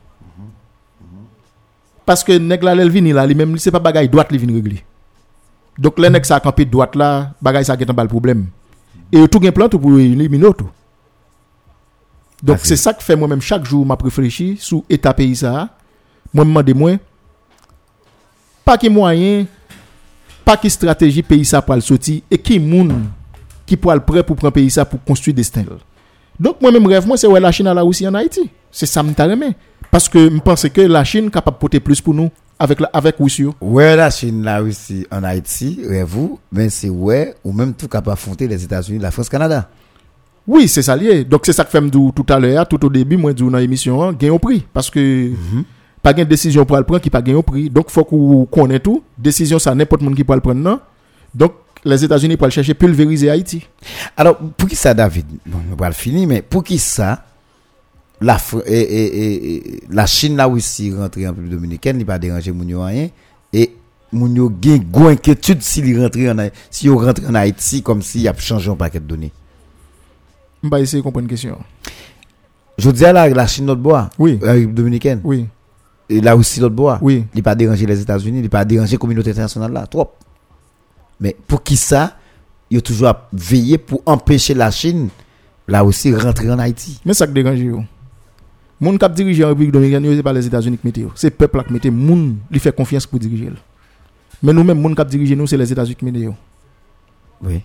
[2.08, 4.54] Parce que nèg la lèl vini là, li même c'est pas bagay droite li vini
[4.54, 4.82] régler.
[5.76, 8.46] Donc les nèg ça campé droite là, bagay ça gen un problème.
[9.12, 10.70] Et tout gen plan tout pour éliminer tout.
[12.42, 15.68] Donc Ah, c'est ça que fait moi-même chaque jour m'a réfléchi sur état pays ça.
[16.32, 16.98] Moi me demande moi
[18.64, 19.44] pas qui moyen
[20.46, 23.04] pas qui stratégie pays ça pour le sortir et qui moun
[23.66, 25.64] qui pour le prêt pour prendre pays ça pour construire destin.
[26.40, 28.48] Donc moi même rêve moi c'est ouais la Chine à la Russie en Haïti.
[28.70, 29.54] C'est ça me taremé
[29.90, 32.88] parce que je pense que la Chine capable de porter plus pour nous avec la,
[32.92, 33.46] avec Russie.
[33.60, 38.12] Ouais, la Chine, là aussi, en Haïti, vous, mais c'est ouais, ou même tout capable
[38.12, 39.68] affronter les États-Unis, la France, Canada.
[40.46, 41.24] Oui, c'est ça lié.
[41.24, 44.02] Donc c'est ça que fait tout à l'heure, tout au début, moi dis dans l'émission,
[44.02, 45.30] hein, gagne au prix parce que
[46.02, 47.68] pas gagne décision pour le prendre qui pas gagne au prix.
[47.68, 49.02] Donc faut qu'on connaisse tout.
[49.16, 50.80] Décision ça n'importe monde qui peut le prendre non?
[51.34, 51.52] Donc
[51.84, 53.66] les États-Unis pour le chercher pulvériser Haïti.
[54.16, 55.26] Alors, pour qui ça, David?
[55.46, 57.24] Bon, on va le finir, mais pour qui ça
[58.20, 62.06] la, Fr- et, et, et- et- la Chine, là aussi, rentrée en République Dominicaine, il
[62.06, 63.08] pas déranger Mounio rien.
[63.52, 63.74] Et
[64.12, 68.34] Mounio gagne gros inquiétude s'il rentre en si il rentre en Haïti comme s'il a
[68.36, 69.32] changé un paquet de données.
[70.62, 71.58] On va essayer de comprendre une question.
[72.76, 74.10] Je dis à la, la Chine, notre bois.
[74.18, 74.38] Oui.
[74.42, 75.20] La République Dominicaine.
[75.24, 75.46] Oui.
[76.08, 76.98] Et là aussi, l'autre bois.
[77.02, 77.24] Oui.
[77.34, 80.10] Il pas déranger les États-Unis, il pas déranger la communauté internationale là, trop.
[81.20, 82.16] Mais pour qui ça,
[82.70, 85.08] il a toujours à veiller pour empêcher la Chine,
[85.66, 87.00] là aussi, rentrer en Haïti.
[87.04, 87.82] Mais ça qui dérange yo.
[88.80, 91.10] Moun kap dirige en République Dominicaine, yo, c'est pas les États-Unis qui mettent.
[91.16, 93.46] C'est peuple qui mette moun, li fait confiance pour diriger.
[93.46, 93.56] le.
[94.42, 96.34] Mais nous-mêmes, moun kap dirige nous, c'est les États-Unis qui mettent.
[97.42, 97.60] Oui.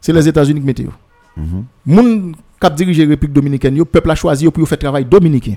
[0.00, 0.92] C'est les États-Unis qui mettent yo.
[1.36, 1.64] Mhm.
[1.86, 5.56] Moun kap dirige République Dominicaine, yo, peuple a choisi pour faire travail dominicain.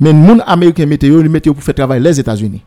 [0.00, 2.62] Mais moun américain mette yo, li mette pour faire travail les États-Unis.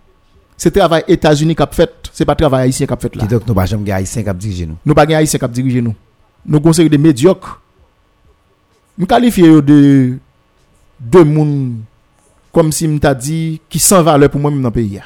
[0.55, 3.25] C'est travail États-Unis qui a fait, c'est pas travail haïtien qui a fait là.
[3.25, 4.77] Donc nous pas jamais haïtien qui dirige nous?
[4.85, 5.95] Nous pas haïtien qui dirige nous.
[6.45, 7.59] Nous conseillons des médiocres.
[8.97, 10.17] Nous qualifions de
[11.01, 11.81] de moun
[12.53, 14.87] comme si m'ta dit qui sans valeur pour moi même dans le pays.
[14.95, 15.03] ya.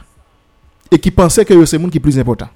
[0.91, 2.49] Et qui pensait que c'est moun qui plus important.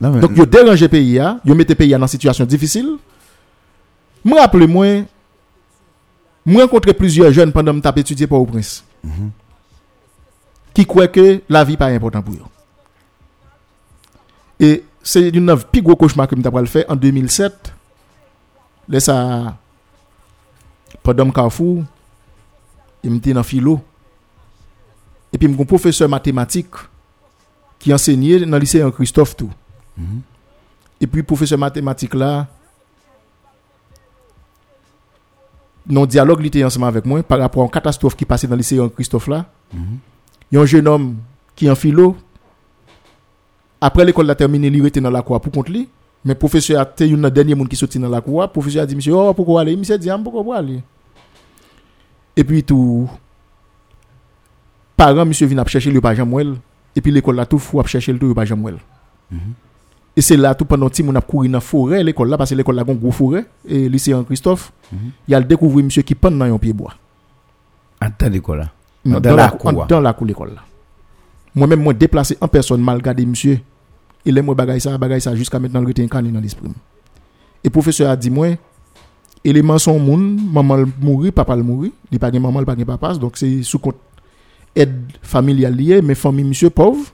[0.00, 2.44] Non, mais- Donc yo dérange le pays ya, yo mette le pays dans une situation
[2.44, 2.96] difficile.
[4.24, 5.04] Me rappelle moi
[6.46, 8.84] moi rencontré plusieurs jeunes pendant me tape étudier pour au prince.
[10.74, 12.38] Qui croient que la vie pas important pour eux.
[14.60, 17.72] Et c'est une œuvre plus gros cauchemar que je le fait en 2007.
[18.88, 19.56] Là, ça.
[21.02, 21.84] Pendant Carrefour,
[23.02, 23.80] il me dans philo.
[25.32, 26.74] Et puis, mon professeur mathématique
[27.78, 29.50] qui enseignait dans le lycée en Christophe tout.
[31.00, 32.46] Et puis, professeur mathématique là,
[35.86, 38.54] dans dialogue, il était ensemble avec moi par rapport à une catastrophe qui passait dans
[38.54, 39.46] le lycée en Christophe là.
[39.72, 41.16] Il y a un jeune homme
[41.54, 42.16] qui est en philo,
[43.80, 45.88] après l'école la terminée, il était dans la cour pour contre lui.
[46.24, 48.46] Mais professeur a été une dernier monde qui sorti dans la cour.
[48.50, 49.76] Professeur a dit monsieur oh pourquoi aller?
[49.76, 50.80] Monsieur a dit ah, pourquoi aller?
[52.38, 53.10] Et puis tout
[54.96, 56.54] parents monsieur vient chercher le pas Jamouel
[56.94, 58.76] et puis l'école là tout fou chercher le tout pas Jamouel.
[60.16, 62.50] Et c'est là tout pendant que on a couru dans la forêt l'école là parce
[62.50, 64.72] que l'école là a un gros forêt et lycée en Christophe.
[64.92, 66.94] Il y a le découvert monsieur qui pend dans un pied bois.
[68.00, 68.68] En temps d'école là.
[69.04, 69.86] Non, Dans dans, la cour.
[69.86, 70.62] dans la cour l'école là.
[71.56, 73.58] Moi-même, moi déplacé en personne, mal gardé monsieur.
[74.24, 76.68] et les moi bagay ça, bagay ça jusqu'à maintenant le incarné dans l'esprit.
[77.64, 78.50] Et professeur a dit moi
[79.44, 83.14] éléments sont moun, maman mourir, papa mourir, il pas gen maman, il pas gen papa,
[83.14, 83.96] donc c'est sous compte
[84.74, 87.06] aide familiale liée, mais famille monsieur pauvre.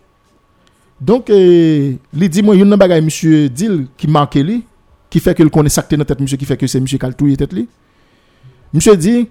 [1.00, 3.50] Donc euh, il dit moi yon bagay monsieur
[3.96, 4.64] qui marque lui
[5.10, 7.36] qui fait que le connaît sacté dans tête monsieur qui fait que c'est monsieur Kaltouye
[7.36, 7.68] tête li.
[8.72, 9.28] Monsieur dit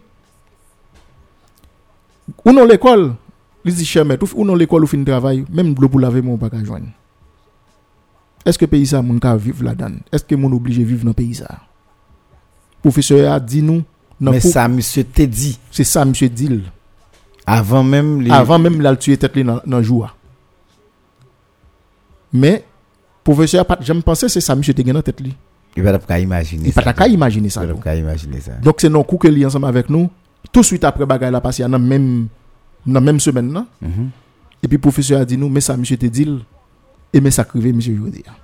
[2.45, 3.15] ou non l'école,
[3.65, 6.37] il dit cher maître, ou non l'école ou fin travail, même l'eau pour laver mon
[6.37, 6.87] pas joindre.
[8.45, 11.61] Est-ce que pays ça moun vivre là-dedans Est-ce que moun obligé vivre dans pays ça?
[12.83, 13.81] Professeur a dit nous
[14.19, 15.57] Mais ça monsieur te dit.
[15.71, 16.61] C'est ça monsieur dit.
[17.45, 18.29] Avant même les...
[18.29, 20.13] Avant même la tuer tête dans dans jour.
[22.33, 22.65] Mais
[23.23, 25.21] professeur pas j'aime penser c'est ça monsieur te dans tête.
[25.77, 26.83] Il va pas imaginer ça.
[26.85, 27.63] Il pas imaginer ça.
[27.65, 28.51] Il pas imaginer ça.
[28.61, 30.09] Donc c'est non coup que li ensemble avec nous
[30.51, 32.27] tout de suite après bagay la passé dans même
[32.85, 33.65] dans même semaine là.
[33.81, 34.07] Mm -hmm.
[34.61, 36.27] Et puis professeur a dit nous mais ça monsieur te dit
[37.13, 38.42] et mais ça crivé monsieur je dire.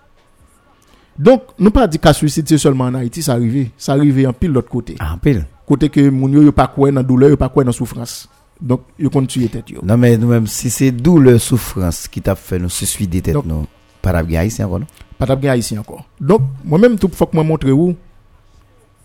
[1.20, 3.72] Donc, nous pas dit qu'à suicide c'est seulement en Haïti, ça arrive.
[3.78, 4.96] Ça arrive en pile l'autre côté.
[5.02, 5.46] En pile.
[5.68, 8.30] Côté que moun yo pas quoi dans douleur, yo pas quoi dans souffrance.
[8.62, 9.82] Donc, yo continue tête yo.
[9.84, 13.68] Non mais nous même si c'est douleur souffrance qui t'a fait nous suicider tête nous,
[14.02, 14.88] pas bien ici encore non?
[15.18, 16.06] Pas ici encore.
[16.22, 17.96] Donc, moi-même tout faut que moi montrer où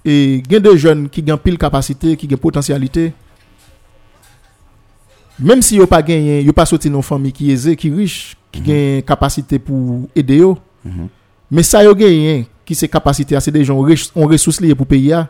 [0.04, 3.12] et gen des jeunes qui ont pile capacité, qui ont potentialité.
[5.40, 8.60] Même si yo pas gagné, yo pas sorti dans famille qui aisée, qui riche, qui
[8.60, 9.02] mm -hmm.
[9.02, 10.58] capacité pour aider yo.
[10.84, 11.08] Mm -hmm.
[11.50, 15.22] Mais ça yo gagné qui c'est capacité c'est des gens ont ressources liées pour payer.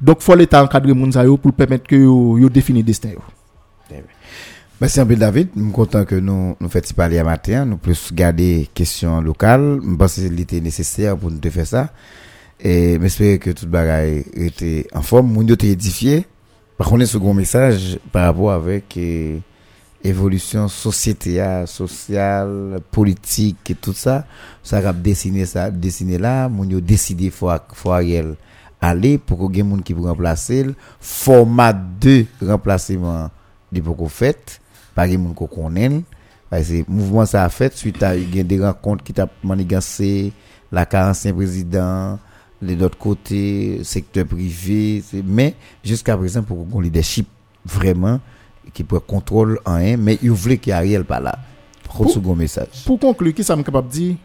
[0.00, 1.12] Donc faut l'état encadrer moun
[1.42, 3.20] pour permettre que yo, yo définir destin yo.
[4.80, 7.76] Merci un peu David, je suis content que nous nous fassions parler à matin, nous
[7.76, 11.90] plus garder questions locales, je pense que c'était nécessaire pour nous faire ça.
[12.58, 16.24] Et j'espère que tout le bagage était en forme, moun yo était édifié.
[16.78, 19.40] Par contre, second message par rapport avec eh,
[20.02, 24.24] évolution société sociale politique et tout ça
[24.62, 29.68] ça a dessiné ça dessiné là mon yo décidé faut faut aller pour que gen
[29.68, 30.66] moun qui pour remplacer
[31.00, 33.30] format de remplacement
[33.70, 34.60] de pour fait
[34.94, 36.02] par moun ko connaît.
[36.50, 40.32] Que mouvement ça a fait suite à des rencontres qui t'a manigancé
[40.72, 42.18] la 45 président
[42.60, 45.54] de l'autre côté secteur privé mais
[45.84, 47.28] jusqu'à présent pour qu'on leadership
[47.64, 48.18] vraiment
[48.72, 51.38] qui peut contrôler en un, mais il voulait qu'il y ait Ariel pas là.
[51.84, 52.84] Pour, second message.
[52.86, 54.16] Pour conclure, qui ça me capable de dire?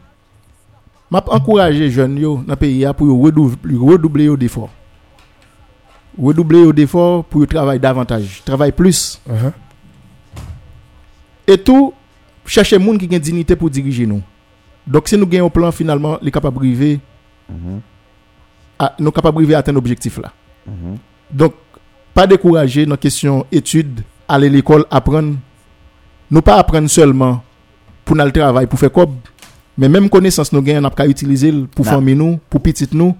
[1.10, 4.70] M'a encourager jeunes yo dans pays pour redoubler redoubler d'efforts.
[6.20, 9.20] Redoubler d'efforts pour travailler davantage, travailler plus.
[9.28, 9.52] Uh -huh.
[11.46, 11.94] Et tout
[12.44, 14.22] chercher monde qui a une dignité pour diriger nous.
[14.86, 16.98] Donc si nous gagnons un plan finalement, les capables de uh
[17.50, 17.80] -huh.
[18.78, 20.32] à, nous capables de atteindre l'objectif là.
[20.66, 20.98] Uh -huh.
[21.30, 21.54] Donc
[22.14, 25.34] pas décourager dans la question études aller à l'école apprendre.
[26.30, 27.42] Nous pas apprendre seulement
[28.04, 29.06] pour le travail pour faire quoi
[29.78, 33.14] mais même connaissance nous gagnons n'a utiliser pour famille nous pour petite nous.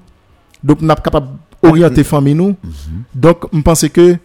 [0.65, 1.28] Donc n'a capable
[1.62, 2.51] orienter famille nous.
[2.51, 3.03] Mm-hmm.
[3.15, 4.16] donc je pense que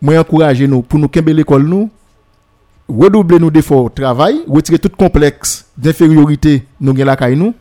[0.00, 1.90] moi encourager nous pour nous kembe l'école nous
[2.88, 7.54] redoubler nos d'efforts travail retirer tout complexe d'infériorité nous gagnons la nous.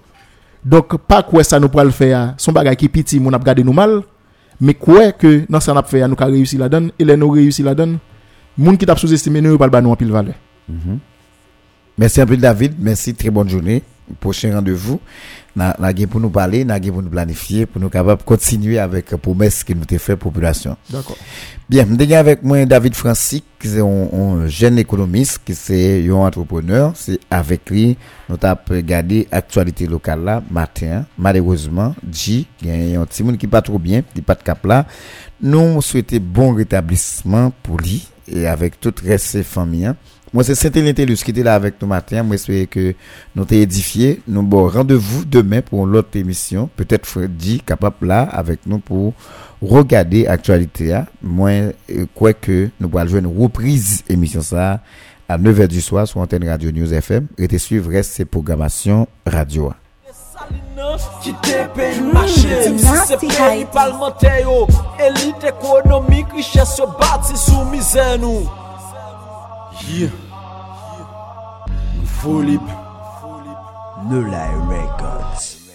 [0.64, 3.64] Donc pas quoi ça nous pourra le faire son bagage qui petit mon a regardé
[3.64, 4.04] nous mal.
[4.60, 7.32] Mais quoi que dans ça n'a fait nous avons réussi la donne et les nous
[7.32, 7.98] réussi la donne
[8.58, 10.36] moun qui t'a sous-estimé nous pas le en pile valeur.
[10.70, 10.98] Mm
[11.98, 13.84] Merci un peu David, merci très bonne journée.
[14.20, 15.00] Prochain rendez-vous,
[15.56, 15.76] na
[16.10, 19.86] pour nous parler, na pour nous planifier pour nous capable continuer avec promesse que nous
[19.86, 20.76] t'ai fait population.
[20.90, 21.18] D'accord.
[21.70, 26.92] Bien, je avec moi David Francis, qui est un, jeune économiste, qui est un entrepreneur.
[26.96, 27.98] C'est avec lui,
[28.28, 31.06] nous avons regardé l'actualité locale là, matin.
[31.18, 34.44] Malheureusement, J, il y a un petit monde qui pas trop bien, qui pas de
[34.44, 34.86] cap là.
[35.42, 39.88] Nous souhaitons bon rétablissement pour lui et avec toute reste ses familles.
[39.88, 39.96] Hein.
[40.34, 42.24] Moi, c'est Saint-Élintellus qui était là avec nous matin.
[42.24, 42.94] Moi, j'espère que
[43.36, 44.22] nous t'ai édifié.
[44.30, 46.70] Nous bon rendez-vous demain pour l'autre émission.
[46.78, 49.14] Peut-être Freddy capable là avec nous pour
[49.62, 50.94] regarder l'actualité.
[50.94, 51.06] Hein.
[51.22, 51.74] Moi,
[52.16, 54.82] quoi que nous pourrons jouer une reprise émission ça
[55.28, 57.28] à 9h du soir sur Antenne Radio News FM.
[57.38, 59.74] Et te suivre ces programmations radio.
[61.22, 64.66] Ki te pe yi mache Si se pe yi palmente yo
[65.00, 68.46] Elite ekonomik Riches yo bati sou mize nou
[69.88, 70.14] Yeah
[72.22, 72.62] Folip
[74.10, 75.70] Nolai Records.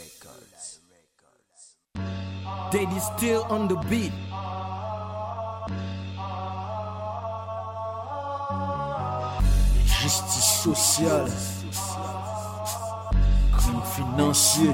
[2.70, 4.12] Daddy still on the beat.
[9.86, 11.55] Justice
[13.76, 14.70] Krim finansye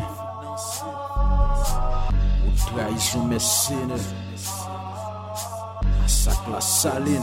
[2.46, 3.98] Ou traizyon mesene
[6.00, 7.22] Masak la salin